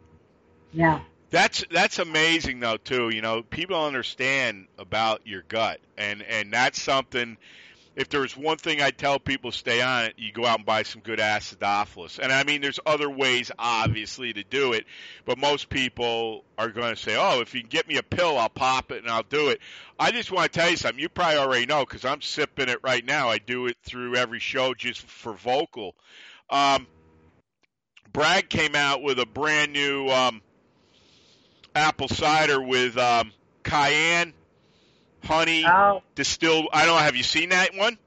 yeah. 0.73 1.01
That's 1.31 1.63
that's 1.71 1.99
amazing 1.99 2.59
though 2.59 2.77
too. 2.77 3.09
You 3.09 3.21
know, 3.21 3.41
people 3.43 3.81
understand 3.81 4.67
about 4.77 5.25
your 5.25 5.43
gut, 5.47 5.79
and 5.97 6.21
and 6.23 6.51
that's 6.51 6.81
something. 6.81 7.37
If 7.95 8.09
there's 8.09 8.37
one 8.37 8.57
thing 8.57 8.81
I 8.81 8.91
tell 8.91 9.19
people, 9.19 9.51
stay 9.51 9.81
on 9.81 10.05
it. 10.05 10.13
You 10.17 10.31
go 10.31 10.45
out 10.45 10.59
and 10.59 10.65
buy 10.65 10.83
some 10.83 11.01
good 11.01 11.19
acidophilus, 11.19 12.19
and 12.19 12.31
I 12.31 12.43
mean, 12.43 12.61
there's 12.61 12.79
other 12.85 13.09
ways 13.09 13.51
obviously 13.59 14.31
to 14.33 14.43
do 14.43 14.73
it, 14.73 14.85
but 15.25 15.37
most 15.37 15.69
people 15.69 16.45
are 16.57 16.69
going 16.69 16.95
to 16.95 17.01
say, 17.01 17.17
"Oh, 17.17 17.41
if 17.41 17.53
you 17.53 17.61
can 17.61 17.69
get 17.69 17.87
me 17.87 17.97
a 17.97 18.03
pill, 18.03 18.37
I'll 18.37 18.49
pop 18.49 18.91
it 18.91 19.03
and 19.03 19.11
I'll 19.11 19.23
do 19.23 19.49
it." 19.49 19.59
I 19.99 20.11
just 20.11 20.31
want 20.31 20.51
to 20.51 20.59
tell 20.59 20.69
you 20.69 20.77
something. 20.77 21.01
You 21.01 21.09
probably 21.09 21.37
already 21.37 21.65
know 21.65 21.85
because 21.85 22.05
I'm 22.05 22.21
sipping 22.21 22.69
it 22.69 22.79
right 22.81 23.03
now. 23.03 23.29
I 23.29 23.39
do 23.39 23.67
it 23.67 23.77
through 23.83 24.15
every 24.15 24.39
show 24.39 24.73
just 24.73 25.01
for 25.01 25.33
vocal. 25.33 25.95
Um, 26.49 26.87
Bragg 28.13 28.49
came 28.49 28.75
out 28.75 29.03
with 29.03 29.19
a 29.19 29.25
brand 29.25 29.73
new. 29.73 30.07
Um, 30.07 30.41
apple 31.75 32.07
cider 32.07 32.61
with 32.61 32.97
um, 32.97 33.31
cayenne, 33.63 34.33
honey, 35.23 35.65
Oh, 35.65 36.01
distilled. 36.15 36.67
I 36.73 36.85
don't 36.85 36.95
know. 36.95 37.01
Have 37.01 37.15
you 37.15 37.23
seen 37.23 37.49
that 37.49 37.75
one? 37.75 37.97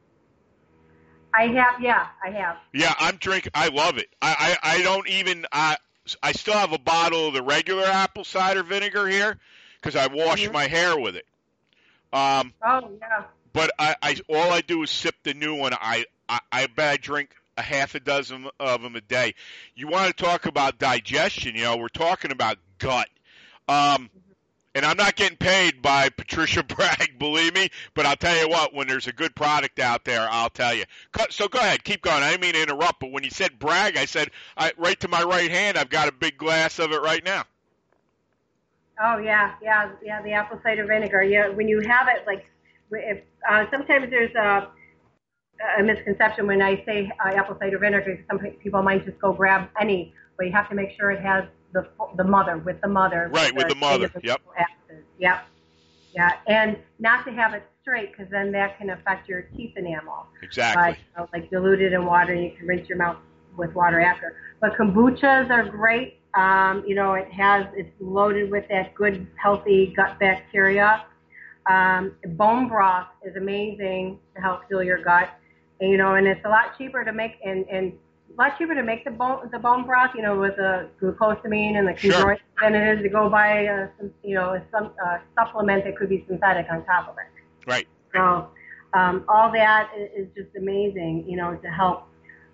I 1.34 1.48
have, 1.48 1.80
yeah, 1.80 2.06
I 2.22 2.30
have. 2.30 2.56
Yeah, 2.72 2.94
I'm 2.98 3.16
drink. 3.16 3.48
I 3.54 3.68
love 3.68 3.98
it. 3.98 4.08
I, 4.22 4.56
I, 4.62 4.74
I 4.78 4.82
don't 4.82 5.08
even. 5.08 5.46
I, 5.52 5.76
I 6.22 6.32
still 6.32 6.54
have 6.54 6.72
a 6.72 6.78
bottle 6.78 7.28
of 7.28 7.34
the 7.34 7.42
regular 7.42 7.84
apple 7.84 8.24
cider 8.24 8.62
vinegar 8.62 9.08
here 9.08 9.38
because 9.80 9.96
I 9.96 10.06
wash 10.06 10.46
Mhm. 10.46 10.52
my 10.52 10.66
hair 10.68 10.98
with 10.98 11.16
it. 11.16 11.26
Um, 12.12 12.52
Oh, 12.62 12.88
yeah. 13.00 13.24
but 13.52 13.70
I, 13.78 13.96
I 14.02 14.16
all 14.28 14.52
I 14.52 14.60
do 14.60 14.82
is 14.82 14.90
sip 14.90 15.16
the 15.24 15.34
new 15.34 15.54
one. 15.54 15.72
I, 15.74 16.04
I, 16.28 16.40
I 16.52 16.66
bet 16.68 16.88
I 16.92 16.96
drink 16.96 17.34
a 17.56 17.62
half 17.62 17.94
a 17.94 18.00
dozen 18.00 18.48
of 18.60 18.82
them 18.82 18.96
a 18.96 19.00
day. 19.00 19.34
You 19.74 19.88
want 19.88 20.16
to 20.16 20.24
talk 20.24 20.46
about 20.46 20.78
digestion? 20.78 21.56
You 21.56 21.62
know, 21.62 21.76
we're 21.76 21.88
talking 21.88 22.30
about 22.30 22.58
gut. 22.78 23.08
Um, 23.68 24.10
and 24.74 24.84
I'm 24.84 24.96
not 24.96 25.14
getting 25.14 25.36
paid 25.36 25.80
by 25.82 26.08
Patricia 26.08 26.62
Bragg, 26.74 27.18
believe 27.18 27.54
me. 27.54 27.70
But 27.94 28.06
I'll 28.06 28.16
tell 28.16 28.36
you 28.36 28.48
what, 28.48 28.74
when 28.74 28.88
there's 28.88 29.06
a 29.06 29.12
good 29.12 29.34
product 29.34 29.78
out 29.78 30.04
there, 30.04 30.26
I'll 30.30 30.50
tell 30.50 30.74
you. 30.74 30.84
So 31.30 31.48
go 31.48 31.58
ahead, 31.58 31.84
keep 31.84 32.02
going. 32.02 32.22
I 32.22 32.30
didn't 32.30 32.42
mean 32.42 32.54
to 32.54 32.62
interrupt, 32.62 33.00
but 33.00 33.12
when 33.12 33.24
you 33.24 33.30
said 33.30 33.58
Bragg, 33.58 33.96
I 33.96 34.04
said 34.04 34.30
I, 34.56 34.72
right 34.76 34.98
to 35.00 35.08
my 35.08 35.22
right 35.22 35.50
hand, 35.50 35.78
I've 35.78 35.90
got 35.90 36.08
a 36.08 36.12
big 36.12 36.36
glass 36.36 36.78
of 36.78 36.92
it 36.92 37.02
right 37.02 37.24
now. 37.24 37.44
Oh 39.02 39.18
yeah, 39.18 39.54
yeah, 39.60 39.90
yeah. 40.02 40.22
The 40.22 40.32
apple 40.32 40.60
cider 40.62 40.86
vinegar. 40.86 41.22
Yeah, 41.22 41.48
when 41.48 41.66
you 41.66 41.80
have 41.80 42.06
it, 42.08 42.24
like, 42.26 42.46
if 42.92 43.24
uh, 43.48 43.64
sometimes 43.70 44.08
there's 44.10 44.34
a, 44.36 44.68
a 45.78 45.82
misconception 45.82 46.46
when 46.46 46.62
I 46.62 46.84
say 46.84 47.10
uh, 47.24 47.30
apple 47.30 47.56
cider 47.58 47.78
vinegar. 47.78 48.24
Some 48.28 48.38
people 48.38 48.82
might 48.82 49.04
just 49.04 49.18
go 49.18 49.32
grab 49.32 49.68
any, 49.80 50.14
but 50.36 50.46
you 50.46 50.52
have 50.52 50.68
to 50.68 50.76
make 50.76 50.92
sure 50.96 51.10
it 51.10 51.20
has 51.22 51.44
the 51.74 51.86
the 52.16 52.24
mother 52.24 52.56
with 52.56 52.80
the 52.80 52.88
mother. 52.88 53.28
Right, 53.32 53.54
with 53.54 53.68
the 53.68 53.74
mother, 53.74 54.06
native 54.06 54.24
yep. 54.24 54.40
acids. 54.56 55.04
Yep. 55.18 55.44
Yeah, 56.14 56.30
and 56.46 56.78
not 57.00 57.26
to 57.26 57.32
have 57.32 57.54
it 57.54 57.64
straight 57.82 58.12
because 58.12 58.30
then 58.30 58.52
that 58.52 58.78
can 58.78 58.90
affect 58.90 59.28
your 59.28 59.42
teeth 59.42 59.72
enamel. 59.76 60.26
Exactly. 60.42 60.82
But, 60.82 60.98
you 60.98 61.04
know, 61.16 61.28
like 61.32 61.50
diluted 61.50 61.92
in 61.92 62.06
water, 62.06 62.32
and 62.32 62.44
you 62.44 62.52
can 62.56 62.66
rinse 62.68 62.88
your 62.88 62.98
mouth 62.98 63.16
with 63.56 63.74
water 63.74 64.00
after. 64.00 64.36
But 64.60 64.76
kombuchas 64.76 65.50
are 65.50 65.68
great. 65.68 66.20
Um, 66.34 66.84
you 66.86 66.94
know, 66.94 67.14
it 67.14 67.30
has 67.32 67.66
it's 67.74 67.92
loaded 68.00 68.50
with 68.50 68.64
that 68.68 68.94
good, 68.94 69.26
healthy 69.42 69.92
gut 69.96 70.18
bacteria. 70.20 71.04
Um, 71.68 72.14
bone 72.36 72.68
broth 72.68 73.08
is 73.24 73.34
amazing 73.36 74.18
to 74.36 74.40
help 74.40 74.62
heal 74.68 74.82
your 74.82 75.02
gut. 75.02 75.30
And, 75.80 75.90
you 75.90 75.96
know, 75.96 76.14
and 76.14 76.26
it's 76.28 76.44
a 76.44 76.48
lot 76.48 76.78
cheaper 76.78 77.04
to 77.04 77.12
make 77.12 77.32
and 77.44 77.66
and 77.68 77.92
lot 78.36 78.58
cheaper 78.58 78.74
to 78.74 78.82
make 78.82 79.04
the 79.04 79.10
bone 79.10 79.48
the 79.52 79.58
bone 79.58 79.84
broth. 79.84 80.12
You 80.14 80.22
know, 80.22 80.38
with 80.38 80.56
the 80.56 80.88
glucosamine 81.00 81.76
and 81.78 81.88
the 81.88 81.96
Sure. 81.96 82.38
than 82.60 82.74
it 82.74 82.96
is 82.96 83.02
to 83.02 83.08
go 83.08 83.28
buy 83.28 83.66
uh, 83.66 83.88
some, 83.98 84.10
you 84.22 84.34
know 84.34 84.60
some 84.70 84.92
uh, 85.04 85.18
supplement 85.36 85.84
that 85.84 85.96
could 85.96 86.08
be 86.08 86.24
synthetic 86.28 86.66
on 86.70 86.84
top 86.84 87.08
of 87.08 87.16
it. 87.18 87.68
right. 87.70 87.86
So 88.14 88.48
um, 88.94 89.24
all 89.28 89.50
that 89.52 89.90
is 90.16 90.28
just 90.36 90.48
amazing, 90.56 91.24
you 91.28 91.36
know, 91.36 91.56
to 91.56 91.68
help. 91.68 92.06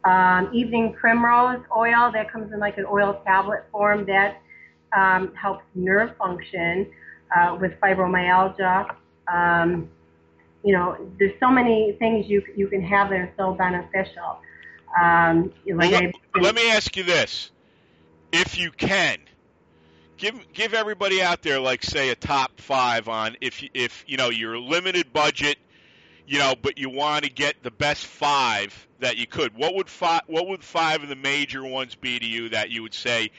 Um, 0.04 0.50
evening 0.54 0.94
primrose 0.98 1.62
oil 1.76 2.10
that 2.14 2.32
comes 2.32 2.50
in 2.54 2.58
like 2.58 2.78
an 2.78 2.86
oil 2.86 3.20
tablet 3.26 3.66
form 3.70 4.06
that 4.06 4.40
um, 4.96 5.34
helps 5.34 5.62
nerve 5.74 6.16
function 6.16 6.90
uh, 7.36 7.58
with 7.60 7.72
fibromyalgia. 7.82 8.94
Um, 9.32 9.90
you 10.64 10.72
know, 10.72 10.96
there's 11.18 11.38
so 11.38 11.50
many 11.50 11.96
things 11.98 12.26
you 12.28 12.42
you 12.56 12.68
can 12.68 12.82
have 12.82 13.10
that 13.10 13.18
are 13.18 13.32
so 13.36 13.52
beneficial. 13.52 14.38
Um, 14.98 15.52
Well, 15.66 15.90
let, 15.90 16.12
let 16.40 16.54
me 16.54 16.70
ask 16.70 16.96
you 16.96 17.02
this: 17.04 17.50
if 18.32 18.58
you 18.58 18.70
can, 18.70 19.18
give 20.16 20.34
give 20.52 20.74
everybody 20.74 21.22
out 21.22 21.42
there, 21.42 21.60
like 21.60 21.82
say, 21.82 22.10
a 22.10 22.14
top 22.14 22.60
five 22.60 23.08
on 23.08 23.36
if 23.40 23.62
you- 23.62 23.70
if 23.74 24.04
you 24.06 24.16
know 24.16 24.30
your 24.30 24.58
limited 24.58 25.12
budget, 25.12 25.58
you 26.26 26.38
know, 26.38 26.54
but 26.60 26.78
you 26.78 26.90
want 26.90 27.24
to 27.24 27.30
get 27.30 27.62
the 27.62 27.70
best 27.70 28.06
five 28.06 28.88
that 28.98 29.16
you 29.16 29.26
could. 29.26 29.54
What 29.56 29.74
would 29.74 29.88
five 29.88 30.22
What 30.26 30.48
would 30.48 30.64
five 30.64 31.02
of 31.02 31.08
the 31.08 31.16
major 31.16 31.64
ones 31.64 31.94
be 31.94 32.18
to 32.18 32.26
you 32.26 32.48
that 32.50 32.70
you 32.70 32.82
would 32.82 32.94
say? 32.94 33.30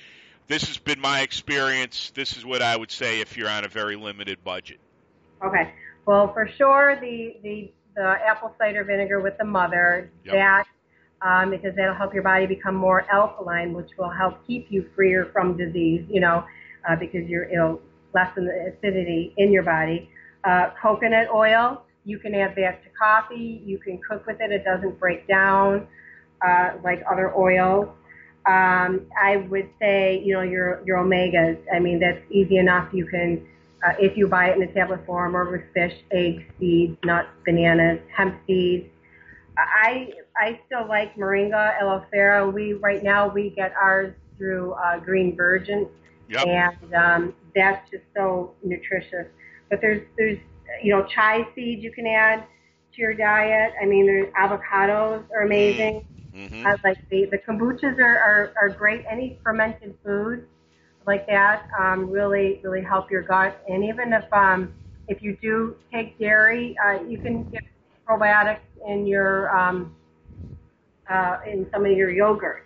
This 0.47 0.67
has 0.67 0.77
been 0.77 0.99
my 0.99 1.21
experience. 1.21 2.11
This 2.13 2.35
is 2.35 2.43
what 2.45 2.61
I 2.61 2.75
would 2.75 2.91
say 2.91 3.21
if 3.21 3.37
you're 3.37 3.49
on 3.49 3.63
a 3.63 3.69
very 3.69 3.95
limited 3.95 4.43
budget. 4.43 4.79
Okay. 5.43 5.73
Well, 6.05 6.33
for 6.33 6.47
sure, 6.47 6.97
the 6.99 7.37
the 7.43 7.71
the 7.95 8.03
apple 8.25 8.53
cider 8.57 8.83
vinegar 8.83 9.19
with 9.19 9.37
the 9.37 9.45
mother 9.45 10.11
Yep. 10.25 10.33
that 10.33 10.65
um, 11.21 11.51
because 11.51 11.75
that'll 11.75 11.95
help 11.95 12.13
your 12.13 12.23
body 12.23 12.45
become 12.45 12.75
more 12.75 13.05
alkaline, 13.11 13.73
which 13.73 13.89
will 13.97 14.09
help 14.09 14.45
keep 14.47 14.67
you 14.69 14.89
freer 14.95 15.29
from 15.31 15.57
disease. 15.57 16.05
You 16.09 16.21
know, 16.21 16.45
uh, 16.89 16.95
because 16.95 17.27
you're 17.27 17.45
it'll 17.45 17.81
lessen 18.13 18.45
the 18.45 18.73
acidity 18.73 19.33
in 19.37 19.51
your 19.51 19.63
body. 19.63 20.09
Uh, 20.43 20.71
coconut 20.81 21.27
oil, 21.33 21.83
you 22.03 22.17
can 22.19 22.33
add 22.33 22.55
that 22.57 22.83
to 22.83 22.89
coffee. 22.97 23.61
You 23.65 23.77
can 23.77 23.99
cook 24.07 24.25
with 24.25 24.37
it; 24.39 24.51
it 24.51 24.63
doesn't 24.63 24.99
break 24.99 25.27
down 25.27 25.87
uh, 26.45 26.71
like 26.83 27.03
other 27.09 27.35
oils. 27.37 27.87
Um, 28.47 29.05
I 29.21 29.45
would 29.49 29.69
say, 29.79 30.21
you 30.23 30.33
know, 30.33 30.41
your 30.41 30.81
your 30.85 30.97
omegas. 30.97 31.59
I 31.73 31.79
mean, 31.79 31.99
that's 31.99 32.23
easy 32.31 32.57
enough. 32.57 32.91
You 32.91 33.05
can 33.05 33.45
uh, 33.85 33.93
if 33.99 34.17
you 34.17 34.27
buy 34.27 34.49
it 34.49 34.57
in 34.57 34.63
a 34.63 34.73
tablet 34.73 35.05
form 35.05 35.35
or 35.35 35.49
with 35.51 35.61
fish, 35.73 35.93
eggs, 36.11 36.43
seeds, 36.59 36.97
nuts, 37.03 37.29
bananas, 37.45 37.99
hemp 38.15 38.39
seeds. 38.47 38.87
I 39.83 40.09
I 40.37 40.59
still 40.65 40.87
like 40.87 41.15
moringa 41.15 41.79
aloe 41.81 42.03
vera. 42.11 42.49
We 42.49 42.73
right 42.73 43.03
now 43.03 43.27
we 43.33 43.51
get 43.51 43.73
ours 43.81 44.13
through 44.37 44.73
uh, 44.73 44.99
Green 44.99 45.35
Virgin, 45.35 45.87
Yep. 46.27 46.47
and 46.47 46.93
um, 46.95 47.33
that's 47.55 47.89
just 47.91 48.03
so 48.15 48.53
nutritious. 48.63 49.27
But 49.69 49.79
there's 49.81 50.01
there's 50.17 50.37
you 50.83 50.93
know 50.95 51.05
chai 51.15 51.45
seeds 51.55 51.83
you 51.83 51.91
can 51.91 52.05
add 52.07 52.43
to 52.95 53.01
your 53.01 53.13
diet. 53.13 53.73
I 53.81 53.85
mean, 53.85 54.05
there's 54.05 54.31
avocados 54.33 55.23
are 55.35 55.43
amazing. 55.43 56.01
hmm 56.33 56.65
Uh, 56.65 56.75
like 56.83 56.97
the 57.09 57.27
the 57.31 57.37
kombuchas 57.39 57.97
are, 57.99 58.17
are 58.17 58.53
are 58.61 58.69
great. 58.69 59.03
Any 59.09 59.39
fermented 59.43 59.95
foods 60.03 60.43
like 61.05 61.25
that 61.27 61.63
um, 61.79 62.09
really 62.09 62.59
really 62.63 62.81
help 62.83 63.09
your 63.11 63.23
gut. 63.23 63.61
And 63.67 63.83
even 63.83 64.13
if 64.13 64.23
um, 64.33 64.71
if 65.07 65.21
you 65.21 65.37
do 65.41 65.75
take 65.91 66.17
dairy, 66.19 66.75
uh, 66.85 67.01
you 67.03 67.19
can 67.19 67.43
get 67.51 67.61
probiotics 68.07 68.59
in 68.87 69.05
your 69.07 69.55
um, 69.57 69.95
uh, 71.09 71.37
in 71.45 71.69
some 71.71 71.85
of 71.85 71.91
your 71.91 72.09
yogurt. 72.09 72.65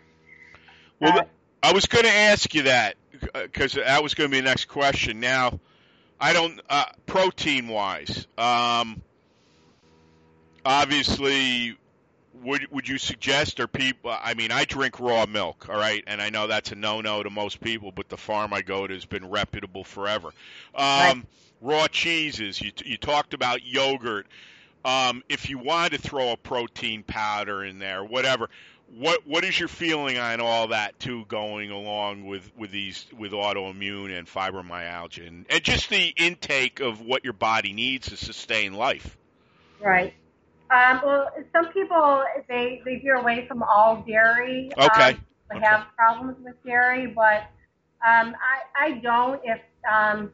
Well, 1.00 1.20
Uh, 1.20 1.24
I 1.64 1.74
was 1.74 1.86
going 1.88 2.06
to 2.06 2.12
ask 2.12 2.54
you 2.54 2.64
that 2.64 2.96
because 3.34 3.74
that 3.74 4.04
was 4.04 4.14
going 4.14 4.30
to 4.30 4.32
be 4.36 4.40
the 4.40 4.46
next 4.48 4.66
question. 4.66 5.20
Now, 5.20 5.60
I 6.20 6.34
don't 6.34 6.62
uh, 6.70 6.86
protein 7.06 7.68
wise. 7.68 8.28
Um, 8.38 9.02
obviously, 10.64 11.78
would 12.44 12.68
would 12.72 12.88
you 12.88 12.98
suggest 12.98 13.60
or 13.60 13.68
people? 13.68 14.12
I 14.12 14.34
mean, 14.36 14.52
I 14.52 14.66
drink 14.66 15.00
raw 15.00 15.26
milk, 15.26 15.68
all 15.70 15.76
right, 15.76 16.04
and 16.08 16.22
I 16.22 16.30
know 16.30 16.48
that's 16.48 16.72
a 16.72 16.76
no 16.76 17.02
no 17.02 17.24
to 17.24 17.30
most 17.30 17.62
people, 17.62 17.92
but 17.92 18.10
the 18.10 18.18
farm 18.18 18.54
I 18.54 18.62
go 18.62 18.86
to 18.86 18.94
has 18.94 19.06
been 19.06 19.30
reputable 19.30 19.84
forever. 19.84 20.28
Um, 20.28 20.34
Right. 20.86 21.24
Raw 21.62 21.88
cheeses. 21.88 22.62
You 22.62 22.72
you 22.86 22.98
talked 22.98 23.34
about 23.34 23.66
yogurt. 23.66 24.28
Um, 24.86 25.24
if 25.28 25.50
you 25.50 25.58
wanted 25.58 26.02
to 26.02 26.08
throw 26.08 26.32
a 26.32 26.38
protein 26.38 27.04
powder 27.04 27.64
in 27.66 27.80
there, 27.80 28.04
whatever, 28.04 28.50
what 28.96 29.26
what 29.26 29.44
is 29.44 29.60
your 29.60 29.68
feeling 29.68 30.18
on 30.18 30.40
all 30.40 30.68
that 30.68 30.98
too 31.00 31.26
going 31.26 31.72
along 31.72 32.26
with 32.26 32.52
with 32.56 32.72
these 32.72 33.06
with 33.18 33.32
autoimmune 33.32 34.18
and 34.18 34.28
fibromyalgia 34.28 35.28
and, 35.28 35.46
and 35.50 35.64
just 35.64 35.90
the 35.90 36.14
intake 36.16 36.80
of 36.80 37.02
what 37.02 37.24
your 37.24 37.34
body 37.34 37.74
needs 37.74 38.10
to 38.10 38.16
sustain 38.16 38.76
life 38.76 39.18
Right. 39.80 40.14
Um, 40.72 41.02
well, 41.06 41.30
some 41.54 41.72
people 41.72 42.24
they 42.48 42.82
they 42.86 42.98
veer 42.98 43.16
away 43.16 43.48
from 43.48 43.64
all 43.64 44.04
dairy. 44.08 44.72
Okay. 44.78 45.12
Um, 45.12 45.26
they 45.52 45.60
have 45.60 45.86
problems 45.96 46.38
with 46.44 46.56
dairy, 46.66 47.08
but 47.08 47.44
um, 48.06 48.36
I 48.36 48.64
I 48.76 48.92
don't. 49.04 49.40
If 49.44 49.62
um, 49.92 50.32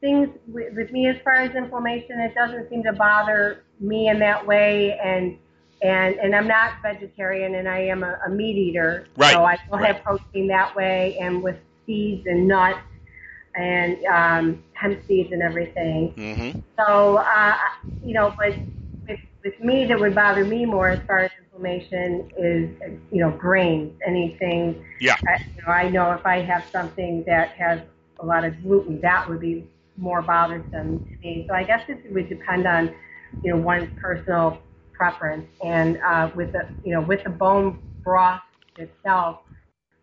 things 0.00 0.28
with, 0.48 0.74
with 0.74 0.90
me 0.92 1.06
as 1.06 1.16
far 1.22 1.34
as 1.34 1.54
inflammation, 1.54 2.20
it 2.20 2.34
doesn't 2.34 2.68
seem 2.70 2.82
to 2.84 2.92
bother 2.92 3.64
me 3.78 4.08
in 4.08 4.18
that 4.20 4.46
way, 4.46 4.98
and 5.02 5.36
and 5.82 6.16
and 6.16 6.34
I'm 6.34 6.48
not 6.48 6.74
vegetarian, 6.82 7.54
and 7.54 7.68
I 7.68 7.78
am 7.80 8.02
a, 8.02 8.18
a 8.26 8.30
meat 8.30 8.56
eater, 8.56 9.06
Right, 9.16 9.32
so 9.32 9.44
I 9.44 9.58
will 9.70 9.78
right. 9.78 9.94
have 9.94 10.04
protein 10.04 10.48
that 10.48 10.74
way, 10.74 11.16
and 11.20 11.42
with 11.42 11.56
seeds 11.86 12.26
and 12.26 12.46
nuts 12.46 12.78
and 13.54 14.04
um, 14.06 14.62
hemp 14.74 15.04
seeds 15.06 15.32
and 15.32 15.42
everything. 15.42 16.14
mm-hmm. 16.16 16.58
So, 16.78 17.18
uh, 17.18 17.56
you 18.04 18.14
know, 18.14 18.34
but 18.38 18.54
with, 19.08 19.18
with 19.44 19.60
me, 19.60 19.86
that 19.86 19.98
would 19.98 20.14
bother 20.14 20.44
me 20.44 20.64
more 20.66 20.88
as 20.88 21.00
far 21.06 21.18
as 21.18 21.30
inflammation 21.42 22.30
is, 22.38 22.70
you 23.10 23.20
know, 23.20 23.30
grains, 23.30 23.92
anything. 24.06 24.84
Yeah. 25.00 25.16
I, 25.26 25.44
you 25.56 25.62
know, 25.62 25.72
I 25.72 25.88
know 25.88 26.12
if 26.12 26.24
I 26.24 26.40
have 26.40 26.64
something 26.70 27.24
that 27.26 27.50
has 27.50 27.80
a 28.20 28.26
lot 28.26 28.44
of 28.44 28.60
gluten, 28.62 29.00
that 29.00 29.28
would 29.28 29.40
be 29.40 29.66
more 30.00 30.22
bothersome 30.22 30.98
to 30.98 31.16
me. 31.22 31.46
So 31.48 31.54
I 31.54 31.64
guess 31.64 31.82
it 31.88 32.12
would 32.12 32.28
depend 32.28 32.66
on, 32.66 32.94
you 33.42 33.52
know, 33.52 33.60
one's 33.60 33.88
personal 34.00 34.60
preference. 34.92 35.46
And 35.64 35.98
uh, 35.98 36.30
with 36.34 36.52
the, 36.52 36.68
you 36.84 36.92
know, 36.92 37.00
with 37.00 37.22
the 37.24 37.30
bone 37.30 37.78
broth 38.02 38.42
itself, 38.76 39.40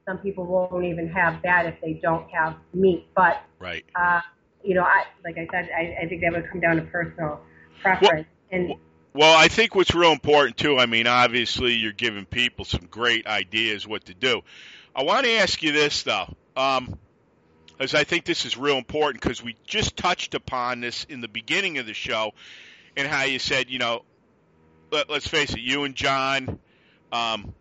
some 0.05 0.17
people 0.19 0.45
won't 0.45 0.85
even 0.85 1.09
have 1.09 1.41
that 1.43 1.65
if 1.65 1.81
they 1.81 1.93
don't 2.01 2.29
have 2.31 2.55
meat. 2.73 3.07
But 3.15 3.41
right 3.59 3.83
uh, 3.95 4.21
you 4.63 4.75
know, 4.75 4.83
I 4.83 5.05
like 5.23 5.37
I 5.37 5.47
said, 5.51 5.69
I, 5.75 6.03
I 6.03 6.07
think 6.07 6.21
that 6.21 6.33
would 6.33 6.49
come 6.49 6.59
down 6.59 6.75
to 6.75 6.81
personal 6.83 7.39
preference. 7.81 8.27
and 8.51 8.73
Well, 9.13 9.37
I 9.37 9.47
think 9.47 9.75
what's 9.75 9.95
real 9.95 10.11
important 10.11 10.57
too. 10.57 10.77
I 10.77 10.85
mean, 10.85 11.07
obviously, 11.07 11.73
you're 11.73 11.93
giving 11.93 12.25
people 12.25 12.65
some 12.65 12.85
great 12.89 13.27
ideas 13.27 13.87
what 13.87 14.05
to 14.05 14.13
do. 14.13 14.41
I 14.95 15.03
want 15.03 15.25
to 15.25 15.31
ask 15.31 15.61
you 15.63 15.71
this 15.71 16.03
though, 16.03 16.33
um, 16.55 16.97
as 17.79 17.93
I 17.93 18.03
think 18.03 18.25
this 18.25 18.45
is 18.45 18.57
real 18.57 18.77
important 18.77 19.21
because 19.21 19.43
we 19.43 19.55
just 19.65 19.95
touched 19.95 20.33
upon 20.33 20.81
this 20.81 21.05
in 21.05 21.21
the 21.21 21.27
beginning 21.27 21.77
of 21.77 21.85
the 21.85 21.93
show, 21.93 22.33
and 22.95 23.07
how 23.07 23.23
you 23.23 23.39
said, 23.39 23.69
you 23.69 23.79
know, 23.79 24.03
let, 24.91 25.09
us 25.09 25.27
face 25.27 25.53
it, 25.53 25.59
you 25.59 25.83
and 25.83 25.95
John, 25.95 26.59
um, 27.11 27.53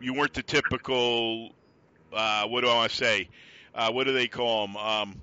you 0.00 0.14
weren't 0.14 0.34
the 0.34 0.42
typical. 0.42 1.50
Uh, 2.12 2.46
what 2.46 2.62
do 2.62 2.68
I 2.68 2.74
want 2.74 2.90
to 2.90 2.96
say? 2.96 3.28
Uh, 3.74 3.92
what 3.92 4.04
do 4.04 4.12
they 4.12 4.28
call 4.28 4.66
them? 4.66 4.76
Um, 4.76 5.20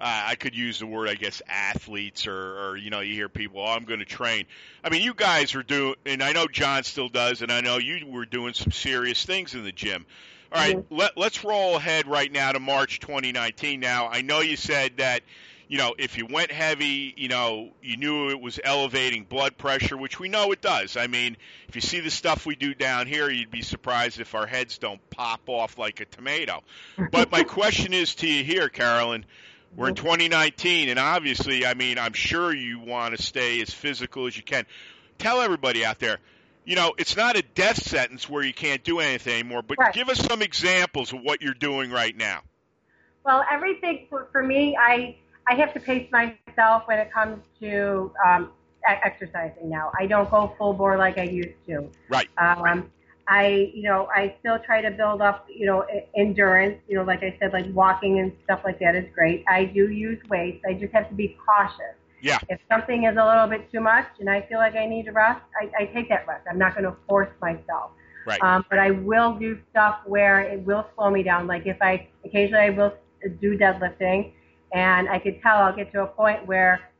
I 0.00 0.36
could 0.36 0.54
use 0.54 0.78
the 0.78 0.86
word, 0.86 1.08
I 1.08 1.14
guess, 1.14 1.42
athletes, 1.48 2.28
or, 2.28 2.34
or 2.34 2.76
you 2.76 2.90
know, 2.90 3.00
you 3.00 3.14
hear 3.14 3.28
people, 3.28 3.60
oh, 3.60 3.66
I'm 3.66 3.84
going 3.84 3.98
to 3.98 4.06
train. 4.06 4.44
I 4.84 4.90
mean, 4.90 5.02
you 5.02 5.12
guys 5.12 5.56
are 5.56 5.64
doing, 5.64 5.96
and 6.06 6.22
I 6.22 6.32
know 6.32 6.46
John 6.46 6.84
still 6.84 7.08
does, 7.08 7.42
and 7.42 7.50
I 7.50 7.62
know 7.62 7.78
you 7.78 8.06
were 8.06 8.24
doing 8.24 8.54
some 8.54 8.70
serious 8.70 9.24
things 9.24 9.54
in 9.54 9.64
the 9.64 9.72
gym. 9.72 10.06
All 10.50 10.60
right, 10.60 10.76
mm-hmm. 10.76 10.94
let, 10.94 11.16
let's 11.16 11.44
roll 11.44 11.76
ahead 11.76 12.06
right 12.06 12.30
now 12.30 12.52
to 12.52 12.60
March 12.60 13.00
2019. 13.00 13.80
Now, 13.80 14.08
I 14.08 14.22
know 14.22 14.40
you 14.40 14.56
said 14.56 14.96
that, 14.96 15.22
you 15.68 15.76
know, 15.76 15.94
if 15.98 16.16
you 16.16 16.26
went 16.26 16.50
heavy, 16.50 17.12
you 17.16 17.28
know, 17.28 17.70
you 17.82 17.98
knew 17.98 18.30
it 18.30 18.40
was 18.40 18.58
elevating 18.62 19.24
blood 19.24 19.58
pressure, 19.58 19.96
which 19.96 20.18
we 20.18 20.30
know 20.30 20.50
it 20.52 20.62
does. 20.62 20.96
I 20.96 21.06
mean, 21.06 21.36
if 21.68 21.74
you 21.74 21.82
see 21.82 22.00
the 22.00 22.10
stuff 22.10 22.46
we 22.46 22.56
do 22.56 22.74
down 22.74 23.06
here, 23.06 23.30
you'd 23.30 23.50
be 23.50 23.60
surprised 23.60 24.20
if 24.20 24.34
our 24.34 24.46
heads 24.46 24.78
don't 24.78 25.00
pop 25.10 25.40
off 25.48 25.76
like 25.76 26.00
a 26.00 26.06
tomato. 26.06 26.62
But 27.10 27.30
my 27.30 27.42
question 27.44 27.92
is 27.92 28.14
to 28.16 28.26
you 28.26 28.42
here, 28.42 28.68
Carolyn 28.70 29.26
we're 29.76 29.88
in 29.88 29.94
2019, 29.94 30.88
and 30.88 30.98
obviously, 30.98 31.66
I 31.66 31.74
mean, 31.74 31.98
I'm 31.98 32.12
sure 32.12 32.52
you 32.52 32.78
want 32.80 33.16
to 33.16 33.22
stay 33.22 33.60
as 33.60 33.70
physical 33.70 34.26
as 34.26 34.36
you 34.36 34.42
can. 34.42 34.66
Tell 35.18 35.40
everybody 35.40 35.84
out 35.84 35.98
there, 35.98 36.18
you 36.68 36.76
know, 36.76 36.92
it's 36.98 37.16
not 37.16 37.34
a 37.34 37.42
death 37.54 37.82
sentence 37.82 38.28
where 38.28 38.42
you 38.42 38.52
can't 38.52 38.84
do 38.84 39.00
anything 39.00 39.40
anymore, 39.40 39.62
but 39.62 39.78
right. 39.78 39.94
give 39.94 40.10
us 40.10 40.18
some 40.18 40.42
examples 40.42 41.14
of 41.14 41.22
what 41.22 41.40
you're 41.40 41.54
doing 41.54 41.90
right 41.90 42.14
now. 42.14 42.42
Well, 43.24 43.42
everything 43.50 44.06
for, 44.10 44.28
for 44.32 44.42
me, 44.42 44.76
I 44.76 45.16
I 45.46 45.54
have 45.54 45.72
to 45.72 45.80
pace 45.80 46.12
myself 46.12 46.82
when 46.84 46.98
it 46.98 47.10
comes 47.10 47.42
to 47.60 48.12
um, 48.24 48.50
exercising 48.86 49.70
now. 49.70 49.90
I 49.98 50.06
don't 50.06 50.30
go 50.30 50.54
full 50.58 50.74
bore 50.74 50.98
like 50.98 51.16
I 51.16 51.22
used 51.22 51.56
to. 51.68 51.88
Right. 52.10 52.28
Um, 52.36 52.90
I, 53.26 53.70
you 53.72 53.84
know, 53.84 54.06
I 54.14 54.34
still 54.40 54.58
try 54.58 54.82
to 54.82 54.90
build 54.90 55.22
up, 55.22 55.46
you 55.48 55.64
know, 55.64 55.86
endurance. 56.14 56.82
You 56.86 56.96
know, 56.96 57.02
like 57.02 57.22
I 57.22 57.34
said, 57.40 57.54
like 57.54 57.64
walking 57.72 58.18
and 58.18 58.30
stuff 58.44 58.60
like 58.62 58.78
that 58.80 58.94
is 58.94 59.06
great. 59.14 59.42
I 59.48 59.64
do 59.64 59.90
use 59.90 60.22
weights. 60.28 60.62
I 60.68 60.74
just 60.74 60.92
have 60.92 61.08
to 61.08 61.14
be 61.14 61.34
cautious. 61.46 61.96
Yeah. 62.20 62.38
If 62.48 62.60
something 62.70 63.04
is 63.04 63.16
a 63.16 63.24
little 63.24 63.46
bit 63.46 63.70
too 63.70 63.80
much 63.80 64.06
and 64.20 64.28
I 64.28 64.42
feel 64.42 64.58
like 64.58 64.74
I 64.74 64.86
need 64.86 65.04
to 65.06 65.12
rest, 65.12 65.42
I, 65.60 65.82
I 65.82 65.86
take 65.86 66.08
that 66.08 66.26
rest. 66.26 66.46
I'm 66.50 66.58
not 66.58 66.74
going 66.74 66.84
to 66.84 66.96
force 67.08 67.30
myself. 67.40 67.92
Right. 68.26 68.42
Um, 68.42 68.64
but 68.68 68.78
I 68.78 68.90
will 68.90 69.34
do 69.34 69.58
stuff 69.70 70.00
where 70.04 70.40
it 70.40 70.60
will 70.60 70.86
slow 70.94 71.10
me 71.10 71.22
down. 71.22 71.46
Like 71.46 71.66
if 71.66 71.78
I 71.80 72.08
occasionally 72.24 72.64
I 72.64 72.70
will 72.70 72.94
do 73.40 73.56
deadlifting, 73.56 74.32
and 74.72 75.08
I 75.08 75.18
could 75.18 75.40
tell 75.42 75.56
I'll 75.58 75.74
get 75.74 75.90
to 75.92 76.02
a 76.02 76.06
point 76.06 76.46
where 76.46 76.90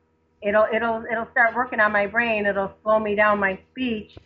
it'll 0.41 0.66
it'll 0.73 1.05
it'll 1.11 1.29
start 1.33 1.55
working 1.55 1.81
on 1.81 1.93
my 1.93 2.07
brain. 2.07 2.47
It'll 2.47 2.73
slow 2.83 2.99
me 2.99 3.14
down 3.14 3.39
my 3.39 3.59
speech 3.73 4.16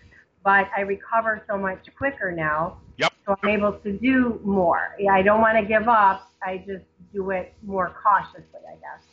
but 0.45 0.68
I 0.76 0.80
recover 0.82 1.43
so 1.49 1.57
much 1.57 1.86
quicker 1.97 2.32
now. 2.32 2.78
Yep. 2.99 3.12
So 3.26 3.36
I'm 3.43 3.49
able 3.49 3.72
to 3.72 3.93
do 3.93 4.40
more. 4.45 4.97
Yeah, 4.99 5.12
I 5.12 5.22
don't 5.22 5.40
want 5.40 5.59
to 5.59 5.64
give 5.64 5.88
up. 5.88 6.30
I 6.43 6.59
just 6.59 6.84
do 7.12 7.30
it 7.30 7.55
more 7.62 7.95
cautiously, 8.03 8.61
I 8.68 8.74
guess. 8.74 9.05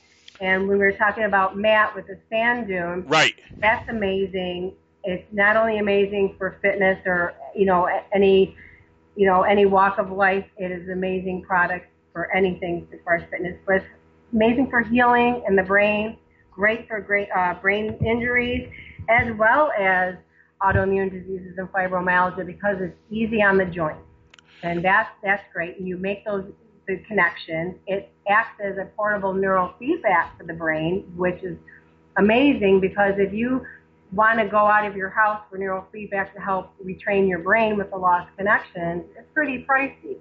And 0.42 0.68
when 0.68 0.78
we 0.78 0.86
were 0.86 0.94
talking 0.94 1.24
about 1.24 1.58
Matt 1.58 1.96
with 1.96 2.08
the 2.08 2.18
sand 2.30 2.68
dune, 2.68 3.06
right? 3.08 3.34
That's 3.58 3.88
amazing. 3.90 4.74
It's 5.04 5.26
not 5.32 5.58
only 5.58 5.80
amazing 5.80 6.36
for 6.38 6.58
fitness 6.62 7.00
or 7.06 7.34
you 7.56 7.66
know 7.66 7.90
any 8.14 8.56
you 9.16 9.26
know 9.26 9.44
any 9.44 9.66
walk 9.66 9.98
of 9.98 10.12
life. 10.12 10.46
It 10.58 10.72
is 10.72 10.90
amazing 10.90 11.44
product 11.44 11.88
for 12.14 12.34
anything 12.36 12.88
as 12.94 13.00
far 13.04 13.16
as 13.16 13.30
fitness, 13.30 13.58
but 13.66 13.78
it's 13.78 13.86
amazing 14.34 14.70
for 14.70 14.82
healing 14.82 15.44
in 15.48 15.56
the 15.56 15.64
brain. 15.64 16.18
Great 16.52 16.88
for 16.88 17.00
great 17.00 17.30
uh, 17.36 17.54
brain 17.56 17.98
injuries, 18.06 18.70
as 19.10 19.34
well 19.38 19.72
as 19.78 20.16
autoimmune 20.62 21.10
diseases 21.12 21.58
and 21.58 21.72
fibromyalgia 21.72 22.46
because 22.46 22.78
it's 22.82 22.98
easy 23.10 23.42
on 23.42 23.58
the 23.58 23.66
joints. 23.66 24.02
And 24.64 24.84
that's, 24.84 25.10
that's 25.24 25.44
great. 25.54 25.78
And 25.78 25.88
you 25.88 25.98
make 25.98 26.26
those 26.26 26.46
the 26.90 26.98
connections. 27.08 27.76
It 27.88 28.12
acts 28.28 28.60
as 28.64 28.78
a 28.78 28.86
portable 28.98 29.34
neural 29.34 29.74
feedback 29.78 30.38
for 30.38 30.44
the 30.44 30.54
brain, 30.54 31.12
which 31.16 31.42
is 31.44 31.58
amazing 32.18 32.82
because 32.82 33.14
if 33.18 33.32
you 33.32 33.66
want 34.12 34.40
to 34.40 34.48
go 34.48 34.58
out 34.58 34.86
of 34.86 34.98
your 34.98 35.10
house 35.10 35.42
for 35.50 35.58
neural 35.58 35.86
feedback 35.92 36.34
to 36.34 36.42
help 36.42 36.74
retrain 36.84 37.30
your 37.30 37.40
brain 37.40 37.78
with 37.78 37.92
the 37.92 37.98
lost 37.98 38.36
connections, 38.38 39.04
it's 39.16 39.28
pretty 39.34 39.66
pricey. 39.70 40.18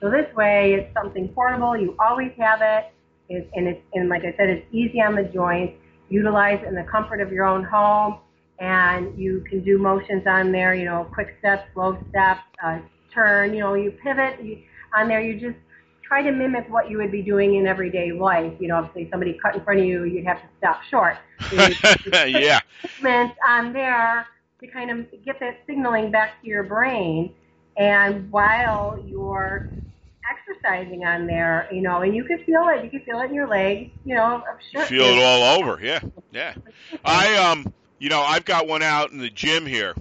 So 0.00 0.08
this 0.08 0.32
way, 0.36 0.74
it's 0.74 0.94
something 0.94 1.28
portable. 1.28 1.76
You 1.76 1.96
always 1.98 2.30
have 2.38 2.60
it, 2.62 2.92
it 3.28 3.50
and 3.54 3.66
it's 3.66 3.82
and 3.94 4.08
like 4.08 4.22
I 4.22 4.32
said, 4.36 4.48
it's 4.48 4.66
easy 4.72 5.02
on 5.02 5.16
the 5.16 5.24
joints. 5.24 5.74
Utilize 6.08 6.64
in 6.66 6.74
the 6.74 6.84
comfort 6.84 7.20
of 7.20 7.32
your 7.32 7.44
own 7.44 7.64
home 7.64 8.20
and 8.60 9.18
you 9.18 9.44
can 9.50 9.62
do 9.62 9.78
motions 9.78 10.24
on 10.26 10.52
there, 10.52 10.74
you 10.74 10.84
know, 10.84 11.08
quick 11.12 11.36
step, 11.40 11.68
slow 11.74 11.98
step, 12.10 12.38
uh, 12.64 12.78
turn, 13.12 13.52
you 13.52 13.60
know, 13.60 13.74
you 13.74 13.90
pivot 14.02 14.42
you, 14.42 14.58
on 14.96 15.08
there. 15.08 15.20
You 15.20 15.38
just 15.38 15.58
try 16.08 16.22
to 16.22 16.32
mimic 16.32 16.68
what 16.70 16.90
you 16.90 16.96
would 16.96 17.12
be 17.12 17.22
doing 17.22 17.56
in 17.56 17.66
everyday 17.66 18.10
life. 18.12 18.52
You 18.58 18.68
know, 18.68 18.90
if 18.94 19.10
somebody 19.10 19.38
cut 19.40 19.54
in 19.54 19.62
front 19.62 19.80
of 19.80 19.86
you, 19.86 20.04
you'd 20.04 20.26
have 20.26 20.40
to 20.40 20.48
stop 20.58 20.82
short. 20.90 21.18
Yeah. 22.26 22.60
Movement 22.82 23.32
on 23.46 23.72
there 23.72 24.26
to 24.60 24.66
kind 24.66 24.90
of 24.90 25.06
get 25.24 25.38
that 25.40 25.58
signaling 25.66 26.10
back 26.10 26.40
to 26.42 26.48
your 26.48 26.64
brain, 26.64 27.34
and 27.76 28.30
while 28.32 29.02
you're 29.06 29.68
exercising 30.28 31.04
on 31.04 31.26
there, 31.26 31.68
you 31.70 31.80
know, 31.80 32.02
and 32.02 32.14
you 32.14 32.24
can 32.24 32.42
feel 32.44 32.68
it. 32.68 32.84
You 32.84 32.90
can 32.90 33.00
feel 33.02 33.20
it 33.20 33.26
in 33.26 33.34
your 33.34 33.46
legs, 33.46 33.90
you 34.04 34.14
know. 34.14 34.42
I'm 34.48 34.58
sure. 34.72 34.84
Feel 34.86 35.04
it 35.04 35.22
all 35.22 35.58
over, 35.58 35.78
yeah, 35.82 36.00
yeah. 36.32 36.54
I 37.04 37.36
um, 37.36 37.72
you 37.98 38.08
know, 38.08 38.20
I've 38.20 38.44
got 38.44 38.66
one 38.66 38.82
out 38.82 39.12
in 39.12 39.18
the 39.18 39.30
gym 39.30 39.66
here, 39.66 39.94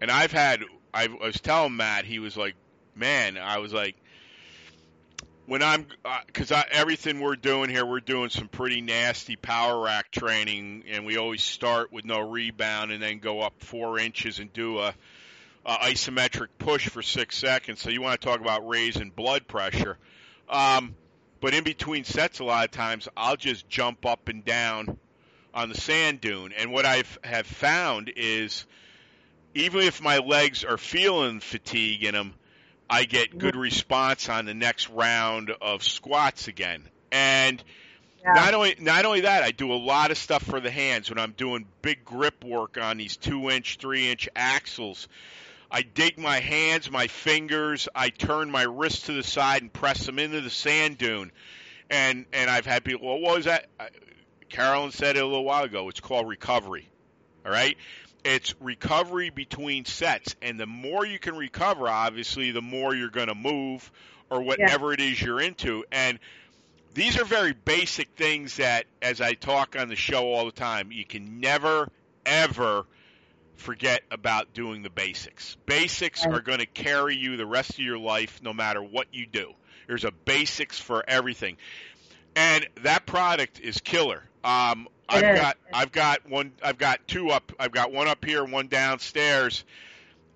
and 0.00 0.10
I've 0.10 0.32
had. 0.32 0.64
I 0.92 1.08
was 1.08 1.40
telling 1.40 1.76
Matt, 1.76 2.04
he 2.04 2.18
was 2.18 2.36
like, 2.36 2.54
"Man," 2.94 3.38
I 3.38 3.58
was 3.58 3.72
like, 3.72 3.96
when 5.46 5.62
I'm 5.62 5.86
because 6.26 6.52
uh, 6.52 6.62
everything 6.70 7.20
we're 7.20 7.36
doing 7.36 7.68
here, 7.68 7.84
we're 7.84 8.00
doing 8.00 8.30
some 8.30 8.48
pretty 8.48 8.80
nasty 8.80 9.36
power 9.36 9.82
rack 9.82 10.10
training, 10.10 10.84
and 10.88 11.04
we 11.04 11.16
always 11.16 11.42
start 11.42 11.92
with 11.92 12.04
no 12.04 12.20
rebound 12.20 12.92
and 12.92 13.02
then 13.02 13.18
go 13.18 13.40
up 13.40 13.54
four 13.58 13.98
inches 13.98 14.38
and 14.38 14.52
do 14.52 14.78
a, 14.78 14.94
a 15.66 15.74
isometric 15.76 16.48
push 16.58 16.88
for 16.88 17.02
six 17.02 17.36
seconds. 17.36 17.80
So 17.80 17.90
you 17.90 18.00
want 18.00 18.20
to 18.20 18.26
talk 18.26 18.40
about 18.40 18.66
raising 18.66 19.10
blood 19.10 19.46
pressure. 19.46 19.98
Um, 20.48 20.94
but 21.40 21.52
in 21.52 21.64
between 21.64 22.04
sets, 22.04 22.38
a 22.38 22.44
lot 22.44 22.64
of 22.64 22.70
times 22.70 23.06
I'll 23.16 23.36
just 23.36 23.68
jump 23.68 24.06
up 24.06 24.28
and 24.28 24.44
down 24.44 24.98
on 25.52 25.68
the 25.68 25.74
sand 25.74 26.22
dune. 26.22 26.52
And 26.52 26.72
what 26.72 26.86
I've 26.86 27.18
have 27.22 27.46
found 27.46 28.10
is 28.16 28.64
even 29.54 29.82
if 29.82 30.00
my 30.00 30.18
legs 30.18 30.64
are 30.64 30.78
feeling 30.78 31.40
fatigue 31.40 32.02
in 32.02 32.14
them, 32.14 32.34
I 32.88 33.04
get 33.04 33.36
good 33.38 33.56
response 33.56 34.28
on 34.28 34.44
the 34.44 34.54
next 34.54 34.88
round 34.90 35.50
of 35.62 35.82
squats 35.82 36.48
again. 36.48 36.82
And 37.10 37.62
yeah. 38.22 38.32
not 38.34 38.54
only 38.54 38.76
not 38.78 39.04
only 39.04 39.22
that, 39.22 39.42
I 39.42 39.50
do 39.50 39.72
a 39.72 39.76
lot 39.76 40.10
of 40.10 40.18
stuff 40.18 40.42
for 40.42 40.60
the 40.60 40.70
hands 40.70 41.10
when 41.10 41.18
I'm 41.18 41.32
doing 41.32 41.66
big 41.82 42.04
grip 42.04 42.44
work 42.44 42.78
on 42.78 42.98
these 42.98 43.16
two 43.16 43.50
inch, 43.50 43.78
three 43.78 44.10
inch 44.10 44.28
axles. 44.36 45.08
I 45.70 45.82
dig 45.82 46.18
my 46.18 46.38
hands, 46.38 46.90
my 46.90 47.08
fingers, 47.08 47.88
I 47.94 48.10
turn 48.10 48.50
my 48.50 48.62
wrists 48.62 49.06
to 49.06 49.12
the 49.12 49.24
side 49.24 49.62
and 49.62 49.72
press 49.72 50.06
them 50.06 50.18
into 50.18 50.40
the 50.40 50.50
sand 50.50 50.98
dune. 50.98 51.32
And 51.90 52.26
and 52.32 52.50
I've 52.50 52.66
had 52.66 52.84
people, 52.84 53.08
well, 53.08 53.20
what 53.20 53.36
was 53.36 53.44
that? 53.46 53.66
Carolyn 54.48 54.92
said 54.92 55.16
it 55.16 55.20
a 55.20 55.26
little 55.26 55.44
while 55.44 55.64
ago. 55.64 55.88
It's 55.88 56.00
called 56.00 56.28
recovery. 56.28 56.88
All 57.44 57.52
right? 57.52 57.76
It's 58.24 58.54
recovery 58.60 59.30
between 59.30 59.84
sets. 59.84 60.34
And 60.40 60.58
the 60.58 60.66
more 60.66 61.04
you 61.04 61.18
can 61.18 61.36
recover, 61.36 61.88
obviously, 61.88 62.50
the 62.50 62.62
more 62.62 62.94
you're 62.94 63.10
going 63.10 63.28
to 63.28 63.34
move 63.34 63.90
or 64.30 64.40
whatever 64.40 64.88
yeah. 64.88 64.94
it 64.94 65.00
is 65.00 65.22
you're 65.22 65.40
into. 65.40 65.84
And 65.92 66.18
these 66.94 67.20
are 67.20 67.24
very 67.24 67.52
basic 67.52 68.08
things 68.16 68.56
that, 68.56 68.86
as 69.02 69.20
I 69.20 69.34
talk 69.34 69.76
on 69.78 69.88
the 69.88 69.96
show 69.96 70.32
all 70.32 70.46
the 70.46 70.52
time, 70.52 70.90
you 70.90 71.04
can 71.04 71.40
never, 71.40 71.90
ever 72.24 72.86
forget 73.56 74.02
about 74.10 74.54
doing 74.54 74.82
the 74.82 74.90
basics. 74.90 75.56
Basics 75.66 76.24
are 76.24 76.40
going 76.40 76.58
to 76.58 76.66
carry 76.66 77.16
you 77.16 77.36
the 77.36 77.46
rest 77.46 77.70
of 77.70 77.78
your 77.78 77.98
life 77.98 78.40
no 78.42 78.52
matter 78.52 78.82
what 78.82 79.08
you 79.12 79.26
do. 79.26 79.52
There's 79.86 80.04
a 80.04 80.10
basics 80.10 80.78
for 80.78 81.04
everything. 81.06 81.56
And 82.36 82.66
that 82.82 83.06
product 83.06 83.60
is 83.60 83.80
killer. 83.80 84.22
Um, 84.42 84.88
I've 85.08 85.36
got 85.36 85.56
I've 85.72 85.92
got 85.92 86.28
one 86.28 86.52
I've 86.62 86.78
got 86.78 87.06
two 87.06 87.30
up 87.30 87.52
I've 87.58 87.72
got 87.72 87.92
one 87.92 88.08
up 88.08 88.24
here 88.24 88.42
and 88.42 88.52
one 88.52 88.68
downstairs. 88.68 89.64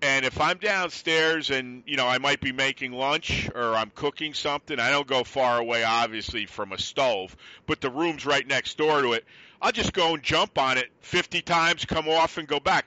And 0.01 0.25
if 0.25 0.39
I'm 0.39 0.57
downstairs 0.57 1.49
and 1.49 1.83
you 1.85 1.97
know 1.97 2.07
I 2.07 2.19
might 2.19 2.39
be 2.39 2.51
making 2.51 2.93
lunch 2.93 3.49
or 3.53 3.75
I'm 3.75 3.91
cooking 3.93 4.33
something, 4.33 4.79
I 4.79 4.89
don't 4.91 5.07
go 5.07 5.23
far 5.23 5.59
away 5.59 5.83
obviously 5.83 6.45
from 6.45 6.71
a 6.71 6.77
stove, 6.77 7.35
but 7.65 7.81
the 7.81 7.89
room's 7.89 8.25
right 8.25 8.47
next 8.47 8.77
door 8.77 9.01
to 9.01 9.13
it. 9.13 9.25
I'll 9.61 9.73
just 9.73 9.91
go 9.91 10.13
and 10.13 10.23
jump 10.23 10.57
on 10.57 10.77
it 10.77 10.89
50 11.01 11.41
times, 11.41 11.83
come 11.83 12.07
off, 12.07 12.37
and 12.37 12.47
go 12.47 12.61
back. 12.61 12.85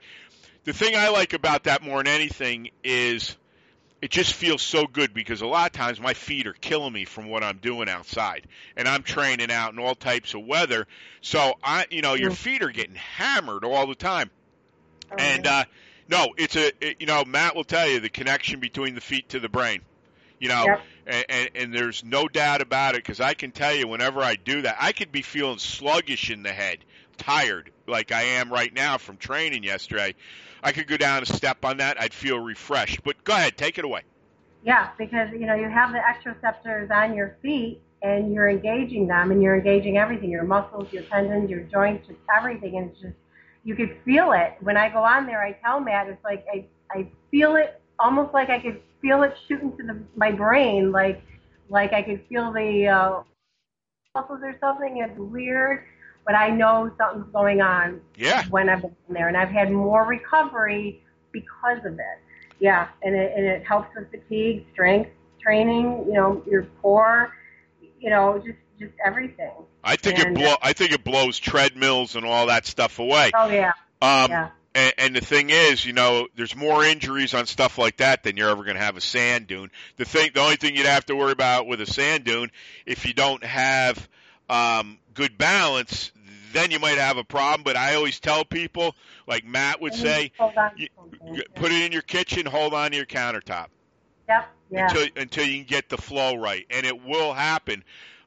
The 0.65 0.73
thing 0.73 0.97
I 0.97 1.09
like 1.11 1.35
about 1.35 1.65
that 1.65 1.83
more 1.83 1.99
than 1.99 2.07
anything 2.07 2.71
is 2.83 3.37
it 4.03 4.11
just 4.11 4.35
feels 4.35 4.63
so 4.63 4.87
good 4.87 5.15
because 5.15 5.41
a 5.43 5.47
lot 5.47 5.67
of 5.67 5.73
times 5.73 6.01
my 6.01 6.13
feet 6.13 6.49
are 6.49 6.53
killing 6.55 6.93
me 6.93 7.05
from 7.05 7.29
what 7.29 7.45
I'm 7.45 7.59
doing 7.59 7.89
outside, 7.89 8.49
and 8.77 8.89
I'm 8.89 9.05
training 9.05 9.51
out 9.53 9.73
in 9.73 9.79
all 9.79 9.95
types 9.95 10.35
of 10.35 10.45
weather. 10.45 10.87
So 11.23 11.55
I, 11.63 11.87
you 11.91 12.03
know, 12.03 12.15
your 12.15 12.33
feet 12.33 12.63
are 12.63 12.71
getting 12.71 12.97
hammered 12.97 13.65
all 13.65 13.87
the 13.87 13.95
time, 13.95 14.31
Oh, 15.13 15.17
and 15.19 15.47
yeah. 15.47 15.53
uh, 15.61 15.65
no, 16.09 16.35
it's 16.37 16.57
a, 16.57 16.73
it, 16.85 16.97
you 17.01 17.07
know, 17.07 17.25
Matt 17.25 17.55
will 17.55 17.65
tell 17.65 17.89
you 17.89 18.01
the 18.01 18.11
connection 18.11 18.61
between 18.61 18.95
the 18.97 19.01
feet 19.01 19.31
to 19.31 19.41
the 19.41 19.49
brain. 19.49 19.83
You 20.41 20.49
know, 20.49 20.67
Yep. 20.67 20.81
and, 21.07 21.25
and, 21.29 21.51
and 21.55 21.75
there's 21.75 22.03
no 22.05 22.27
doubt 22.27 22.61
about 22.61 22.97
it 22.97 23.05
because 23.05 23.21
I 23.21 23.35
can 23.35 23.53
tell 23.53 23.73
you 23.75 23.87
whenever 23.87 24.21
I 24.21 24.35
do 24.35 24.63
that, 24.63 24.77
I 24.81 24.93
could 24.93 25.13
be 25.13 25.23
feeling 25.23 25.59
sluggish 25.59 26.31
in 26.31 26.43
the 26.43 26.53
head, 26.53 26.79
tired 27.19 27.71
like 27.87 28.11
I 28.11 28.23
am 28.23 28.53
right 28.53 28.73
now 28.75 28.99
from 28.99 29.17
training 29.19 29.63
yesterday. 29.63 30.15
I 30.63 30.73
could 30.73 30.87
go 30.87 30.97
down 30.97 31.23
a 31.23 31.27
step 31.27 31.65
on 31.65 31.79
that, 31.79 32.01
I'd 32.01 32.15
feel 32.15 32.39
refreshed. 32.39 33.03
But 33.03 33.23
go 33.25 33.35
ahead, 33.35 33.57
take 33.57 33.79
it 33.79 33.85
away. 33.85 34.03
Yeah, 34.65 34.91
because 34.97 35.31
you 35.33 35.47
know 35.47 35.55
you 35.55 35.69
have 35.69 35.93
the 35.93 35.99
exoceptors 35.99 36.91
on 36.91 37.17
your 37.17 37.37
feet, 37.43 37.83
and 38.03 38.33
you're 38.33 38.49
engaging 38.49 39.07
them, 39.09 39.31
and 39.33 39.43
you're 39.43 39.57
engaging 39.57 39.99
everything, 39.99 40.31
your 40.31 40.45
muscles, 40.45 40.93
your 40.93 41.03
tendons, 41.05 41.51
your 41.51 41.63
joints, 41.63 42.07
just 42.07 42.21
everything, 42.37 42.77
and 42.79 42.91
it's 42.91 43.01
just 43.01 43.15
you 43.65 43.75
could 43.75 43.97
feel 44.05 44.33
it. 44.33 44.57
When 44.61 44.77
I 44.77 44.89
go 44.89 45.03
on 45.03 45.27
there, 45.27 45.43
I 45.43 45.53
tell 45.53 45.81
Matt, 45.81 46.09
it's 46.09 46.23
like 46.25 46.47
I 46.53 46.65
I 46.91 47.09
feel 47.31 47.57
it 47.57 47.81
almost 47.99 48.35
like 48.35 48.51
I 48.51 48.59
could 48.61 48.81
feel 49.01 49.23
it 49.23 49.35
shooting 49.49 49.77
to 49.77 49.83
the 49.85 50.03
my 50.17 50.31
brain, 50.31 50.93
like 50.93 51.23
like 51.69 51.93
I 51.93 52.03
could 52.03 52.25
feel 52.29 52.53
the 52.53 52.87
uh, 52.87 53.23
muscles 54.15 54.41
or 54.43 54.57
something. 54.61 54.99
It's 54.99 55.19
weird, 55.19 55.85
but 56.25 56.35
I 56.35 56.51
know 56.51 56.91
something's 56.99 57.33
going 57.33 57.61
on 57.61 58.01
Yeah. 58.17 58.45
when 58.51 58.69
I've 58.69 58.83
been 58.83 58.95
there, 59.11 59.29
and 59.29 59.37
I've 59.37 59.51
had 59.51 59.71
more 59.71 60.05
recovery 60.05 61.03
because 61.33 61.79
of 61.85 61.95
it. 61.95 62.19
Yeah, 62.61 62.89
and 63.03 63.15
it, 63.15 63.33
and 63.37 63.45
it 63.45 63.65
helps 63.67 63.89
with 63.97 64.11
fatigue, 64.11 64.67
strength 64.73 65.11
training. 65.41 66.05
You 66.07 66.13
know, 66.15 66.43
your 66.49 66.65
core. 66.81 67.35
You 68.01 68.11
know, 68.11 68.39
just 68.45 68.59
just 68.79 68.93
everything. 69.05 69.53
I 69.85 69.97
think 69.97 70.19
And- 70.19 70.37
it 70.37 70.41
blow 70.41 70.55
I 70.63 70.73
think 70.73 70.93
it 70.93 71.05
blows 71.05 71.39
treadmills 71.39 72.17
and 72.17 72.25
all 72.25 72.47
that 72.47 72.67
stuff 72.67 72.99
away. 72.99 73.31
Oh 73.35 73.49
yeah, 73.49 73.73
Um 74.01 74.31
yeah, 74.31 74.49
and, 74.75 74.93
and 74.99 75.17
the 75.17 75.21
thing 75.21 75.51
is, 75.51 75.85
you 75.85 75.93
know, 75.93 76.27
there's 76.37 76.57
more 76.57 76.85
injuries 76.85 77.35
on 77.35 77.47
stuff 77.47 77.79
like 77.79 77.99
that 77.99 78.23
than 78.25 78.37
you're 78.37 78.49
ever 78.51 78.65
going 78.65 78.77
to 78.77 78.83
have 78.83 78.97
a 78.97 79.01
sand 79.01 79.47
dune. 79.47 79.71
The 79.97 80.05
thing, 80.05 80.31
the 80.35 80.41
only 80.41 80.57
thing 80.57 80.75
you'd 80.77 80.87
have 80.87 81.07
to 81.07 81.17
worry 81.17 81.33
about 81.33 81.67
with 81.67 81.81
a 81.81 81.87
sand 81.87 82.25
dune, 82.25 82.51
if 82.87 83.07
you 83.07 83.13
don't 83.13 83.45
have 83.45 84.09
um, 84.53 84.99
good 85.15 85.39
balance, 85.39 86.13
then 86.53 86.71
you 86.71 86.79
might 86.79 86.99
have 86.99 87.17
a 87.17 87.25
problem. 87.25 87.63
But 87.65 87.77
I 87.77 87.95
always 87.95 88.21
tell 88.21 88.45
people, 88.45 88.95
like 89.27 89.45
Matt 89.45 89.81
would 89.81 89.95
say, 89.95 90.33
hold 90.39 90.57
on 90.57 90.77
to 90.77 90.83
you- 90.83 90.89
put 91.55 91.73
it 91.73 91.83
in 91.83 91.93
your 91.93 92.03
kitchen, 92.03 92.47
hold 92.47 92.75
on 92.75 92.91
to 92.91 92.97
your 92.97 93.07
countertop 93.07 93.69
Yep, 94.29 94.49
yeah, 94.71 94.87
until 94.89 95.09
until 95.17 95.45
you 95.47 95.59
can 95.59 95.67
get 95.67 95.89
the 95.89 95.97
flow 95.97 96.37
right, 96.37 96.67
and 96.71 96.87
it 96.87 97.03
will 97.05 97.33
happen. 97.33 97.83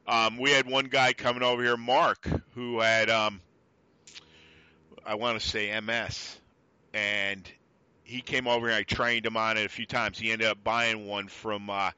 Um, 0.06 0.38
we 0.38 0.50
had 0.50 0.68
one 0.68 0.86
guy 0.86 1.12
coming 1.12 1.42
over 1.42 1.62
here, 1.62 1.76
Mark, 1.76 2.28
who 2.54 2.80
had 2.80 3.10
um, 3.10 3.40
I 5.04 5.14
want 5.14 5.40
to 5.40 5.46
say 5.46 5.70
MS, 5.80 6.38
and 6.92 7.48
he 8.02 8.20
came 8.20 8.46
over 8.48 8.68
here. 8.68 8.76
I 8.76 8.82
trained 8.82 9.26
him 9.26 9.36
on 9.36 9.56
it 9.56 9.66
a 9.66 9.68
few 9.68 9.86
times. 9.86 10.18
He 10.18 10.32
ended 10.32 10.48
up 10.48 10.62
buying 10.62 11.06
one 11.06 11.28
from 11.28 11.70
uh, 11.70 11.90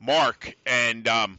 Mark, 0.00 0.56
and 0.66 1.06
um, 1.08 1.38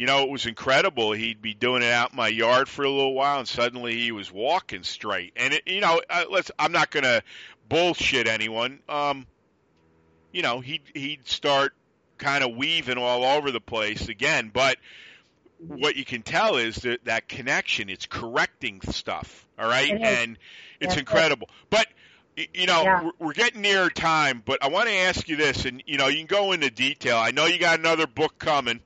you 0.00 0.06
know 0.06 0.22
it 0.22 0.30
was 0.30 0.46
incredible. 0.46 1.12
He'd 1.12 1.42
be 1.42 1.52
doing 1.52 1.82
it 1.82 1.92
out 1.92 2.12
in 2.12 2.16
my 2.16 2.28
yard 2.28 2.70
for 2.70 2.86
a 2.86 2.90
little 2.90 3.12
while, 3.12 3.38
and 3.38 3.46
suddenly 3.46 4.00
he 4.00 4.12
was 4.12 4.32
walking 4.32 4.82
straight. 4.82 5.34
And 5.36 5.52
it, 5.52 5.64
you 5.66 5.82
know, 5.82 6.00
uh, 6.08 6.24
let's. 6.30 6.50
I'm 6.58 6.72
not 6.72 6.90
going 6.90 7.04
to 7.04 7.22
bullshit 7.68 8.26
anyone. 8.26 8.80
Um, 8.88 9.26
you 10.32 10.40
know, 10.40 10.60
he'd 10.60 10.80
he'd 10.94 11.28
start 11.28 11.74
kind 12.16 12.42
of 12.42 12.56
weaving 12.56 12.96
all 12.96 13.24
over 13.24 13.50
the 13.50 13.60
place 13.60 14.08
again, 14.08 14.50
but 14.54 14.78
what 15.58 15.96
you 15.96 16.06
can 16.06 16.22
tell 16.22 16.56
is 16.56 16.76
that 16.76 17.04
that 17.04 17.28
connection 17.28 17.90
it's 17.90 18.06
correcting 18.06 18.80
stuff 18.80 19.46
all 19.58 19.68
right 19.68 19.90
It 19.92 20.00
and 20.00 20.38
it's 20.80 20.94
Yes, 20.94 20.96
incredible 21.00 21.50
but 21.68 21.86
you 22.54 22.64
know 22.64 22.82
Yeah. 22.82 23.00
we're- 23.02 23.12
we're 23.18 23.32
getting 23.34 23.60
near 23.60 23.90
time 23.90 24.42
but 24.42 24.64
i 24.64 24.68
want 24.68 24.88
to 24.88 24.94
ask 24.94 25.28
you 25.28 25.36
this 25.36 25.66
and 25.66 25.82
you 25.86 25.98
know 25.98 26.06
you 26.06 26.16
can 26.16 26.26
go 26.26 26.52
into 26.52 26.70
detail 26.70 27.18
i 27.18 27.30
know 27.30 27.44
you 27.44 27.58
got 27.58 27.78
another 27.78 28.06
book 28.06 28.38
coming 28.38 28.80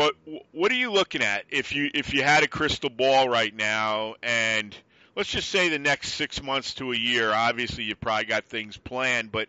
but 0.00 0.14
what 0.52 0.72
are 0.72 0.76
you 0.76 0.90
looking 0.90 1.22
at 1.22 1.44
if 1.50 1.74
you 1.74 1.90
if 1.92 2.14
you 2.14 2.22
had 2.22 2.42
a 2.42 2.48
crystal 2.48 2.88
ball 2.88 3.28
right 3.28 3.54
now 3.54 4.14
and 4.22 4.74
let's 5.14 5.28
just 5.28 5.50
say 5.50 5.68
the 5.68 5.78
next 5.78 6.14
six 6.14 6.42
months 6.42 6.72
to 6.72 6.92
a 6.92 6.96
year 6.96 7.30
obviously 7.34 7.84
you 7.84 7.94
probably 7.94 8.24
got 8.24 8.46
things 8.46 8.78
planned 8.78 9.30
but 9.30 9.46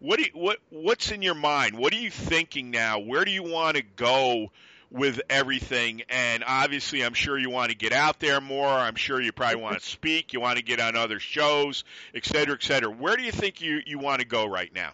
what 0.00 0.20
you, 0.20 0.26
what 0.34 0.58
what's 0.70 1.10
in 1.10 1.22
your 1.22 1.34
mind? 1.34 1.76
What 1.76 1.92
are 1.92 1.98
you 1.98 2.10
thinking 2.10 2.70
now? 2.70 3.00
Where 3.00 3.24
do 3.24 3.32
you 3.32 3.42
want 3.42 3.76
to 3.76 3.82
go 3.82 4.52
with 4.90 5.20
everything? 5.28 6.02
And 6.08 6.44
obviously 6.46 7.02
I'm 7.02 7.14
sure 7.14 7.36
you 7.36 7.50
want 7.50 7.70
to 7.70 7.76
get 7.76 7.92
out 7.92 8.20
there 8.20 8.40
more. 8.40 8.68
I'm 8.68 8.94
sure 8.94 9.20
you 9.20 9.32
probably 9.32 9.60
want 9.60 9.80
to 9.80 9.84
speak. 9.84 10.32
You 10.32 10.40
want 10.40 10.58
to 10.58 10.64
get 10.64 10.80
on 10.80 10.96
other 10.96 11.18
shows 11.18 11.84
et 12.14 12.24
cetera 12.24 12.54
et 12.54 12.62
cetera. 12.62 12.90
Where 12.90 13.16
do 13.16 13.22
you 13.22 13.32
think 13.32 13.60
you 13.60 13.80
you 13.84 13.98
want 13.98 14.20
to 14.20 14.26
go 14.26 14.46
right 14.46 14.72
now 14.72 14.92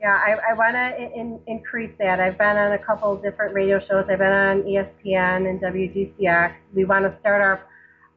yeah. 0.00 0.20
I, 0.24 0.50
I 0.50 0.54
want 0.54 0.74
to 0.74 1.18
in, 1.18 1.40
increase 1.46 1.92
that. 1.98 2.20
I've 2.20 2.38
been 2.38 2.56
on 2.56 2.72
a 2.72 2.78
couple 2.78 3.12
of 3.12 3.22
different 3.22 3.54
radio 3.54 3.80
shows. 3.80 4.04
I've 4.10 4.18
been 4.18 4.32
on 4.32 4.62
ESPN 4.62 5.48
and 5.48 5.60
WGCX. 5.60 6.54
We 6.74 6.84
want 6.84 7.04
to 7.04 7.18
start 7.20 7.40
our 7.40 7.66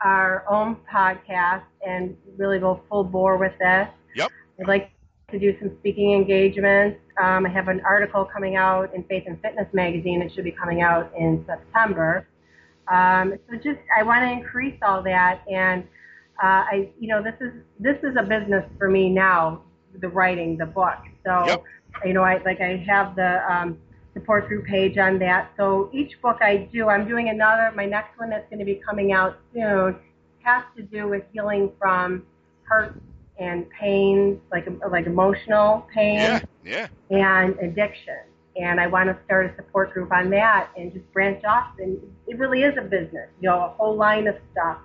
our 0.01 0.45
own 0.47 0.77
podcast 0.93 1.63
and 1.85 2.15
really 2.37 2.59
go 2.59 2.81
full 2.87 3.03
bore 3.03 3.37
with 3.37 3.53
this. 3.59 3.87
Yep. 4.15 4.31
I'd 4.59 4.67
like 4.67 4.91
to 5.31 5.39
do 5.39 5.57
some 5.59 5.75
speaking 5.79 6.13
engagements. 6.13 6.99
Um, 7.21 7.45
I 7.45 7.49
have 7.49 7.67
an 7.67 7.81
article 7.81 8.23
coming 8.23 8.55
out 8.55 8.93
in 8.93 9.03
Faith 9.05 9.23
and 9.27 9.41
Fitness 9.41 9.67
magazine. 9.73 10.21
It 10.21 10.31
should 10.33 10.43
be 10.43 10.51
coming 10.51 10.81
out 10.81 11.11
in 11.17 11.43
September. 11.47 12.27
Um, 12.91 13.33
so 13.49 13.57
just 13.57 13.79
I 13.97 14.03
want 14.03 14.23
to 14.23 14.31
increase 14.31 14.79
all 14.81 15.03
that, 15.03 15.41
and 15.51 15.83
uh, 16.41 16.63
I, 16.71 16.89
you 16.99 17.09
know, 17.09 17.21
this 17.21 17.33
is 17.41 17.51
this 17.79 17.97
is 18.03 18.15
a 18.17 18.23
business 18.23 18.63
for 18.77 18.89
me 18.89 19.09
now. 19.09 19.63
The 19.99 20.07
writing, 20.07 20.57
the 20.57 20.65
book. 20.65 20.99
So, 21.27 21.45
Yep. 21.45 21.63
you 22.05 22.13
know, 22.13 22.23
I 22.23 22.41
like 22.45 22.61
I 22.61 22.77
have 22.87 23.15
the 23.15 23.41
um, 23.51 23.77
support 24.13 24.47
group 24.47 24.65
page 24.65 24.97
on 24.97 25.19
that. 25.19 25.51
So 25.57 25.89
each 25.93 26.19
book 26.21 26.37
I 26.41 26.69
do, 26.71 26.87
I'm 26.87 27.07
doing 27.07 27.29
another. 27.29 27.71
My 27.75 27.85
next 27.85 28.17
one 28.17 28.29
that's 28.29 28.49
going 28.49 28.59
to 28.59 28.65
be 28.65 28.75
coming 28.87 29.11
out 29.11 29.37
soon 29.53 29.97
has 30.43 30.63
to 30.77 30.83
do 30.83 31.09
with 31.09 31.23
healing 31.33 31.71
from 31.77 32.25
hurt 32.63 32.95
and 33.39 33.69
pain, 33.69 34.39
like 34.51 34.67
like 34.89 35.05
emotional 35.05 35.85
pain 35.93 36.19
yeah 36.19 36.41
yeah 36.63 36.87
and 37.09 37.59
addiction. 37.59 38.19
And 38.59 38.79
I 38.79 38.87
want 38.87 39.09
to 39.09 39.17
start 39.25 39.51
a 39.51 39.55
support 39.55 39.93
group 39.93 40.11
on 40.11 40.29
that 40.31 40.69
and 40.77 40.91
just 40.93 41.11
branch 41.13 41.43
off. 41.43 41.73
And 41.77 41.99
it 42.25 42.39
really 42.39 42.63
is 42.63 42.75
a 42.77 42.81
business, 42.81 43.29
you 43.39 43.49
know, 43.49 43.65
a 43.65 43.69
whole 43.77 43.95
line 43.95 44.27
of 44.27 44.35
stuff. 44.51 44.77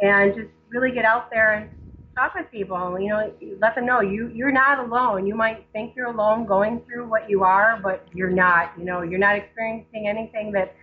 And 0.00 0.34
just 0.34 0.48
really 0.70 0.90
get 0.90 1.04
out 1.04 1.30
there 1.30 1.52
and 1.52 1.70
talk 2.14 2.34
with 2.34 2.50
people. 2.50 2.98
You 3.00 3.08
know, 3.08 3.32
let 3.60 3.74
them 3.74 3.86
know 3.86 4.00
you 4.00 4.30
you're 4.34 4.52
not 4.52 4.78
alone. 4.78 5.26
You 5.26 5.34
might 5.34 5.66
think 5.72 5.94
you're 5.96 6.06
alone 6.06 6.46
going 6.46 6.82
through 6.86 7.08
what 7.08 7.28
you 7.28 7.42
are, 7.44 7.78
but 7.82 8.06
you're 8.12 8.30
not. 8.30 8.72
You 8.78 8.84
know, 8.84 9.02
you're 9.02 9.18
not 9.18 9.36
experiencing 9.36 10.08
anything 10.08 10.52
that 10.52 10.74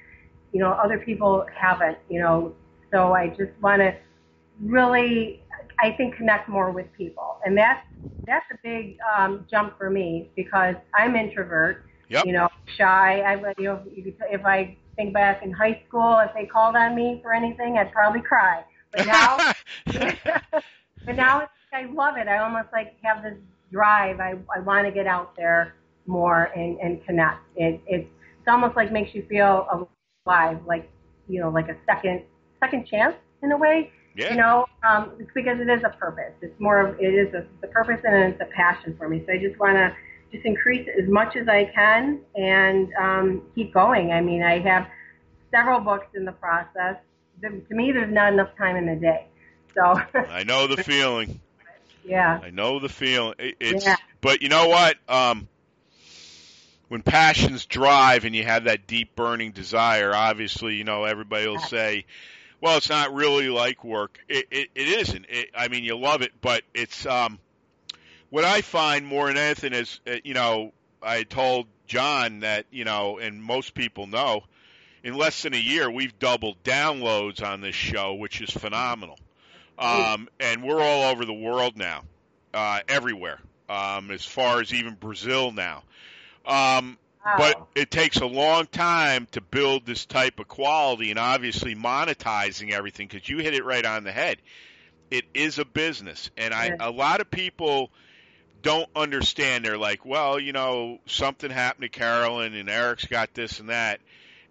you 0.51 0.59
know 0.59 0.71
other 0.71 0.99
people 0.99 1.45
haven't. 1.55 1.97
You 2.09 2.21
know, 2.21 2.55
so 2.91 3.13
I 3.13 3.29
just 3.29 3.51
want 3.61 3.81
to 3.81 3.95
really, 4.61 5.43
I 5.79 5.91
think, 5.91 6.15
connect 6.15 6.49
more 6.49 6.71
with 6.71 6.91
people, 6.97 7.39
and 7.45 7.57
that's 7.57 7.85
that's 8.25 8.45
a 8.51 8.57
big 8.63 8.97
um, 9.15 9.45
jump 9.49 9.77
for 9.77 9.89
me 9.89 10.29
because 10.35 10.75
I'm 10.93 11.15
introvert. 11.15 11.85
Yep. 12.09 12.25
You 12.25 12.33
know, 12.33 12.49
shy. 12.75 13.21
I 13.21 13.53
you 13.59 13.65
know, 13.65 13.83
if 13.85 14.45
I 14.45 14.75
think 14.95 15.13
back 15.13 15.43
in 15.43 15.51
high 15.51 15.81
school, 15.87 16.19
if 16.19 16.33
they 16.33 16.45
called 16.45 16.75
on 16.75 16.95
me 16.95 17.19
for 17.21 17.33
anything, 17.33 17.77
I'd 17.77 17.91
probably 17.91 18.21
cry. 18.21 18.63
But 18.91 19.05
now, 19.05 19.53
but 21.09 21.15
now 21.15 21.39
it's, 21.39 21.51
I 21.73 21.85
love 21.91 22.17
it. 22.17 22.27
I 22.27 22.37
almost 22.37 22.67
like 22.71 22.95
have 23.01 23.23
this 23.23 23.33
drive. 23.71 24.19
I 24.19 24.35
I 24.55 24.59
want 24.59 24.85
to 24.85 24.91
get 24.91 25.07
out 25.07 25.35
there 25.35 25.73
more 26.05 26.51
and 26.55 26.77
and 26.79 27.03
connect. 27.03 27.41
It 27.55 27.81
it's 27.87 28.07
it's 28.37 28.47
almost 28.47 28.75
like 28.75 28.91
makes 28.91 29.15
you 29.15 29.25
feel 29.27 29.87
alive, 30.27 30.59
like 30.67 30.87
you 31.27 31.41
know, 31.41 31.49
like 31.49 31.67
a 31.67 31.75
second 31.87 32.21
second 32.59 32.85
chance 32.85 33.15
in 33.41 33.51
a 33.51 33.57
way. 33.57 33.91
yeah 34.15 34.29
You 34.29 34.37
know, 34.37 34.65
um, 34.87 35.13
it's 35.19 35.31
because 35.33 35.59
it 35.59 35.67
is 35.67 35.81
a 35.83 35.89
purpose. 35.97 36.33
It's 36.43 36.59
more 36.59 36.79
of 36.85 36.99
it 36.99 37.15
is 37.15 37.33
a 37.33 37.43
the 37.61 37.67
purpose 37.69 38.01
and 38.03 38.31
it's 38.31 38.41
a 38.41 38.49
passion 38.55 38.95
for 38.95 39.09
me. 39.09 39.23
So 39.25 39.33
I 39.33 39.39
just 39.39 39.59
want 39.59 39.77
to 39.77 39.91
just 40.31 40.45
increase 40.45 40.87
it 40.87 41.03
as 41.03 41.09
much 41.09 41.35
as 41.35 41.47
I 41.47 41.71
can 41.73 42.19
and 42.35 42.93
um, 43.01 43.41
keep 43.55 43.73
going. 43.73 44.11
I 44.11 44.21
mean, 44.21 44.43
I 44.43 44.59
have 44.59 44.85
several 45.49 45.79
books 45.79 46.09
in 46.13 46.23
the 46.23 46.33
process. 46.33 46.97
The, 47.41 47.49
to 47.49 47.73
me, 47.73 47.91
there's 47.91 48.13
not 48.13 48.33
enough 48.33 48.55
time 48.59 48.75
in 48.75 48.85
the 48.85 48.95
day. 48.95 49.28
So 49.73 50.01
I 50.15 50.43
know 50.43 50.67
the 50.67 50.83
feeling 50.83 51.39
yeah, 52.09 52.39
I 52.41 52.49
know 52.49 52.79
the 52.79 52.89
feeling. 52.89 53.35
It, 53.37 53.55
it's 53.59 53.85
Yeah. 53.85 53.95
but 54.19 54.41
you 54.41 54.49
know 54.49 54.67
what? 54.67 54.97
Um, 55.07 55.47
when 56.87 57.03
passions 57.03 57.65
drive 57.67 58.25
and 58.25 58.35
you 58.35 58.43
have 58.43 58.63
that 58.63 58.87
deep 58.87 59.15
burning 59.15 59.51
desire, 59.51 60.13
obviously, 60.13 60.75
you 60.75 60.83
know 60.83 61.05
everybody 61.05 61.47
will 61.47 61.59
say, 61.59 62.05
Well, 62.61 62.77
it's 62.77 62.89
not 62.89 63.13
really 63.13 63.47
like 63.49 63.83
work. 63.83 64.19
It 64.27 64.47
it, 64.49 64.69
it 64.75 64.87
isn't. 64.87 65.25
It, 65.29 65.49
I 65.55 65.67
mean, 65.67 65.83
you 65.83 65.97
love 65.97 66.21
it, 66.23 66.31
but 66.41 66.63
it's 66.73 67.05
um, 67.05 67.39
what 68.29 68.43
I 68.43 68.61
find 68.61 69.05
more 69.05 69.27
than 69.27 69.37
anything 69.37 69.73
is, 69.73 69.99
uh, 70.07 70.15
you 70.23 70.33
know, 70.33 70.73
I 71.01 71.23
told 71.23 71.67
John 71.85 72.39
that 72.39 72.65
you 72.71 72.85
know, 72.85 73.19
and 73.19 73.41
most 73.41 73.75
people 73.75 74.07
know, 74.07 74.41
in 75.03 75.13
less 75.13 75.43
than 75.43 75.53
a 75.53 75.57
year 75.57 75.91
we've 75.91 76.17
doubled 76.17 76.63
downloads 76.63 77.43
on 77.43 77.61
this 77.61 77.75
show, 77.75 78.15
which 78.15 78.41
is 78.41 78.49
phenomenal. 78.49 79.19
Um, 79.79 80.27
and 80.39 80.63
we're 80.63 80.81
all 80.81 81.03
over 81.11 81.25
the 81.25 81.33
world 81.33 81.77
now, 81.77 82.03
uh, 82.53 82.81
everywhere, 82.87 83.39
um, 83.69 84.11
as 84.11 84.25
far 84.25 84.59
as 84.59 84.73
even 84.73 84.95
Brazil 84.95 85.51
now. 85.51 85.83
Um, 86.45 86.97
Wow. 87.25 87.37
but 87.37 87.67
it 87.75 87.91
takes 87.91 88.17
a 88.17 88.25
long 88.25 88.65
time 88.67 89.27
to 89.31 89.41
build 89.41 89.85
this 89.85 90.05
type 90.05 90.39
of 90.39 90.47
quality 90.47 91.11
and 91.11 91.19
obviously 91.19 91.75
monetizing 91.75 92.71
everything 92.71 93.07
because 93.07 93.27
you 93.29 93.37
hit 93.37 93.53
it 93.53 93.63
right 93.63 93.85
on 93.85 94.03
the 94.03 94.11
head. 94.11 94.37
It 95.11 95.25
is 95.33 95.59
a 95.59 95.65
business, 95.65 96.29
and 96.37 96.53
I 96.53 96.67
Yeah. 96.67 96.75
a 96.79 96.91
lot 96.91 97.21
of 97.21 97.31
people 97.31 97.89
don't 98.61 98.89
understand. 98.95 99.65
They're 99.65 99.77
like, 99.77 100.05
well, 100.05 100.39
you 100.39 100.51
know, 100.51 100.99
something 101.07 101.49
happened 101.49 101.83
to 101.91 101.99
Carolyn 101.99 102.53
and 102.53 102.69
Eric's 102.69 103.05
got 103.05 103.33
this 103.33 103.59
and 103.59 103.69
that. 103.69 104.01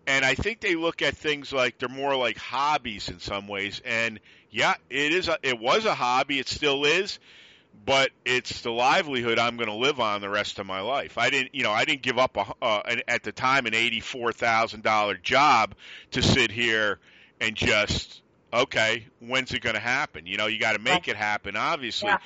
And 0.09 0.25
I 0.25 0.35
think 0.35 0.61
they 0.61 0.75
look 0.75 1.03
at 1.03 1.17
things 1.17 1.53
like 1.53 1.79
they're 1.79 1.89
more 1.89 2.17
like 2.17 2.37
hobbies 2.39 3.09
in 3.09 3.21
some 3.21 3.47
ways. 3.47 3.81
And 3.85 4.19
yeah, 4.51 4.75
it 4.91 5.13
is. 5.13 5.29
A, 5.29 5.39
it 5.43 5.61
was 5.61 5.85
a 5.85 5.95
hobby. 5.95 6.39
It 6.39 6.49
still 6.49 6.85
is 6.85 7.19
but 7.85 8.11
it's 8.25 8.63
the 8.63 8.71
livelihood 8.71 9.39
I'm 9.39 9.57
going 9.57 9.69
to 9.69 9.75
live 9.75 10.01
on 10.01 10.21
the 10.21 10.29
rest 10.29 10.59
of 10.59 10.67
my 10.67 10.81
life. 10.81 11.19
I 11.19 11.31
didn't, 11.31 11.55
you 11.55 11.63
know, 11.63 11.73
I 11.73 11.85
didn't 11.85 12.03
give 12.03 12.19
up 12.19 12.37
a, 12.37 12.47
uh, 12.61 12.83
an, 12.85 13.03
at 13.09 13.23
the 13.23 13.33
time 13.33 13.67
an 13.67 13.75
eighty-four 13.75 14.33
thousand 14.33 14.83
dollar 14.83 15.17
job 15.17 15.75
to 16.13 16.23
sit 16.23 16.51
here 16.51 16.99
and 17.41 17.55
just 17.55 18.23
okay, 18.53 19.07
when's 19.21 19.53
it 19.53 19.61
going 19.61 19.75
to 19.75 19.81
happen? 19.81 20.27
You 20.27 20.37
know, 20.37 20.47
you 20.47 20.59
got 20.59 20.73
to 20.73 20.79
make 20.79 21.09
it 21.09 21.17
happen, 21.17 21.57
obviously. 21.57 22.09
Yeah. 22.09 22.19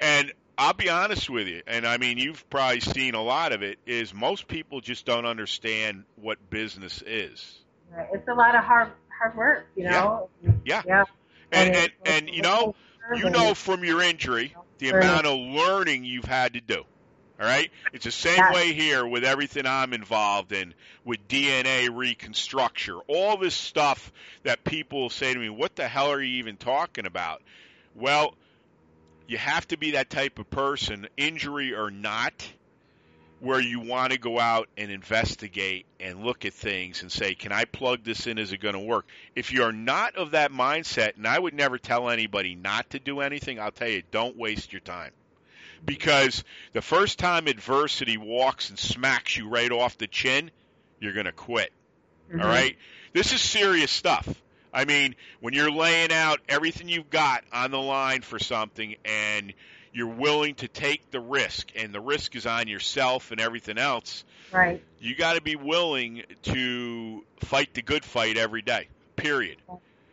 And 0.00 0.32
I'll 0.58 0.74
be 0.74 0.88
honest 0.88 1.28
with 1.30 1.48
you, 1.48 1.62
and 1.66 1.86
I 1.86 1.96
mean, 1.96 2.18
you've 2.18 2.48
probably 2.50 2.80
seen 2.80 3.14
a 3.14 3.22
lot 3.22 3.52
of 3.52 3.62
it. 3.62 3.78
Is 3.86 4.12
most 4.12 4.48
people 4.48 4.80
just 4.80 5.06
don't 5.06 5.26
understand 5.26 6.04
what 6.16 6.38
business 6.50 7.02
is. 7.06 7.58
It's 8.12 8.28
a 8.28 8.34
lot 8.34 8.54
of 8.54 8.62
hard 8.64 8.90
hard 9.18 9.36
work, 9.36 9.66
you 9.76 9.84
know. 9.84 10.28
Yeah. 10.64 10.82
Yeah. 10.86 11.04
And 11.50 11.68
and, 11.68 11.76
it's- 11.76 11.90
and 12.04 12.28
you 12.30 12.42
know, 12.42 12.74
you 13.16 13.30
know 13.30 13.54
from 13.54 13.84
your 13.84 14.02
injury 14.02 14.54
the 14.78 14.90
amount 14.90 15.26
of 15.26 15.38
learning 15.38 16.04
you've 16.04 16.24
had 16.24 16.54
to 16.54 16.60
do. 16.60 16.84
All 17.40 17.46
right? 17.48 17.70
It's 17.92 18.04
the 18.04 18.12
same 18.12 18.36
Yeah. 18.36 18.52
way 18.52 18.72
here 18.72 19.06
with 19.06 19.24
everything 19.24 19.66
I'm 19.66 19.92
involved 19.92 20.52
in, 20.52 20.74
with 21.04 21.26
DNA 21.28 21.88
reconstruction, 21.90 23.00
all 23.08 23.36
this 23.36 23.54
stuff 23.54 24.12
that 24.44 24.62
people 24.64 25.10
say 25.10 25.32
to 25.34 25.38
me, 25.40 25.48
what 25.48 25.74
the 25.74 25.88
hell 25.88 26.12
are 26.12 26.22
you 26.22 26.38
even 26.38 26.56
talking 26.56 27.04
about? 27.06 27.42
Well, 27.94 28.34
you 29.26 29.38
have 29.38 29.66
to 29.68 29.76
be 29.76 29.92
that 29.92 30.10
type 30.10 30.38
of 30.38 30.50
person, 30.50 31.08
injury 31.16 31.74
or 31.74 31.90
not, 31.90 32.46
where 33.40 33.60
you 33.60 33.80
want 33.80 34.12
to 34.12 34.18
go 34.18 34.38
out 34.38 34.68
and 34.76 34.90
investigate 34.92 35.84
and 35.98 36.24
look 36.24 36.44
at 36.44 36.54
things 36.54 37.02
and 37.02 37.10
say, 37.10 37.34
can 37.34 37.50
I 37.50 37.64
plug 37.64 38.04
this 38.04 38.28
in? 38.28 38.38
Is 38.38 38.52
it 38.52 38.60
going 38.60 38.74
to 38.74 38.80
work? 38.80 39.04
If 39.34 39.52
you're 39.52 39.72
not 39.72 40.14
of 40.16 40.30
that 40.30 40.52
mindset, 40.52 41.16
and 41.16 41.26
I 41.26 41.38
would 41.38 41.54
never 41.54 41.76
tell 41.76 42.08
anybody 42.08 42.54
not 42.54 42.90
to 42.90 43.00
do 43.00 43.20
anything, 43.20 43.58
I'll 43.58 43.72
tell 43.72 43.88
you, 43.88 44.02
don't 44.12 44.36
waste 44.36 44.72
your 44.72 44.80
time. 44.80 45.10
Because 45.84 46.44
the 46.72 46.82
first 46.82 47.18
time 47.18 47.48
adversity 47.48 48.16
walks 48.16 48.70
and 48.70 48.78
smacks 48.78 49.36
you 49.36 49.48
right 49.48 49.72
off 49.72 49.98
the 49.98 50.06
chin, 50.06 50.52
you're 51.00 51.12
going 51.12 51.26
to 51.26 51.32
quit. 51.32 51.72
Mhm. 52.32 52.40
All 52.40 52.46
right? 52.46 52.76
This 53.12 53.32
is 53.32 53.40
serious 53.40 53.90
stuff. 53.90 54.28
I 54.72 54.84
mean, 54.84 55.14
when 55.40 55.54
you're 55.54 55.70
laying 55.70 56.12
out 56.12 56.40
everything 56.48 56.88
you've 56.88 57.10
got 57.10 57.44
on 57.52 57.70
the 57.70 57.80
line 57.80 58.22
for 58.22 58.38
something 58.38 58.96
and 59.04 59.52
you're 59.92 60.06
willing 60.06 60.54
to 60.56 60.68
take 60.68 61.10
the 61.10 61.20
risk 61.20 61.72
and 61.76 61.92
the 61.94 62.00
risk 62.00 62.34
is 62.34 62.46
on 62.46 62.68
yourself 62.68 63.30
and 63.30 63.40
everything 63.40 63.76
else, 63.78 64.24
Right. 64.50 64.82
you 64.98 65.14
got 65.14 65.34
to 65.34 65.42
be 65.42 65.56
willing 65.56 66.22
to 66.42 67.24
fight 67.40 67.74
the 67.74 67.82
good 67.82 68.04
fight 68.04 68.36
every 68.36 68.62
day. 68.62 68.88
Period. 69.16 69.58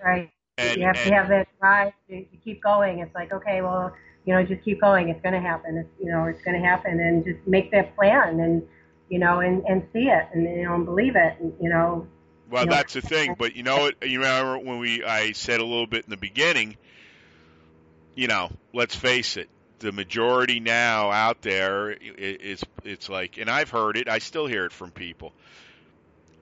Right. 0.03 0.29
And, 0.57 0.77
you 0.77 0.85
have 0.85 0.95
and 0.97 1.07
to 1.09 1.13
have 1.13 1.29
that 1.29 1.47
drive 1.59 1.93
to, 2.09 2.23
to 2.23 2.37
keep 2.43 2.61
going. 2.61 2.99
It's 2.99 3.15
like, 3.15 3.31
okay, 3.31 3.61
well, 3.61 3.93
you 4.25 4.33
know, 4.33 4.43
just 4.43 4.63
keep 4.63 4.81
going. 4.81 5.09
It's 5.09 5.21
going 5.21 5.33
to 5.33 5.39
happen. 5.39 5.77
It's, 5.77 5.89
you 6.03 6.11
know, 6.11 6.25
it's 6.25 6.41
going 6.41 6.61
to 6.61 6.67
happen, 6.67 6.99
and 6.99 7.23
just 7.23 7.39
make 7.47 7.71
that 7.71 7.95
plan, 7.95 8.39
and 8.39 8.61
you 9.09 9.19
know, 9.19 9.39
and 9.39 9.63
and 9.65 9.87
see 9.93 10.09
it, 10.09 10.27
and 10.33 10.43
you 10.43 10.63
know, 10.63 10.75
and 10.75 10.85
believe 10.85 11.15
it, 11.15 11.37
and 11.39 11.53
you 11.61 11.69
know, 11.69 12.05
Well, 12.49 12.65
Yeah. 12.65 12.71
that's 12.71 12.93
the 12.93 13.01
thing. 13.01 13.35
But 13.37 13.55
you 13.55 13.63
know 13.63 13.77
what? 13.77 13.95
You 14.07 14.19
remember 14.19 14.57
when 14.59 14.79
we 14.79 15.03
I 15.03 15.31
said 15.33 15.59
a 15.59 15.65
little 15.65 15.87
bit 15.87 16.03
in 16.05 16.09
the 16.09 16.17
beginning. 16.17 16.77
You 18.15 18.27
know, 18.27 18.51
let's 18.73 18.95
face 18.95 19.37
it. 19.37 19.49
The 19.79 19.91
majority 19.93 20.59
now 20.59 21.09
out 21.11 21.41
there 21.41 21.91
i- 21.91 21.97
is 22.17 22.63
it's 22.83 23.07
like, 23.07 23.37
and 23.37 23.49
I've 23.49 23.69
heard 23.69 23.95
it. 23.97 24.09
I 24.09 24.19
still 24.19 24.45
hear 24.45 24.65
it 24.65 24.73
from 24.73 24.91
people. 24.91 25.31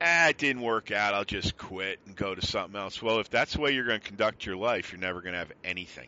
Ah, 0.01 0.29
it 0.29 0.37
didn't 0.37 0.61
work 0.61 0.91
out. 0.91 1.13
I'll 1.13 1.23
just 1.25 1.57
quit 1.57 1.99
and 2.05 2.15
go 2.15 2.33
to 2.35 2.45
something 2.45 2.79
else. 2.79 3.01
Well, 3.01 3.19
if 3.19 3.29
that's 3.29 3.53
the 3.53 3.61
way 3.61 3.71
you're 3.71 3.85
going 3.85 3.99
to 3.99 4.07
conduct 4.07 4.45
your 4.45 4.55
life, 4.55 4.91
you're 4.91 5.01
never 5.01 5.21
going 5.21 5.33
to 5.33 5.39
have 5.39 5.51
anything. 5.63 6.07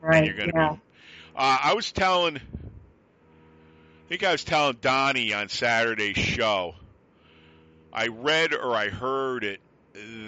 right? 0.00 0.18
and 0.18 0.26
you're 0.26 0.36
going 0.36 0.50
to 0.50 0.54
be. 0.54 0.60
Uh, 0.60 1.58
I 1.62 1.74
was 1.74 1.90
telling, 1.92 2.36
I 2.36 2.40
think 4.08 4.22
I 4.22 4.32
was 4.32 4.44
telling 4.44 4.76
Donnie 4.80 5.32
on 5.32 5.48
Saturday's 5.48 6.16
show. 6.18 6.74
I 7.94 8.08
read 8.08 8.52
or 8.54 8.74
I 8.74 8.88
heard 8.88 9.44
it 9.44 9.60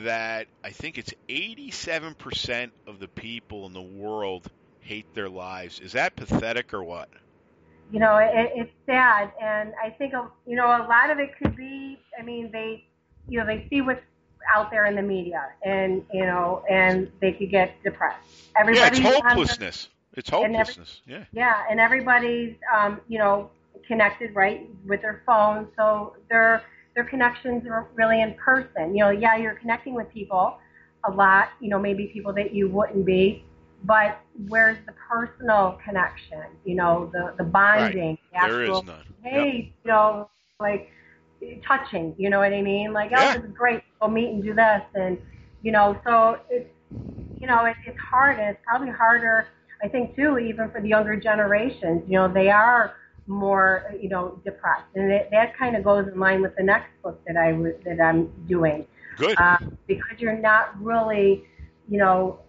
that 0.04 0.46
I 0.62 0.70
think 0.70 0.98
it's 0.98 1.12
87% 1.28 2.70
of 2.86 3.00
the 3.00 3.08
people 3.08 3.66
in 3.66 3.72
the 3.72 3.82
world 3.82 4.46
hate 4.80 5.06
their 5.14 5.28
lives. 5.28 5.80
Is 5.80 5.92
that 5.92 6.14
pathetic 6.14 6.72
or 6.72 6.84
what? 6.84 7.08
you 7.90 8.00
know, 8.00 8.16
it, 8.16 8.52
it's 8.54 8.72
sad, 8.84 9.32
and 9.40 9.72
I 9.82 9.90
think 9.90 10.12
you 10.46 10.56
know 10.56 10.66
a 10.66 10.86
lot 10.88 11.10
of 11.10 11.18
it 11.18 11.30
could 11.40 11.56
be. 11.56 11.98
I 12.18 12.22
mean, 12.22 12.50
they, 12.50 12.84
you 13.28 13.38
know, 13.38 13.46
they 13.46 13.66
see 13.70 13.80
what's 13.80 14.02
out 14.54 14.70
there 14.70 14.86
in 14.86 14.96
the 14.96 15.02
media, 15.02 15.48
and 15.64 16.04
you 16.12 16.26
know, 16.26 16.64
and 16.68 17.10
they 17.20 17.32
could 17.32 17.50
get 17.50 17.82
depressed. 17.82 18.18
Yeah, 18.56 18.88
it's 18.88 18.98
hopelessness. 18.98 19.88
It's 20.14 20.30
and 20.30 20.44
every- 20.44 20.56
hopelessness. 20.56 21.02
Yeah. 21.06 21.24
Yeah, 21.32 21.62
and 21.70 21.78
everybody's 21.78 22.56
um, 22.74 23.00
you 23.08 23.18
know 23.18 23.50
connected 23.86 24.34
right 24.34 24.68
with 24.86 25.02
their 25.02 25.22
phone, 25.24 25.68
so 25.76 26.16
their 26.28 26.64
their 26.96 27.04
connections 27.04 27.64
are 27.68 27.86
really 27.94 28.22
in 28.22 28.34
person. 28.34 28.96
You 28.96 29.04
know, 29.04 29.10
yeah, 29.10 29.36
you're 29.36 29.54
connecting 29.54 29.94
with 29.94 30.12
people 30.12 30.58
a 31.06 31.10
lot. 31.12 31.50
You 31.60 31.68
know, 31.68 31.78
maybe 31.78 32.10
people 32.12 32.32
that 32.32 32.54
you 32.54 32.68
wouldn't 32.68 33.04
be, 33.06 33.44
but 33.84 34.18
where's 34.48 34.78
the 34.86 34.94
personal 35.08 35.78
connection? 35.84 36.42
You 36.64 36.74
know, 36.74 37.10
the 37.12 37.34
the 37.38 37.44
bonding. 37.44 38.18
the 38.32 38.38
actual, 38.38 38.80
is 38.80 38.86
none. 38.86 39.04
Hey, 39.22 39.72
you 39.84 39.90
know, 39.92 40.30
like 40.58 40.90
touching. 41.66 42.14
You 42.18 42.30
know 42.30 42.38
what 42.38 42.52
I 42.52 42.62
mean? 42.62 42.92
Like, 42.92 43.12
oh, 43.14 43.20
Yeah. 43.20 43.34
oh, 43.36 43.40
this 43.40 43.50
is 43.50 43.56
great. 43.56 43.82
Go 44.00 44.08
meet 44.08 44.30
and 44.30 44.42
do 44.42 44.54
this, 44.54 44.82
and 44.94 45.18
you 45.62 45.72
know, 45.72 45.96
so 46.04 46.38
it's 46.50 46.70
you 47.38 47.46
know, 47.46 47.66
it, 47.66 47.76
it's 47.86 47.98
hard, 48.10 48.38
and 48.38 48.48
it's 48.48 48.60
probably 48.66 48.90
harder. 48.90 49.48
I 49.84 49.88
think 49.88 50.16
too, 50.16 50.38
even 50.38 50.70
for 50.70 50.80
the 50.80 50.88
younger 50.88 51.16
generations. 51.16 52.02
You 52.08 52.18
know, 52.18 52.32
they 52.32 52.48
are 52.48 52.94
more, 53.26 53.92
you 54.00 54.08
know, 54.08 54.40
depressed, 54.44 54.86
and 54.94 55.10
it, 55.10 55.28
that 55.32 55.56
kind 55.56 55.76
of 55.76 55.84
goes 55.84 56.06
in 56.06 56.18
line 56.18 56.42
with 56.42 56.54
the 56.56 56.62
next 56.62 56.90
book 57.02 57.20
that 57.26 57.36
I 57.36 57.52
was 57.52 57.72
that 57.84 58.00
I'm 58.00 58.30
doing, 58.48 58.86
Good. 59.16 59.38
um, 59.38 59.58
because 59.86 60.18
you're 60.18 60.38
not 60.38 60.80
really, 60.82 61.44
you 61.88 61.98
know, 61.98 62.40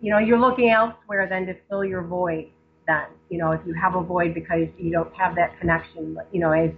you 0.00 0.10
know, 0.10 0.18
you're 0.18 0.38
looking 0.38 0.70
elsewhere 0.70 1.26
than 1.28 1.46
to 1.46 1.54
fill 1.68 1.84
your 1.84 2.02
void. 2.02 2.50
Then, 2.86 3.06
you 3.30 3.38
know, 3.38 3.52
if 3.52 3.60
you 3.66 3.72
have 3.74 3.94
a 3.94 4.02
void 4.02 4.34
because 4.34 4.68
you 4.78 4.92
don't 4.92 5.14
have 5.14 5.34
that 5.36 5.58
connection, 5.58 6.18
you 6.32 6.40
know, 6.40 6.52
as 6.52 6.70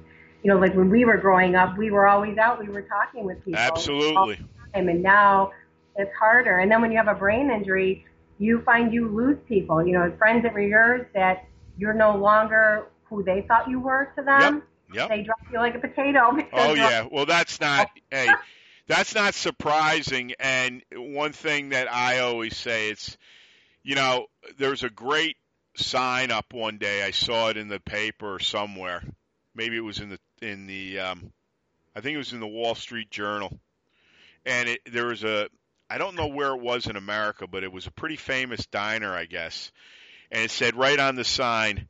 you 0.42 0.52
know, 0.52 0.58
like 0.58 0.74
when 0.74 0.90
we 0.90 1.04
were 1.04 1.16
growing 1.16 1.56
up, 1.56 1.76
we 1.76 1.90
were 1.90 2.06
always 2.06 2.38
out, 2.38 2.60
we 2.60 2.68
were 2.68 2.82
talking 2.82 3.24
with 3.24 3.44
people, 3.44 3.58
Absolutely. 3.58 4.36
time, 4.72 4.88
and 4.88 5.02
now 5.02 5.50
it's 5.96 6.12
harder. 6.18 6.58
And 6.58 6.70
then 6.70 6.80
when 6.80 6.92
you 6.92 6.98
have 6.98 7.08
a 7.08 7.18
brain 7.18 7.50
injury, 7.50 8.04
you 8.38 8.62
find 8.62 8.92
you 8.92 9.08
lose 9.08 9.38
people. 9.48 9.84
You 9.84 9.94
know, 9.94 10.12
friends 10.18 10.42
that 10.44 10.52
were 10.52 10.60
yours 10.60 11.06
that 11.14 11.46
you're 11.78 11.94
no 11.94 12.16
longer 12.16 12.88
who 13.08 13.22
they 13.22 13.44
thought 13.46 13.68
you 13.68 13.80
were 13.80 14.12
to 14.16 14.22
them. 14.22 14.62
Yep. 14.92 15.08
They 15.08 15.22
drop 15.22 15.38
you 15.52 15.58
like 15.58 15.74
a 15.74 15.78
potato. 15.78 16.36
Oh 16.52 16.74
yeah. 16.74 17.06
Well, 17.10 17.26
that's 17.26 17.60
not. 17.60 17.88
hey, 18.10 18.28
that's 18.86 19.14
not 19.14 19.34
surprising. 19.34 20.34
And 20.38 20.82
one 20.92 21.32
thing 21.32 21.70
that 21.70 21.92
I 21.92 22.20
always 22.20 22.56
say, 22.56 22.90
it's, 22.90 23.16
you 23.82 23.94
know, 23.94 24.26
there's 24.58 24.84
a 24.84 24.90
great 24.90 25.36
sign 25.76 26.30
up 26.30 26.52
one 26.52 26.78
day. 26.78 27.02
I 27.02 27.10
saw 27.10 27.48
it 27.48 27.56
in 27.56 27.68
the 27.68 27.80
paper 27.80 28.38
somewhere. 28.38 29.02
Maybe 29.54 29.76
it 29.76 29.84
was 29.84 29.98
in 29.98 30.10
the 30.10 30.18
in 30.42 30.66
the. 30.66 31.00
Um, 31.00 31.32
I 31.94 32.00
think 32.00 32.14
it 32.14 32.18
was 32.18 32.32
in 32.32 32.40
the 32.40 32.46
Wall 32.46 32.74
Street 32.74 33.10
Journal, 33.10 33.58
and 34.44 34.68
it, 34.68 34.80
there 34.90 35.06
was 35.06 35.24
a. 35.24 35.48
I 35.88 35.98
don't 35.98 36.16
know 36.16 36.26
where 36.28 36.50
it 36.50 36.60
was 36.60 36.86
in 36.86 36.96
America, 36.96 37.46
but 37.46 37.62
it 37.62 37.72
was 37.72 37.86
a 37.86 37.92
pretty 37.92 38.16
famous 38.16 38.66
diner, 38.66 39.14
I 39.14 39.26
guess. 39.26 39.70
And 40.32 40.42
it 40.42 40.50
said 40.50 40.74
right 40.74 40.98
on 40.98 41.14
the 41.14 41.24
sign, 41.24 41.88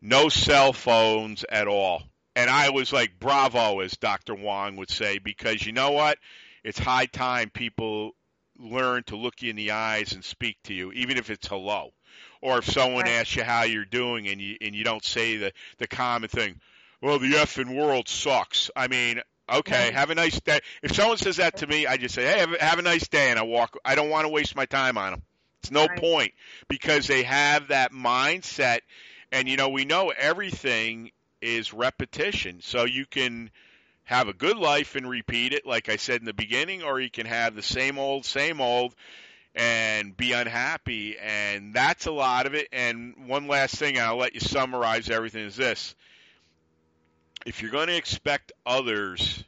no 0.00 0.28
cell 0.28 0.72
phones 0.72 1.44
at 1.50 1.68
all. 1.68 2.02
And 2.36 2.48
I 2.48 2.70
was 2.70 2.92
like, 2.92 3.18
bravo, 3.18 3.80
as 3.80 3.92
Dr. 3.92 4.34
Wong 4.34 4.76
would 4.76 4.90
say, 4.90 5.18
because 5.18 5.64
you 5.66 5.72
know 5.72 5.90
what? 5.90 6.18
It's 6.64 6.78
high 6.78 7.06
time 7.06 7.50
people 7.50 8.12
learn 8.58 9.02
to 9.04 9.16
look 9.16 9.42
you 9.42 9.50
in 9.50 9.56
the 9.56 9.72
eyes 9.72 10.12
and 10.12 10.24
speak 10.24 10.56
to 10.64 10.74
you, 10.74 10.92
even 10.92 11.16
if 11.16 11.30
it's 11.30 11.48
hello, 11.48 11.90
or 12.40 12.58
if 12.58 12.66
someone 12.70 13.04
Right. 13.04 13.12
asks 13.12 13.34
you 13.36 13.42
how 13.42 13.62
you're 13.64 13.84
doing 13.84 14.28
and 14.28 14.40
you 14.40 14.56
and 14.60 14.74
you 14.74 14.84
don't 14.84 15.04
say 15.04 15.36
the 15.38 15.52
the 15.78 15.86
common 15.86 16.28
thing, 16.28 16.60
well, 17.00 17.18
the 17.18 17.32
effing 17.32 17.74
world 17.74 18.08
sucks. 18.08 18.70
I 18.76 18.88
mean, 18.88 19.20
okay, 19.50 19.84
Right. 19.86 19.94
have 19.94 20.10
a 20.10 20.14
nice 20.14 20.38
day. 20.40 20.60
If 20.82 20.94
someone 20.94 21.16
says 21.16 21.36
that 21.36 21.56
to 21.58 21.66
me, 21.66 21.86
I 21.86 21.96
just 21.96 22.14
say, 22.14 22.24
hey, 22.24 22.40
have, 22.40 22.52
a- 22.52 22.62
have 22.64 22.78
a 22.78 22.82
nice 22.82 23.08
day, 23.08 23.30
and 23.30 23.38
I 23.38 23.42
walk. 23.42 23.76
I 23.84 23.94
don't 23.94 24.10
want 24.10 24.26
to 24.26 24.28
waste 24.32 24.54
my 24.54 24.66
time 24.66 24.98
on 24.98 25.12
them. 25.12 25.22
It's 25.62 25.70
no 25.70 25.86
Right. 25.86 25.98
point 25.98 26.32
because 26.68 27.06
they 27.06 27.22
have 27.22 27.68
that 27.68 27.92
mindset, 27.92 28.80
and 29.32 29.48
you 29.48 29.56
know 29.56 29.68
we 29.68 29.84
know 29.84 30.10
everything 30.10 31.10
is 31.40 31.72
repetition, 31.72 32.60
so 32.62 32.84
you 32.84 33.06
can 33.06 33.50
have 34.04 34.28
a 34.28 34.32
good 34.32 34.56
life 34.56 34.96
and 34.96 35.08
repeat 35.08 35.52
it, 35.52 35.66
like 35.66 35.88
I 35.88 35.96
said 35.96 36.20
in 36.20 36.26
the 36.26 36.32
beginning, 36.32 36.82
or 36.82 37.00
you 37.00 37.10
can 37.10 37.26
have 37.26 37.54
the 37.54 37.62
same 37.62 37.98
old, 37.98 38.24
same 38.24 38.60
old, 38.60 38.94
and 39.54 40.16
be 40.16 40.32
unhappy, 40.32 41.16
and 41.18 41.72
that's 41.74 42.06
a 42.06 42.12
lot 42.12 42.46
of 42.46 42.54
it. 42.54 42.68
And 42.72 43.28
one 43.28 43.46
last 43.46 43.76
thing, 43.76 43.96
and 43.96 44.04
I'll 44.04 44.16
let 44.16 44.34
you 44.34 44.40
summarize 44.40 45.08
everything 45.10 45.44
is 45.44 45.56
this: 45.56 45.94
if 47.46 47.62
you're 47.62 47.70
going 47.70 47.88
to 47.88 47.96
expect 47.96 48.52
others 48.66 49.44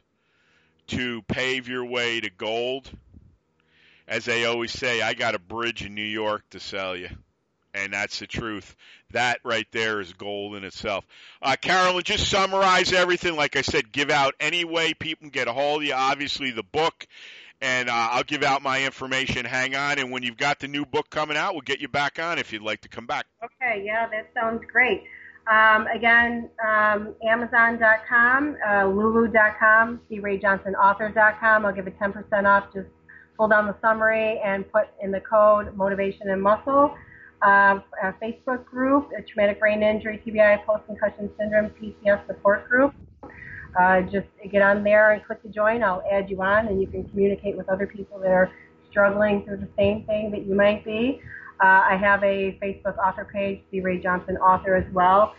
to 0.87 1.21
pave 1.23 1.67
your 1.69 1.85
way 1.85 2.19
to 2.19 2.29
gold, 2.29 2.89
as 4.07 4.25
they 4.25 4.45
always 4.45 4.71
say, 4.71 5.01
I 5.01 5.13
got 5.13 5.35
a 5.35 5.39
bridge 5.39 5.85
in 5.85 5.95
New 5.95 6.01
York 6.01 6.43
to 6.51 6.59
sell 6.59 6.95
you. 6.95 7.09
And 7.73 7.93
that's 7.93 8.19
the 8.19 8.27
truth. 8.27 8.75
That 9.13 9.39
right 9.43 9.67
there 9.71 10.01
is 10.01 10.13
gold 10.13 10.55
in 10.55 10.63
itself. 10.63 11.05
Uh, 11.41 11.55
Carolyn, 11.59 12.03
just 12.03 12.29
summarize 12.29 12.93
everything. 12.93 13.35
Like 13.35 13.55
I 13.55 13.61
said, 13.61 13.91
give 13.91 14.09
out 14.09 14.35
any 14.39 14.65
way 14.65 14.93
people 14.93 15.21
can 15.21 15.29
get 15.29 15.47
a 15.47 15.53
hold 15.53 15.81
of 15.81 15.87
you. 15.87 15.93
Obviously, 15.93 16.51
the 16.51 16.63
book, 16.63 17.07
and 17.61 17.89
uh, 17.89 18.09
I'll 18.11 18.23
give 18.23 18.43
out 18.43 18.61
my 18.61 18.83
information. 18.83 19.45
Hang 19.45 19.75
on, 19.75 19.99
and 19.99 20.11
when 20.11 20.23
you've 20.23 20.37
got 20.37 20.59
the 20.59 20.67
new 20.67 20.85
book 20.85 21.09
coming 21.09 21.37
out, 21.37 21.53
we'll 21.53 21.61
get 21.61 21.79
you 21.79 21.87
back 21.87 22.19
on 22.19 22.37
if 22.37 22.51
you'd 22.51 22.61
like 22.61 22.81
to 22.81 22.89
come 22.89 23.05
back. 23.05 23.25
Okay, 23.43 23.83
yeah, 23.85 24.07
that 24.09 24.29
sounds 24.33 24.61
great. 24.71 25.03
Um, 25.51 25.87
again, 25.87 26.49
um, 26.65 27.15
Amazon.com, 27.27 28.57
uh, 28.65 28.85
Lulu.com, 28.85 29.99
CRayJohnsonAuthor.com. 30.09 31.65
I'll 31.65 31.73
give 31.73 31.87
it 31.87 31.99
10% 31.99 32.45
off. 32.45 32.73
Just 32.73 32.87
pull 33.37 33.49
down 33.49 33.67
the 33.67 33.75
summary 33.81 34.39
and 34.43 34.69
put 34.71 34.87
in 35.01 35.11
the 35.11 35.19
code 35.19 35.75
Motivation 35.75 36.29
and 36.29 36.41
Muscle. 36.41 36.95
Our 37.43 38.17
Facebook 38.21 38.65
group, 38.65 39.09
a 39.17 39.21
Traumatic 39.21 39.59
Brain 39.59 39.83
Injury, 39.83 40.21
TBI, 40.25 40.65
Post-Concussion 40.65 41.29
Syndrome, 41.37 41.71
PCS 41.71 42.25
Support 42.27 42.69
Group. 42.69 42.93
Uh, 43.79 44.01
just 44.01 44.27
get 44.51 44.61
on 44.61 44.83
there 44.83 45.11
and 45.11 45.25
click 45.25 45.41
to 45.41 45.49
join. 45.49 45.83
I'll 45.83 46.03
add 46.11 46.29
you 46.29 46.41
on, 46.41 46.67
and 46.67 46.79
you 46.79 46.87
can 46.87 47.03
communicate 47.09 47.57
with 47.57 47.67
other 47.69 47.87
people 47.87 48.19
that 48.19 48.31
are 48.31 48.51
struggling 48.89 49.43
through 49.43 49.57
the 49.57 49.69
same 49.77 50.05
thing 50.05 50.31
that 50.31 50.45
you 50.45 50.55
might 50.55 50.85
be. 50.85 51.21
Uh, 51.61 51.81
I 51.89 51.97
have 51.97 52.23
a 52.23 52.57
Facebook 52.61 52.97
author 52.97 53.25
page, 53.25 53.61
C. 53.71 53.81
Ray 53.81 53.99
Johnson 53.99 54.37
author 54.37 54.75
as 54.75 54.91
well. 54.93 55.33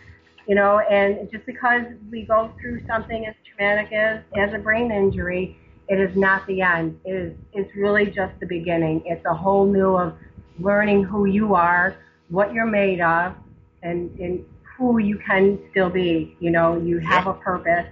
You 0.47 0.55
know, 0.55 0.79
and 0.79 1.29
just 1.31 1.45
because 1.45 1.83
we 2.11 2.23
go 2.23 2.53
through 2.61 2.85
something 2.87 3.25
as 3.25 3.33
traumatic 3.47 3.91
as, 3.93 4.19
as 4.37 4.53
a 4.53 4.59
brain 4.59 4.91
injury, 4.91 5.57
it 5.87 5.99
is 5.99 6.15
not 6.15 6.45
the 6.47 6.61
end. 6.61 6.99
It 7.05 7.11
is 7.11 7.33
it's 7.53 7.75
really 7.75 8.05
just 8.07 8.39
the 8.39 8.45
beginning. 8.45 9.03
It's 9.05 9.25
a 9.25 9.33
whole 9.33 9.65
new 9.65 9.95
of 9.95 10.17
learning 10.59 11.03
who 11.03 11.25
you 11.25 11.55
are, 11.55 11.97
what 12.29 12.53
you're 12.53 12.65
made 12.65 13.01
of, 13.01 13.35
and, 13.83 14.17
and 14.19 14.45
who 14.77 14.97
you 14.97 15.17
can 15.17 15.59
still 15.71 15.89
be. 15.89 16.35
You 16.39 16.51
know, 16.51 16.77
you 16.77 16.99
have 16.99 17.27
a 17.27 17.33
purpose. 17.33 17.87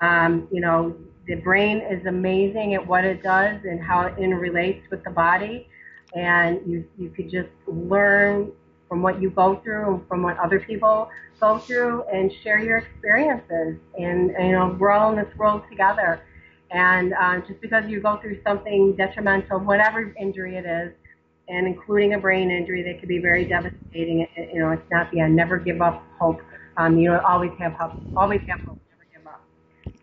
Um, 0.00 0.48
you 0.50 0.60
know, 0.60 0.96
the 1.26 1.36
brain 1.36 1.78
is 1.78 2.06
amazing 2.06 2.74
at 2.74 2.86
what 2.86 3.04
it 3.04 3.22
does 3.22 3.60
and 3.64 3.82
how 3.82 4.02
it 4.02 4.16
interrelates 4.16 4.88
with 4.90 5.04
the 5.04 5.10
body. 5.10 5.68
And 6.14 6.60
you, 6.66 6.84
you 6.98 7.10
could 7.10 7.30
just 7.30 7.50
learn 7.66 8.50
from 8.88 9.02
what 9.02 9.20
you 9.20 9.30
go 9.30 9.56
through 9.56 9.94
and 9.94 10.08
from 10.08 10.22
what 10.22 10.38
other 10.38 10.58
people 10.58 11.10
go 11.38 11.58
through 11.58 12.04
and 12.04 12.32
share 12.42 12.58
your 12.58 12.78
experiences. 12.78 13.76
And, 13.98 14.30
and 14.30 14.46
you 14.46 14.52
know, 14.52 14.76
we're 14.78 14.90
all 14.90 15.10
in 15.12 15.18
this 15.22 15.34
world 15.36 15.62
together. 15.70 16.22
And 16.70 17.14
uh, 17.14 17.40
just 17.46 17.60
because 17.60 17.84
you 17.88 18.00
go 18.00 18.16
through 18.18 18.40
something 18.42 18.96
detrimental, 18.96 19.58
whatever 19.60 20.14
injury 20.18 20.56
it 20.56 20.66
is, 20.66 20.92
and 21.48 21.66
including 21.66 22.14
a 22.14 22.18
brain 22.18 22.50
injury 22.50 22.82
that 22.82 23.00
could 23.00 23.08
be 23.08 23.18
very 23.18 23.44
devastating, 23.44 24.20
it, 24.20 24.50
you 24.52 24.60
know, 24.60 24.70
it's 24.70 24.90
not 24.90 25.10
the 25.10 25.20
end. 25.20 25.34
Never 25.34 25.58
give 25.58 25.80
up 25.80 26.04
hope. 26.18 26.40
Um, 26.76 26.98
you 26.98 27.10
know, 27.10 27.20
always 27.20 27.50
have 27.58 27.72
hope. 27.72 27.92
Always 28.16 28.40
have 28.48 28.60
hope. 28.60 28.78
Never 28.90 29.06
give 29.12 29.26
up. 29.26 29.44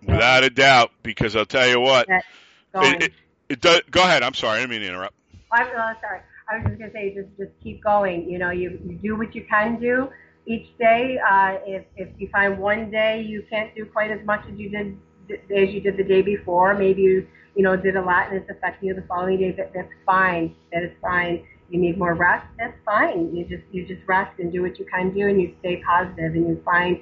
Without 0.06 0.44
a 0.44 0.50
doubt, 0.50 0.92
because 1.04 1.36
I'll 1.36 1.46
tell 1.46 1.68
you 1.68 1.80
what. 1.80 2.08
It, 2.10 3.04
it, 3.04 3.12
it 3.48 3.62
does, 3.62 3.82
go 3.92 4.02
ahead. 4.02 4.24
I'm 4.24 4.34
sorry. 4.34 4.58
I 4.58 4.62
didn't 4.62 4.72
mean 4.72 4.82
to 4.82 4.88
interrupt. 4.88 5.16
I'm 5.52 5.68
uh, 5.68 5.94
sorry. 6.02 6.22
I 6.50 6.58
was 6.58 6.68
just 6.68 6.80
gonna 6.80 6.92
say, 6.92 7.14
just 7.16 7.30
just 7.38 7.52
keep 7.64 7.84
going. 7.84 8.30
You 8.30 8.38
know, 8.38 8.52
you 8.52 8.80
you 8.86 9.00
do 9.02 9.16
what 9.16 9.34
you 9.34 9.46
can 9.50 9.80
do 9.80 10.10
each 10.46 10.78
day. 10.78 11.18
Uh, 11.20 11.58
if 11.66 11.86
if 11.96 12.10
you 12.18 12.30
find 12.32 12.60
one 12.60 12.92
day 12.92 13.22
you 13.22 13.44
can't 13.50 13.74
do 13.76 13.86
quite 13.86 14.12
as 14.12 14.24
much 14.26 14.42
as 14.52 14.60
you 14.60 14.70
did 14.70 14.98
as 15.56 15.74
you 15.74 15.82
did 15.82 15.98
the 15.98 16.04
day 16.04 16.22
before, 16.22 16.74
maybe 16.76 17.02
you 17.02 17.28
you 17.56 17.64
know 17.64 17.76
did 17.76 17.96
a 17.96 18.02
lot 18.02 18.28
and 18.30 18.38
it's 18.38 18.50
affecting 18.50 18.90
you 18.90 18.96
the 18.96 19.04
following 19.08 19.40
day. 19.40 19.52
That 19.52 19.72
that's 19.74 19.92
fine. 20.06 20.56
That 20.74 20.84
is 20.84 20.92
fine. 21.02 21.46
You 21.70 21.80
need 21.80 21.98
more 21.98 22.14
rest. 22.14 22.46
That's 22.60 22.78
fine. 22.86 23.36
You 23.36 23.46
just 23.46 23.64
you 23.72 23.88
just 23.88 24.02
rest 24.08 24.40
and 24.40 24.52
do 24.52 24.62
what 24.62 24.78
you 24.80 24.86
can 24.86 25.14
do, 25.14 25.28
and 25.28 25.42
you 25.42 25.56
stay 25.60 25.82
positive, 25.88 26.34
and 26.36 26.48
you 26.48 26.62
find 26.66 27.00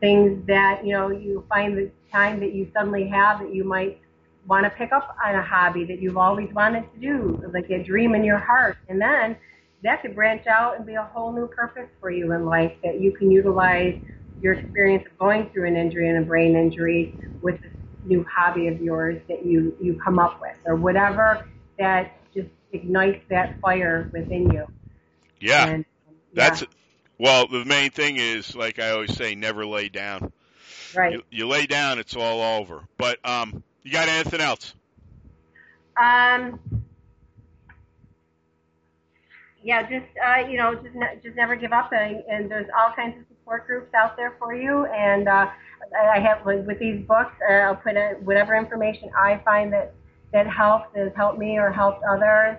things 0.00 0.44
that 0.46 0.84
you 0.84 0.92
know 0.92 1.10
you 1.10 1.44
find 1.48 1.76
the 1.76 1.90
time 2.12 2.40
that 2.40 2.54
you 2.54 2.70
suddenly 2.74 3.08
have 3.08 3.40
that 3.40 3.54
you 3.54 3.64
might 3.64 4.00
want 4.46 4.64
to 4.64 4.70
pick 4.70 4.92
up 4.92 5.16
on 5.24 5.34
a 5.34 5.42
hobby 5.42 5.84
that 5.84 6.00
you've 6.00 6.16
always 6.16 6.48
wanted 6.54 6.84
to 6.94 7.00
do, 7.00 7.38
like 7.52 7.68
a 7.70 7.82
dream 7.82 8.14
in 8.14 8.24
your 8.24 8.38
heart, 8.38 8.76
and 8.88 9.00
then 9.00 9.36
that 9.82 10.02
could 10.02 10.14
branch 10.14 10.46
out 10.46 10.76
and 10.76 10.86
be 10.86 10.94
a 10.94 11.02
whole 11.02 11.32
new 11.32 11.46
purpose 11.48 11.88
for 12.00 12.10
you 12.10 12.32
in 12.32 12.44
life 12.46 12.72
that 12.82 13.00
you 13.00 13.12
can 13.12 13.30
utilize 13.30 13.94
your 14.40 14.54
experience 14.54 15.04
of 15.10 15.18
going 15.18 15.50
through 15.52 15.66
an 15.66 15.76
injury 15.76 16.08
and 16.08 16.22
a 16.22 16.26
brain 16.26 16.56
injury 16.56 17.16
with 17.42 17.60
this 17.62 17.72
new 18.06 18.24
hobby 18.24 18.68
of 18.68 18.80
yours 18.80 19.20
that 19.28 19.44
you 19.46 19.76
you 19.80 19.98
come 20.02 20.18
up 20.18 20.40
with, 20.40 20.56
or 20.66 20.76
whatever 20.76 21.46
that 21.78 22.12
just 22.34 22.48
ignites 22.72 23.24
that 23.30 23.60
fire 23.60 24.10
within 24.12 24.50
you. 24.50 24.66
Yeah, 25.40 25.70
And, 25.70 25.84
that's 26.34 26.62
yeah, 26.62 26.66
well. 27.18 27.46
The 27.48 27.64
main 27.64 27.90
thing 27.90 28.16
is, 28.16 28.54
like 28.54 28.78
I 28.78 28.90
always 28.90 29.14
say, 29.14 29.34
never 29.34 29.66
lay 29.66 29.88
down. 29.88 30.32
right. 30.94 31.16
You, 31.16 31.22
you 31.30 31.46
lay 31.48 31.66
down, 31.66 31.98
it's 31.98 32.16
all 32.16 32.40
over. 32.58 32.82
But 32.98 33.18
um, 33.28 33.62
you 33.82 33.92
got 33.92 34.08
anything 34.08 34.40
else? 34.40 34.74
Um, 36.00 36.60
yeah, 39.62 39.82
just 39.82 40.06
uh, 40.24 40.48
you 40.48 40.56
know, 40.58 40.74
just 40.74 40.94
ne- 40.94 41.18
just 41.22 41.36
never 41.36 41.56
give 41.56 41.72
up, 41.72 41.92
and, 41.92 42.22
and 42.30 42.50
there's 42.50 42.68
all 42.76 42.92
kinds 42.94 43.18
of 43.18 43.26
support 43.28 43.66
groups 43.66 43.92
out 43.94 44.16
there 44.16 44.34
for 44.38 44.54
you. 44.54 44.86
And 44.86 45.28
uh, 45.28 45.48
I 45.94 46.18
have 46.20 46.44
with, 46.44 46.66
with 46.66 46.78
these 46.78 47.04
books, 47.06 47.32
uh, 47.48 47.54
I'll 47.54 47.76
put 47.76 47.96
in 47.96 48.16
whatever 48.24 48.54
information 48.56 49.10
I 49.16 49.40
find 49.44 49.72
that 49.72 49.94
that 50.32 50.46
helps 50.46 50.94
has 50.96 51.12
helped 51.16 51.38
me 51.38 51.58
or 51.58 51.70
helped 51.70 52.02
others. 52.04 52.58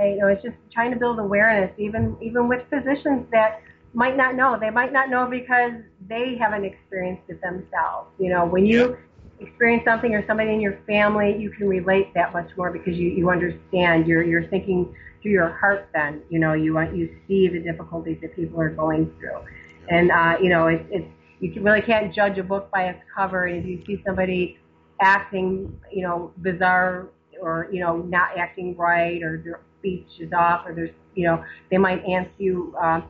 I, 0.00 0.06
you 0.06 0.18
know, 0.18 0.28
it's 0.28 0.42
just 0.42 0.56
trying 0.72 0.92
to 0.92 0.96
build 0.96 1.18
awareness, 1.18 1.72
even 1.78 2.16
even 2.22 2.48
with 2.48 2.62
physicians 2.70 3.26
that 3.32 3.60
might 3.94 4.16
not 4.16 4.34
know. 4.34 4.56
They 4.58 4.70
might 4.70 4.92
not 4.92 5.10
know 5.10 5.26
because 5.26 5.72
they 6.08 6.36
haven't 6.36 6.64
experienced 6.64 7.24
it 7.28 7.40
themselves. 7.40 8.10
You 8.18 8.30
know, 8.30 8.46
when 8.46 8.64
you 8.64 8.96
experience 9.40 9.84
something 9.84 10.14
or 10.14 10.26
somebody 10.26 10.52
in 10.52 10.60
your 10.60 10.78
family, 10.86 11.36
you 11.38 11.50
can 11.50 11.68
relate 11.68 12.12
that 12.14 12.32
much 12.32 12.50
more 12.56 12.70
because 12.70 12.96
you, 12.96 13.08
you 13.08 13.30
understand. 13.30 14.06
You're 14.06 14.22
you're 14.22 14.46
thinking 14.46 14.94
through 15.22 15.32
your 15.32 15.50
heart. 15.50 15.88
Then 15.92 16.22
you 16.30 16.38
know 16.38 16.52
you 16.52 16.74
want 16.74 16.96
you 16.96 17.16
see 17.26 17.48
the 17.48 17.60
difficulties 17.60 18.18
that 18.22 18.34
people 18.36 18.60
are 18.60 18.70
going 18.70 19.12
through, 19.18 19.40
and 19.88 20.10
uh, 20.10 20.36
you 20.40 20.48
know 20.48 20.68
it's 20.68 20.84
it's 20.90 21.08
you 21.40 21.62
really 21.62 21.82
can't 21.82 22.14
judge 22.14 22.38
a 22.38 22.42
book 22.42 22.70
by 22.72 22.84
its 22.84 23.00
cover. 23.14 23.46
If 23.46 23.64
you 23.64 23.82
see 23.86 24.02
somebody 24.04 24.58
acting, 25.00 25.78
you 25.92 26.02
know, 26.02 26.32
bizarre 26.38 27.08
or 27.40 27.68
you 27.70 27.80
know 27.80 27.98
not 27.98 28.36
acting 28.36 28.76
right 28.76 29.22
or 29.22 29.40
their 29.44 29.60
speech 29.78 30.08
is 30.18 30.32
off 30.32 30.66
or 30.66 30.74
there's 30.74 30.90
you 31.14 31.26
know 31.26 31.44
they 31.70 31.78
might 31.78 32.04
answer 32.04 32.32
you. 32.38 32.74
Um, 32.80 33.04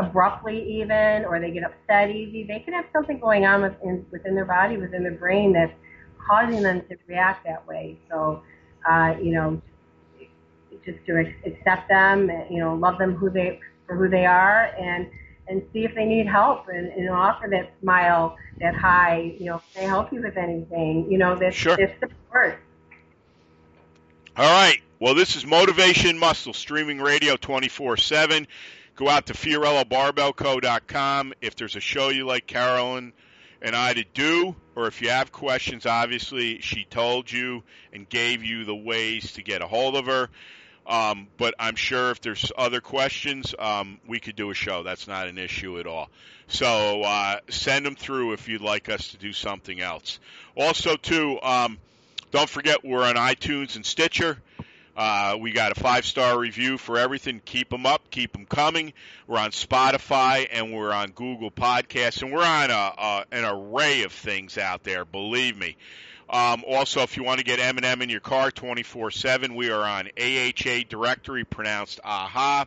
abruptly 0.00 0.80
even 0.80 1.24
or 1.24 1.38
they 1.40 1.50
get 1.50 1.62
upset 1.62 2.10
easy 2.10 2.42
they 2.42 2.60
could 2.60 2.74
have 2.74 2.86
something 2.92 3.18
going 3.20 3.44
on 3.44 3.62
within 3.62 4.04
within 4.10 4.34
their 4.34 4.44
body 4.44 4.76
within 4.76 5.02
their 5.02 5.12
brain 5.12 5.52
that's 5.52 5.72
causing 6.26 6.62
them 6.62 6.80
to 6.88 6.96
react 7.06 7.44
that 7.44 7.64
way 7.66 7.98
so 8.10 8.42
uh, 8.90 9.14
you 9.22 9.32
know 9.32 9.60
just 10.84 10.98
to 11.06 11.18
ac- 11.18 11.34
accept 11.46 11.88
them 11.88 12.30
you 12.50 12.58
know 12.58 12.74
love 12.74 12.98
them 12.98 13.14
who 13.14 13.30
they 13.30 13.60
for 13.86 13.96
who 13.96 14.08
they 14.08 14.26
are 14.26 14.72
and 14.78 15.06
and 15.48 15.62
see 15.72 15.84
if 15.84 15.94
they 15.94 16.04
need 16.04 16.26
help 16.26 16.68
and, 16.68 16.88
and 16.88 17.08
offer 17.10 17.48
that 17.50 17.72
smile 17.80 18.36
that 18.60 18.74
hi 18.74 19.34
you 19.38 19.46
know 19.46 19.62
can 19.74 19.84
I 19.84 19.86
help 19.86 20.12
you 20.12 20.22
with 20.22 20.36
anything 20.36 21.10
you 21.10 21.18
know 21.18 21.36
this, 21.36 21.54
Sure. 21.54 21.76
that 21.76 21.98
support 22.00 22.60
All 24.36 24.44
right. 24.44 24.80
Well, 25.00 25.14
this 25.14 25.36
is 25.36 25.46
Motivation 25.46 26.18
Muscle 26.18 26.52
streaming 26.52 27.00
radio 27.00 27.36
24/7. 27.36 28.46
Go 28.94 29.08
out 29.08 29.26
to 29.26 29.32
FiorilloBarbellCo.com. 29.32 31.34
If 31.40 31.56
there's 31.56 31.76
a 31.76 31.80
show 31.80 32.08
you 32.08 32.26
like, 32.26 32.46
Carolyn, 32.46 33.12
and 33.62 33.76
I 33.76 33.94
to 33.94 34.04
do 34.14 34.56
or 34.78 34.86
if 34.86 35.02
you 35.02 35.10
have 35.10 35.32
questions, 35.32 35.86
obviously 35.86 36.60
she 36.60 36.84
told 36.84 37.32
you 37.32 37.64
and 37.92 38.08
gave 38.08 38.44
you 38.44 38.64
the 38.64 38.76
ways 38.76 39.32
to 39.32 39.42
get 39.42 39.60
a 39.60 39.66
hold 39.66 39.96
of 39.96 40.06
her. 40.06 40.30
Um, 40.88 41.28
but 41.36 41.54
I'm 41.58 41.76
sure 41.76 42.10
if 42.10 42.22
there's 42.22 42.50
other 42.56 42.80
questions, 42.80 43.54
um, 43.58 44.00
we 44.06 44.20
could 44.20 44.36
do 44.36 44.50
a 44.50 44.54
show. 44.54 44.82
That's 44.82 45.06
not 45.06 45.28
an 45.28 45.36
issue 45.36 45.78
at 45.78 45.86
all. 45.86 46.08
So 46.46 47.02
uh, 47.02 47.40
send 47.50 47.84
them 47.84 47.94
through 47.94 48.32
if 48.32 48.48
you'd 48.48 48.62
like 48.62 48.88
us 48.88 49.08
to 49.08 49.18
do 49.18 49.34
something 49.34 49.80
else. 49.80 50.18
Also, 50.56 50.96
too, 50.96 51.38
um, 51.42 51.76
don't 52.30 52.48
forget 52.48 52.82
we're 52.84 53.04
on 53.04 53.16
iTunes 53.16 53.76
and 53.76 53.84
Stitcher. 53.84 54.38
Uh, 54.96 55.36
we 55.38 55.52
got 55.52 55.70
a 55.70 55.80
five 55.80 56.06
star 56.06 56.36
review 56.38 56.78
for 56.78 56.98
everything. 56.98 57.40
Keep 57.44 57.68
them 57.68 57.86
up, 57.86 58.10
keep 58.10 58.32
them 58.32 58.46
coming. 58.46 58.94
We're 59.26 59.38
on 59.38 59.50
Spotify 59.50 60.48
and 60.50 60.72
we're 60.72 60.90
on 60.90 61.10
Google 61.10 61.50
Podcasts, 61.50 62.22
and 62.22 62.32
we're 62.32 62.44
on 62.44 62.70
a, 62.70 62.74
a, 62.74 63.24
an 63.30 63.44
array 63.44 64.02
of 64.02 64.12
things 64.12 64.58
out 64.58 64.82
there. 64.84 65.04
Believe 65.04 65.56
me. 65.56 65.76
Um, 66.30 66.62
also, 66.66 67.02
if 67.02 67.16
you 67.16 67.24
want 67.24 67.38
to 67.38 67.44
get 67.44 67.58
M&M 67.58 68.02
in 68.02 68.10
your 68.10 68.20
car 68.20 68.50
24/7, 68.50 69.54
we 69.54 69.70
are 69.70 69.82
on 69.82 70.10
AHA 70.18 70.84
directory, 70.88 71.44
pronounced 71.44 72.00
AHA. 72.04 72.66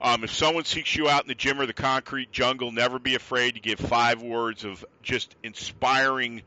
Um, 0.00 0.24
if 0.24 0.32
someone 0.32 0.64
seeks 0.64 0.94
you 0.94 1.08
out 1.08 1.22
in 1.22 1.28
the 1.28 1.34
gym 1.34 1.60
or 1.60 1.66
the 1.66 1.72
concrete 1.72 2.30
jungle, 2.30 2.70
never 2.70 2.98
be 2.98 3.14
afraid 3.14 3.54
to 3.54 3.60
give 3.60 3.78
five 3.78 4.22
words 4.22 4.64
of 4.64 4.84
just 5.02 5.34
inspiring 5.42 6.42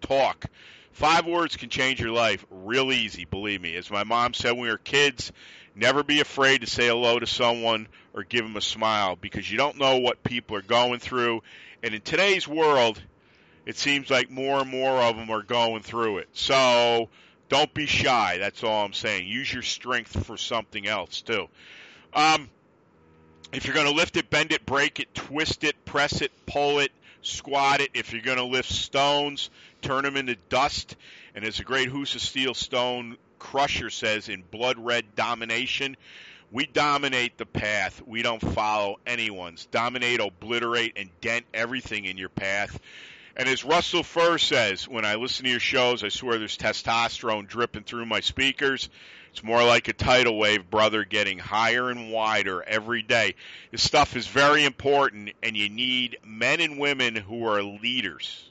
talk. 0.00 0.46
Five 0.92 1.26
words 1.26 1.56
can 1.56 1.70
change 1.70 2.00
your 2.00 2.10
life 2.10 2.44
real 2.50 2.92
easy, 2.92 3.24
believe 3.24 3.60
me. 3.60 3.76
As 3.76 3.90
my 3.90 4.04
mom 4.04 4.34
said 4.34 4.52
when 4.52 4.62
we 4.62 4.68
were 4.68 4.78
kids, 4.78 5.32
never 5.74 6.02
be 6.02 6.20
afraid 6.20 6.60
to 6.60 6.66
say 6.66 6.88
hello 6.88 7.18
to 7.18 7.26
someone 7.26 7.88
or 8.12 8.22
give 8.22 8.44
them 8.44 8.56
a 8.56 8.60
smile 8.60 9.16
because 9.16 9.50
you 9.50 9.56
don't 9.56 9.78
know 9.78 9.98
what 9.98 10.22
people 10.22 10.56
are 10.56 10.62
going 10.62 10.98
through. 10.98 11.42
And 11.82 11.94
in 11.94 12.02
today's 12.02 12.46
world, 12.46 13.00
it 13.70 13.78
seems 13.78 14.10
like 14.10 14.28
more 14.28 14.62
and 14.62 14.68
more 14.68 15.00
of 15.00 15.16
them 15.16 15.30
are 15.30 15.44
going 15.44 15.80
through 15.80 16.18
it. 16.18 16.28
So 16.32 17.08
don't 17.48 17.72
be 17.72 17.86
shy. 17.86 18.38
That's 18.38 18.64
all 18.64 18.84
I'm 18.84 18.92
saying. 18.92 19.28
Use 19.28 19.52
your 19.52 19.62
strength 19.62 20.26
for 20.26 20.36
something 20.36 20.88
else 20.88 21.22
too. 21.22 21.46
Um, 22.12 22.50
if 23.52 23.66
you're 23.66 23.74
going 23.74 23.86
to 23.86 23.92
lift 23.92 24.16
it, 24.16 24.28
bend 24.28 24.50
it, 24.50 24.66
break 24.66 24.98
it, 24.98 25.14
twist 25.14 25.62
it, 25.62 25.84
press 25.84 26.20
it, 26.20 26.32
pull 26.46 26.80
it, 26.80 26.90
squat 27.22 27.80
it. 27.80 27.90
If 27.94 28.12
you're 28.12 28.22
going 28.22 28.38
to 28.38 28.44
lift 28.44 28.68
stones, 28.68 29.50
turn 29.82 30.02
them 30.02 30.16
into 30.16 30.34
dust. 30.48 30.96
And 31.36 31.44
as 31.44 31.60
a 31.60 31.62
great 31.62 31.90
Hoose 31.90 32.16
of 32.16 32.22
Steel 32.22 32.54
Stone 32.54 33.18
Crusher 33.38 33.90
says 33.90 34.28
in 34.28 34.42
Blood 34.50 34.78
Red 34.78 35.14
Domination, 35.14 35.96
we 36.50 36.66
dominate 36.66 37.38
the 37.38 37.46
path. 37.46 38.02
We 38.04 38.22
don't 38.22 38.42
follow 38.42 38.98
anyone's. 39.06 39.66
Dominate, 39.66 40.18
obliterate, 40.18 40.94
and 40.96 41.08
dent 41.20 41.46
everything 41.54 42.04
in 42.04 42.18
your 42.18 42.30
path. 42.30 42.80
And 43.40 43.48
as 43.48 43.64
Russell 43.64 44.02
Furr 44.02 44.36
says, 44.36 44.86
when 44.86 45.06
I 45.06 45.14
listen 45.14 45.44
to 45.46 45.50
your 45.50 45.60
shows, 45.60 46.04
I 46.04 46.10
swear 46.10 46.38
there's 46.38 46.58
testosterone 46.58 47.48
dripping 47.48 47.84
through 47.84 48.04
my 48.04 48.20
speakers. 48.20 48.90
It's 49.30 49.42
more 49.42 49.64
like 49.64 49.88
a 49.88 49.94
tidal 49.94 50.36
wave, 50.36 50.68
brother, 50.68 51.06
getting 51.06 51.38
higher 51.38 51.88
and 51.88 52.12
wider 52.12 52.62
every 52.62 53.00
day. 53.00 53.36
This 53.70 53.82
stuff 53.82 54.14
is 54.14 54.26
very 54.26 54.66
important, 54.66 55.30
and 55.42 55.56
you 55.56 55.70
need 55.70 56.18
men 56.22 56.60
and 56.60 56.78
women 56.78 57.16
who 57.16 57.46
are 57.46 57.62
leaders. 57.62 58.46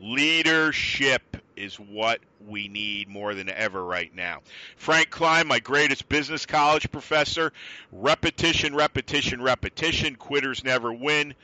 Leadership 0.00 1.36
is 1.54 1.76
what 1.76 2.18
we 2.48 2.66
need 2.66 3.08
more 3.08 3.32
than 3.32 3.48
ever 3.48 3.84
right 3.84 4.12
now. 4.12 4.40
Frank 4.76 5.10
Klein, 5.10 5.46
my 5.46 5.60
greatest 5.60 6.08
business 6.08 6.46
college 6.46 6.90
professor. 6.90 7.52
Repetition, 7.92 8.74
repetition, 8.74 9.40
repetition. 9.40 10.16
Quitters 10.16 10.64
never 10.64 10.92
win. 10.92 11.36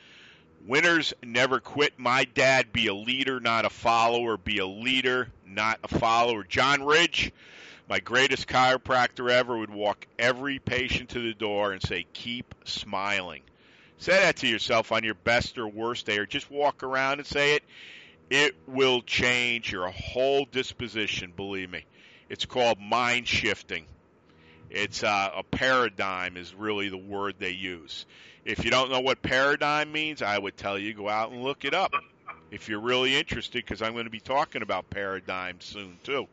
Winners 0.67 1.13
never 1.21 1.59
quit. 1.59 1.93
My 1.97 2.25
dad, 2.25 2.73
be 2.73 2.87
a 2.87 2.93
leader, 2.93 3.39
not 3.39 3.65
a 3.65 3.69
follower. 3.69 4.35
Be 4.35 4.57
a 4.57 4.65
leader, 4.65 5.29
not 5.45 5.79
a 5.83 5.87
follower. 5.87 6.43
John 6.43 6.83
Ridge, 6.83 7.31
my 7.87 7.99
greatest 7.99 8.47
chiropractor 8.47 9.29
ever, 9.29 9.55
would 9.55 9.69
walk 9.69 10.07
every 10.17 10.57
patient 10.57 11.09
to 11.09 11.19
the 11.19 11.35
door 11.35 11.71
and 11.71 11.83
say, 11.83 12.07
Keep 12.13 12.55
smiling. 12.63 13.43
Say 13.99 14.13
that 14.13 14.37
to 14.37 14.47
yourself 14.47 14.91
on 14.91 15.03
your 15.03 15.13
best 15.13 15.59
or 15.59 15.67
worst 15.67 16.07
day, 16.07 16.17
or 16.17 16.25
just 16.25 16.49
walk 16.49 16.81
around 16.81 17.19
and 17.19 17.27
say 17.27 17.55
it. 17.55 17.63
It 18.31 18.55
will 18.65 19.03
change 19.03 19.71
your 19.71 19.89
whole 19.89 20.45
disposition, 20.45 21.31
believe 21.35 21.69
me. 21.69 21.85
It's 22.27 22.45
called 22.45 22.79
mind 22.79 23.27
shifting. 23.27 23.85
It's 24.71 25.03
uh, 25.03 25.29
a 25.35 25.43
paradigm, 25.43 26.37
is 26.37 26.55
really 26.55 26.89
the 26.89 26.97
word 26.97 27.35
they 27.37 27.51
use. 27.51 28.07
If 28.45 28.63
you 28.63 28.69
don't 28.69 28.91
know 28.91 28.99
what 28.99 29.21
paradigm 29.23 29.91
means, 29.91 30.21
I 30.21 30.37
would 30.37 30.55
tell 30.55 30.77
you 30.77 30.93
go 30.93 31.09
out 31.09 31.31
and 31.31 31.43
look 31.43 31.65
it 31.65 31.73
up 31.73 31.91
if 32.51 32.69
you're 32.69 32.79
really 32.79 33.15
interested, 33.15 33.65
because 33.65 33.81
I'm 33.81 33.93
going 33.93 34.05
to 34.05 34.11
be 34.11 34.19
talking 34.19 34.61
about 34.61 34.89
paradigm 34.89 35.57
soon 35.59 35.97
too. 36.03 36.27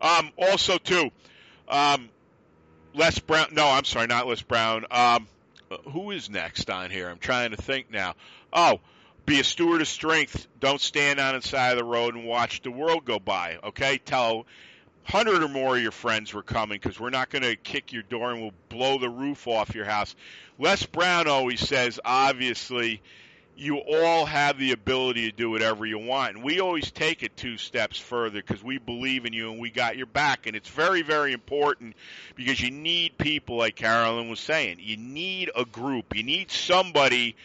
Um, 0.00 0.32
also, 0.38 0.78
too, 0.78 1.10
um, 1.68 2.08
Les 2.94 3.18
Brown. 3.18 3.48
No, 3.52 3.68
I'm 3.68 3.84
sorry, 3.84 4.06
not 4.06 4.26
Les 4.26 4.40
Brown. 4.40 4.86
Um, 4.90 5.28
who 5.90 6.10
is 6.10 6.30
next 6.30 6.70
on 6.70 6.90
here? 6.90 7.08
I'm 7.08 7.18
trying 7.18 7.50
to 7.50 7.56
think 7.56 7.90
now. 7.90 8.14
Oh, 8.52 8.80
be 9.26 9.38
a 9.38 9.44
steward 9.44 9.80
of 9.80 9.88
strength. 9.88 10.48
Don't 10.58 10.80
stand 10.80 11.20
on 11.20 11.34
the 11.34 11.42
side 11.42 11.72
of 11.72 11.78
the 11.78 11.84
road 11.84 12.14
and 12.14 12.26
watch 12.26 12.62
the 12.62 12.70
world 12.70 13.04
go 13.04 13.18
by. 13.18 13.58
Okay, 13.62 13.98
tell 13.98 14.46
hundred 15.04 15.42
or 15.42 15.48
more 15.48 15.76
of 15.76 15.82
your 15.82 15.92
friends 15.92 16.32
were 16.32 16.42
coming 16.42 16.78
because 16.80 16.98
we're 17.00 17.10
not 17.10 17.30
going 17.30 17.42
to 17.42 17.56
kick 17.56 17.92
your 17.92 18.02
door 18.02 18.32
and 18.32 18.40
we'll 18.40 18.54
blow 18.68 18.98
the 18.98 19.08
roof 19.08 19.46
off 19.46 19.74
your 19.74 19.84
house. 19.84 20.14
Les 20.58 20.84
Brown 20.86 21.26
always 21.26 21.60
says, 21.60 21.98
obviously, 22.04 23.02
you 23.56 23.76
all 23.78 24.24
have 24.24 24.58
the 24.58 24.72
ability 24.72 25.30
to 25.30 25.36
do 25.36 25.50
whatever 25.50 25.84
you 25.84 25.98
want. 25.98 26.36
And 26.36 26.44
we 26.44 26.60
always 26.60 26.90
take 26.90 27.22
it 27.22 27.36
two 27.36 27.58
steps 27.58 27.98
further 27.98 28.42
because 28.42 28.64
we 28.64 28.78
believe 28.78 29.26
in 29.26 29.34
you 29.34 29.50
and 29.50 29.60
we 29.60 29.70
got 29.70 29.96
your 29.96 30.06
back. 30.06 30.46
And 30.46 30.56
it's 30.56 30.68
very, 30.68 31.02
very 31.02 31.32
important 31.32 31.94
because 32.36 32.60
you 32.60 32.70
need 32.70 33.18
people, 33.18 33.56
like 33.56 33.76
Carolyn 33.76 34.30
was 34.30 34.40
saying. 34.40 34.78
You 34.80 34.96
need 34.96 35.50
a 35.54 35.66
group. 35.66 36.16
You 36.16 36.22
need 36.22 36.50
somebody 36.50 37.36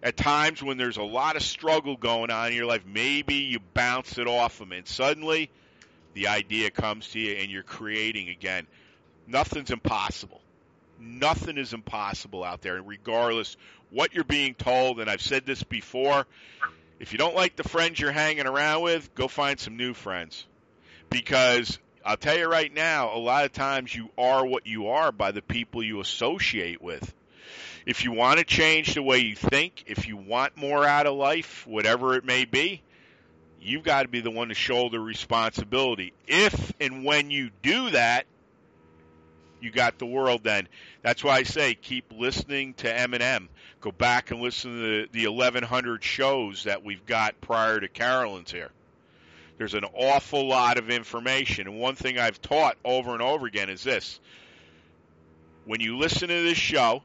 at 0.00 0.16
times 0.16 0.62
when 0.62 0.76
there's 0.76 0.98
a 0.98 1.02
lot 1.02 1.34
of 1.34 1.42
struggle 1.42 1.96
going 1.96 2.30
on 2.30 2.48
in 2.48 2.54
your 2.54 2.66
life. 2.66 2.84
Maybe 2.86 3.34
you 3.34 3.58
bounce 3.72 4.16
it 4.18 4.28
off 4.28 4.58
them 4.58 4.70
and 4.70 4.86
suddenly 4.86 5.50
the 6.14 6.28
idea 6.28 6.70
comes 6.70 7.08
to 7.08 7.20
you 7.20 7.36
and 7.36 7.50
you're 7.50 7.62
creating 7.62 8.28
again. 8.28 8.66
Nothing's 9.26 9.70
impossible 9.70 10.40
nothing 11.04 11.58
is 11.58 11.72
impossible 11.72 12.44
out 12.44 12.62
there, 12.62 12.80
regardless 12.82 13.56
what 13.90 14.14
you're 14.14 14.24
being 14.24 14.54
told. 14.54 15.00
And 15.00 15.10
I've 15.10 15.22
said 15.22 15.46
this 15.46 15.62
before. 15.62 16.26
If 17.00 17.12
you 17.12 17.18
don't 17.18 17.34
like 17.34 17.56
the 17.56 17.64
friends 17.64 17.98
you're 18.00 18.12
hanging 18.12 18.46
around 18.46 18.82
with, 18.82 19.14
go 19.14 19.28
find 19.28 19.58
some 19.58 19.76
new 19.76 19.94
friends. 19.94 20.46
Because 21.10 21.78
I'll 22.04 22.16
tell 22.16 22.36
you 22.36 22.48
right 22.48 22.72
now, 22.72 23.14
a 23.14 23.18
lot 23.18 23.44
of 23.44 23.52
times 23.52 23.94
you 23.94 24.08
are 24.16 24.44
what 24.44 24.66
you 24.66 24.88
are 24.88 25.12
by 25.12 25.32
the 25.32 25.42
people 25.42 25.82
you 25.82 26.00
associate 26.00 26.82
with. 26.82 27.12
If 27.86 28.04
you 28.04 28.12
want 28.12 28.38
to 28.38 28.44
change 28.44 28.94
the 28.94 29.02
way 29.02 29.18
you 29.18 29.36
think, 29.36 29.84
if 29.86 30.08
you 30.08 30.16
want 30.16 30.56
more 30.56 30.86
out 30.86 31.06
of 31.06 31.16
life, 31.16 31.66
whatever 31.66 32.14
it 32.14 32.24
may 32.24 32.46
be, 32.46 32.82
you've 33.64 33.82
got 33.82 34.02
to 34.02 34.08
be 34.08 34.20
the 34.20 34.30
one 34.30 34.48
to 34.48 34.54
shoulder 34.54 35.00
responsibility. 35.00 36.12
If 36.26 36.72
and 36.80 37.04
when 37.04 37.30
you 37.30 37.50
do 37.62 37.90
that, 37.90 38.26
you 39.60 39.70
got 39.70 39.98
the 39.98 40.06
world 40.06 40.44
then. 40.44 40.68
That's 41.02 41.24
why 41.24 41.36
I 41.36 41.42
say 41.44 41.74
keep 41.74 42.12
listening 42.14 42.74
to 42.74 42.94
M&M. 42.94 43.48
Go 43.80 43.90
back 43.90 44.30
and 44.30 44.40
listen 44.40 44.72
to 44.72 44.78
the, 44.78 45.08
the 45.12 45.28
1100 45.28 46.04
shows 46.04 46.64
that 46.64 46.84
we've 46.84 47.04
got 47.06 47.40
prior 47.40 47.80
to 47.80 47.88
Carolyn's 47.88 48.52
here. 48.52 48.70
There's 49.56 49.74
an 49.74 49.84
awful 49.94 50.46
lot 50.46 50.78
of 50.78 50.90
information. 50.90 51.66
And 51.66 51.78
one 51.78 51.94
thing 51.94 52.18
I've 52.18 52.42
taught 52.42 52.76
over 52.84 53.12
and 53.12 53.22
over 53.22 53.46
again 53.46 53.70
is 53.70 53.82
this. 53.82 54.20
When 55.64 55.80
you 55.80 55.96
listen 55.96 56.28
to 56.28 56.42
this 56.42 56.58
show, 56.58 57.02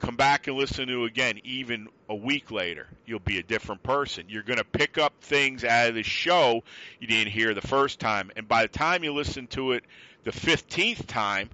come 0.00 0.16
back 0.16 0.48
and 0.48 0.56
listen 0.56 0.88
to 0.88 1.04
again 1.04 1.40
even 1.44 1.88
a 2.08 2.14
week 2.14 2.50
later. 2.50 2.86
You'll 3.06 3.18
be 3.18 3.38
a 3.38 3.42
different 3.42 3.82
person. 3.82 4.24
You're 4.28 4.42
going 4.42 4.58
to 4.58 4.64
pick 4.64 4.98
up 4.98 5.14
things 5.20 5.64
out 5.64 5.88
of 5.88 5.94
the 5.94 6.02
show 6.02 6.62
you 7.00 7.06
didn't 7.06 7.32
hear 7.32 7.54
the 7.54 7.66
first 7.66 8.00
time. 8.00 8.30
And 8.36 8.46
by 8.46 8.62
the 8.62 8.68
time 8.68 9.04
you 9.04 9.12
listen 9.12 9.46
to 9.48 9.72
it 9.72 9.84
the 10.24 10.32
15th 10.32 11.06
time, 11.06 11.50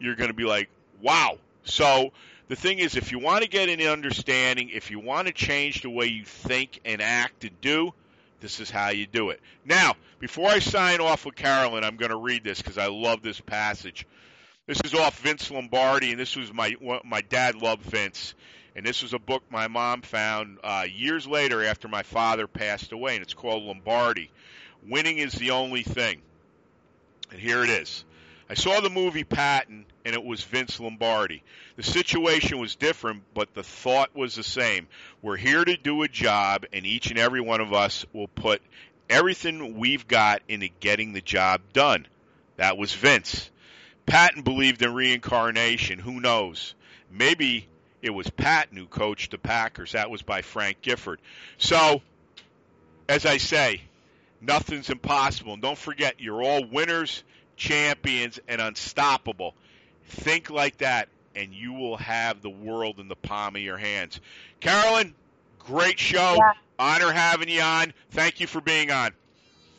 you're 0.00 0.16
going 0.16 0.30
to 0.30 0.34
be 0.34 0.44
like, 0.44 0.68
wow. 1.02 1.38
So 1.64 2.12
the 2.48 2.56
thing 2.56 2.78
is, 2.78 2.96
if 2.96 3.12
you 3.12 3.18
want 3.18 3.42
to 3.42 3.48
get 3.48 3.68
an 3.68 3.80
understanding, 3.82 4.70
if 4.70 4.90
you 4.90 5.00
want 5.00 5.26
to 5.28 5.32
change 5.32 5.82
the 5.82 5.90
way 5.90 6.06
you 6.06 6.24
think 6.24 6.80
and 6.84 7.00
act 7.00 7.44
and 7.44 7.60
do, 7.60 7.92
this 8.40 8.60
is 8.60 8.70
how 8.70 8.90
you 8.90 9.06
do 9.06 9.30
it. 9.30 9.40
Now, 9.64 9.94
before 10.18 10.48
I 10.48 10.60
sign 10.60 11.00
off 11.00 11.26
with 11.26 11.34
Carolyn, 11.34 11.84
I'm 11.84 11.96
going 11.96 12.10
to 12.10 12.16
read 12.16 12.44
this 12.44 12.62
because 12.62 12.78
I 12.78 12.86
love 12.86 13.22
this 13.22 13.40
passage. 13.40 14.06
This 14.66 14.80
is 14.84 14.94
off 14.94 15.18
Vince 15.20 15.50
Lombardi, 15.50 16.10
and 16.10 16.20
this 16.20 16.36
was 16.36 16.52
my 16.52 16.74
my 17.04 17.22
dad 17.22 17.54
loved 17.54 17.82
Vince, 17.84 18.34
and 18.78 18.86
this 18.86 19.02
was 19.02 19.12
a 19.12 19.18
book 19.18 19.42
my 19.50 19.66
mom 19.66 20.02
found 20.02 20.58
uh, 20.62 20.86
years 20.88 21.26
later 21.26 21.64
after 21.64 21.88
my 21.88 22.04
father 22.04 22.46
passed 22.46 22.92
away, 22.92 23.16
and 23.16 23.24
it's 23.24 23.34
called 23.34 23.64
Lombardi. 23.64 24.30
Winning 24.88 25.18
is 25.18 25.32
the 25.32 25.50
only 25.50 25.82
thing. 25.82 26.22
And 27.32 27.40
here 27.40 27.64
it 27.64 27.70
is. 27.70 28.04
I 28.48 28.54
saw 28.54 28.78
the 28.78 28.88
movie 28.88 29.24
Patton, 29.24 29.84
and 30.04 30.14
it 30.14 30.22
was 30.22 30.44
Vince 30.44 30.78
Lombardi. 30.78 31.42
The 31.74 31.82
situation 31.82 32.60
was 32.60 32.76
different, 32.76 33.24
but 33.34 33.52
the 33.52 33.64
thought 33.64 34.14
was 34.14 34.36
the 34.36 34.44
same. 34.44 34.86
We're 35.22 35.36
here 35.36 35.64
to 35.64 35.76
do 35.76 36.04
a 36.04 36.08
job, 36.08 36.64
and 36.72 36.86
each 36.86 37.10
and 37.10 37.18
every 37.18 37.40
one 37.40 37.60
of 37.60 37.72
us 37.72 38.06
will 38.12 38.28
put 38.28 38.62
everything 39.10 39.76
we've 39.76 40.06
got 40.06 40.40
into 40.46 40.68
getting 40.68 41.14
the 41.14 41.20
job 41.20 41.62
done. 41.72 42.06
That 42.58 42.78
was 42.78 42.94
Vince. 42.94 43.50
Patton 44.06 44.42
believed 44.42 44.82
in 44.82 44.94
reincarnation. 44.94 45.98
Who 45.98 46.20
knows? 46.20 46.76
Maybe 47.10 47.66
it 48.02 48.10
was 48.10 48.30
Patton 48.30 48.76
who 48.76 48.86
coached 48.86 49.32
the 49.32 49.38
Packers. 49.38 49.92
That 49.92 50.10
was 50.10 50.22
by 50.22 50.42
Frank 50.42 50.80
Gifford. 50.82 51.20
So, 51.56 52.02
as 53.08 53.26
I 53.26 53.38
say, 53.38 53.82
nothing's 54.40 54.90
impossible. 54.90 55.54
And 55.54 55.62
don't 55.62 55.78
forget, 55.78 56.16
you're 56.18 56.42
all 56.42 56.64
winners, 56.64 57.24
champions, 57.56 58.38
and 58.48 58.60
unstoppable. 58.60 59.54
Think 60.04 60.50
like 60.50 60.78
that, 60.78 61.08
and 61.34 61.52
you 61.52 61.72
will 61.72 61.96
have 61.96 62.40
the 62.40 62.50
world 62.50 63.00
in 63.00 63.08
the 63.08 63.16
palm 63.16 63.56
of 63.56 63.62
your 63.62 63.76
hands. 63.76 64.20
Carolyn, 64.60 65.14
great 65.58 65.98
show. 65.98 66.36
Yeah. 66.38 66.52
Honor 66.78 67.10
having 67.12 67.48
you 67.48 67.60
on. 67.60 67.92
Thank 68.10 68.40
you 68.40 68.46
for 68.46 68.60
being 68.60 68.90
on. 68.90 69.10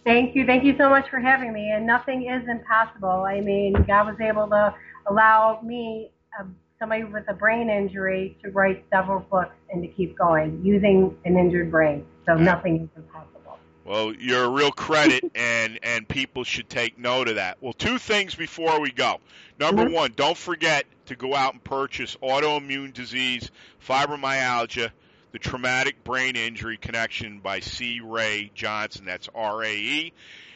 Thank 0.03 0.35
you. 0.35 0.45
Thank 0.45 0.63
you 0.63 0.75
so 0.77 0.89
much 0.89 1.09
for 1.09 1.19
having 1.19 1.53
me. 1.53 1.71
And 1.71 1.85
nothing 1.85 2.29
is 2.29 2.47
impossible. 2.47 3.23
I 3.27 3.41
mean, 3.41 3.73
God 3.87 4.07
was 4.07 4.19
able 4.19 4.47
to 4.47 4.73
allow 5.07 5.61
me, 5.61 6.11
uh, 6.37 6.43
somebody 6.79 7.03
with 7.03 7.25
a 7.27 7.33
brain 7.33 7.69
injury, 7.69 8.37
to 8.43 8.49
write 8.51 8.85
several 8.91 9.19
books 9.19 9.55
and 9.69 9.81
to 9.83 9.87
keep 9.89 10.17
going 10.17 10.61
using 10.63 11.15
an 11.25 11.37
injured 11.37 11.69
brain. 11.69 12.05
So 12.25 12.35
nothing 12.35 12.83
is 12.83 12.89
impossible. 12.95 13.59
Well, 13.83 14.13
you're 14.13 14.45
a 14.45 14.49
real 14.49 14.71
credit, 14.71 15.23
and 15.35 15.79
and 15.83 16.07
people 16.07 16.43
should 16.43 16.69
take 16.69 16.97
note 16.97 17.27
of 17.27 17.35
that. 17.35 17.57
Well, 17.59 17.73
two 17.73 17.97
things 17.97 18.33
before 18.33 18.79
we 18.79 18.91
go. 18.91 19.17
Number 19.59 19.85
Mhm. 19.85 19.93
one, 19.93 20.13
don't 20.15 20.37
forget 20.37 20.85
to 21.07 21.15
go 21.15 21.35
out 21.35 21.53
and 21.53 21.63
purchase 21.63 22.15
autoimmune 22.23 22.93
disease, 22.93 23.51
fibromyalgia, 23.85 24.91
the 25.31 25.39
traumatic 25.39 26.03
brain 26.03 26.35
injury 26.35 26.77
connection 26.77 27.39
by 27.39 27.59
C. 27.59 27.99
Rae 28.01 28.51
Johnson. 28.53 29.05
That's 29.05 29.27
R 29.35 29.63
A 29.63 29.73
E, 29.73 30.13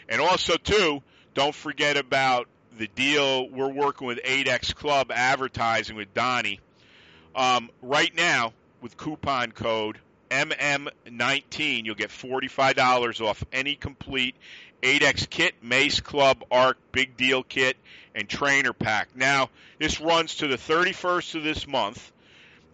and 0.08 0.22
also 0.22 0.56
too, 0.56 1.02
don't 1.34 1.56
forget 1.56 1.98
about 1.98 2.48
the 2.78 2.88
deal 2.88 3.50
we're 3.50 3.72
working 3.72 4.08
with 4.08 4.20
8X 4.24 4.76
Club 4.76 5.12
advertising 5.12 5.96
with 5.96 6.14
Donnie. 6.14 6.60
Um, 7.36 7.70
right 7.82 8.14
now, 8.16 8.54
with 8.82 8.98
coupon 8.98 9.52
code 9.52 9.98
MM19, 10.30 11.86
you'll 11.86 11.96
get 11.96 12.10
$45 12.10 13.22
off 13.22 13.44
any 13.52 13.76
complete 13.76 14.36
8X 14.82 15.30
kit, 15.30 15.56
Mace 15.64 16.02
Club, 16.02 16.44
Arc, 16.52 16.78
Big 16.92 17.16
Deal 17.16 17.44
kit, 17.44 17.78
and 18.16 18.28
Trainer 18.28 18.74
Pack. 18.74 19.16
Now, 19.16 19.50
this 19.80 20.02
runs 20.02 20.36
to 20.36 20.48
the 20.48 20.58
31st 20.58 21.36
of 21.36 21.44
this 21.44 21.68
month, 21.68 22.12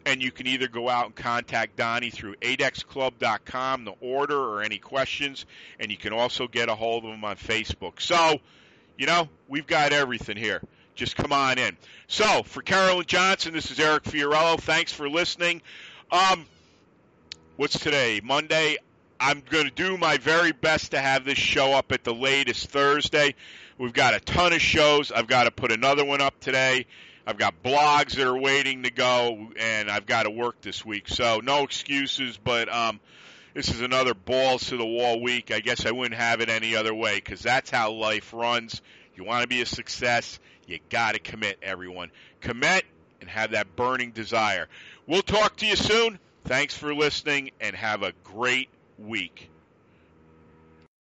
and 0.06 0.22
you 0.22 0.32
can 0.32 0.48
either 0.48 0.68
go 0.68 0.90
out 0.90 1.06
and 1.06 1.16
contact 1.16 1.76
Donnie 1.76 2.10
through 2.10 2.36
8xclub.com, 2.38 3.86
the 3.86 3.94
order, 4.02 4.38
or 4.38 4.64
any 4.64 4.80
questions, 4.80 5.46
and 5.80 5.92
you 5.92 5.98
can 5.98 6.14
also 6.14 6.48
get 6.48 6.70
a 6.70 6.76
hold 6.76 7.06
of 7.06 7.12
him 7.12 7.24
on 7.24 7.36
Facebook. 7.36 8.02
So, 8.02 8.40
you 9.00 9.06
know, 9.06 9.30
we've 9.48 9.66
got 9.66 9.94
everything 9.94 10.36
here. 10.36 10.62
Just 10.94 11.16
come 11.16 11.32
on 11.32 11.58
in. 11.58 11.78
So, 12.08 12.44
for 12.44 12.62
Carolyn 12.62 13.06
Johnson, 13.08 13.54
this 13.54 13.72
is 13.72 13.80
Eric 13.80 14.04
Fiorillo. 14.04 14.60
Thanks 14.60 14.92
for 14.92 15.10
listening. 15.10 15.62
Um, 16.12 16.46
what's 17.56 17.80
today? 17.80 18.20
Monday. 18.22 18.76
I'm 19.22 19.42
going 19.50 19.66
to 19.66 19.72
do 19.72 19.98
my 19.98 20.18
very 20.18 20.52
best 20.52 20.92
to 20.92 21.00
have 21.00 21.24
this 21.24 21.38
show 21.38 21.74
up 21.74 21.94
at 21.94 22.04
the 22.04 22.14
latest 22.14 22.70
Thursday. 22.70 23.36
We've 23.78 23.94
got 23.94 24.14
a 24.16 24.20
ton 24.20 24.52
of 24.52 24.62
shows. 24.62 25.14
I've 25.14 25.28
got 25.28 25.46
to 25.46 25.52
put 25.52 25.72
another 25.72 26.04
one 26.04 26.20
up 26.20 26.38
today. 26.42 26.86
I've 27.26 27.38
got 27.38 27.64
blogs 27.64 28.16
that 28.16 28.28
are 28.28 28.38
waiting 28.38 28.84
to 28.84 28.92
go, 28.92 29.52
and 29.58 29.90
I've 29.90 30.06
got 30.06 30.24
to 30.24 30.30
work 30.30 30.60
this 30.62 30.86
week. 30.86 31.08
So 31.08 31.40
no 31.42 31.64
excuses, 31.64 32.38
but 32.38 32.74
um, 32.74 33.00
this 33.54 33.70
is 33.70 33.82
another 33.82 34.14
balls 34.14 34.68
to 34.68 34.78
the 34.78 34.86
wall 34.86 35.22
week. 35.22 35.52
I 35.52 35.60
guess 35.60 35.86
I 35.86 35.92
wouldn't 35.92 36.20
have 36.20 36.42
it 36.42 36.50
any 36.50 36.76
other 36.76 36.94
way 36.94 37.16
because 37.16 37.42
that's 37.42 37.70
how 37.70 37.92
life 37.92 38.34
runs. 38.34 38.82
You 39.16 39.24
want 39.24 39.42
to 39.42 39.48
be 39.48 39.62
a 39.62 39.66
success, 39.66 40.40
you 40.66 40.80
got 40.90 41.14
to 41.14 41.20
commit, 41.20 41.58
everyone. 41.62 42.12
Commit 42.42 42.86
and 43.22 43.30
have 43.30 43.52
that 43.52 43.76
burning 43.76 44.12
desire. 44.12 44.68
We'll 45.08 45.22
talk 45.22 45.58
to 45.58 45.66
you 45.66 45.76
soon. 45.76 46.20
Thanks 46.46 46.78
for 46.78 46.94
listening 46.94 47.52
and 47.60 47.76
have 47.76 48.04
a 48.04 48.14
great 48.24 48.70
week. 48.98 49.50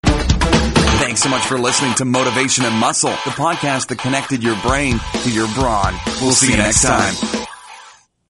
Thanks 0.03 1.21
so 1.21 1.29
much 1.29 1.45
for 1.45 1.59
listening 1.59 1.93
to 1.95 2.05
Motivation 2.05 2.65
and 2.65 2.75
Muscle, 2.75 3.11
the 3.11 3.31
podcast 3.31 3.87
that 3.89 3.99
connected 3.99 4.43
your 4.43 4.59
brain 4.61 4.99
to 5.23 5.31
your 5.31 5.47
brawn. 5.53 5.93
We'll 6.21 6.31
see 6.31 6.51
you 6.51 6.57
next 6.57 6.81
time. 6.81 7.45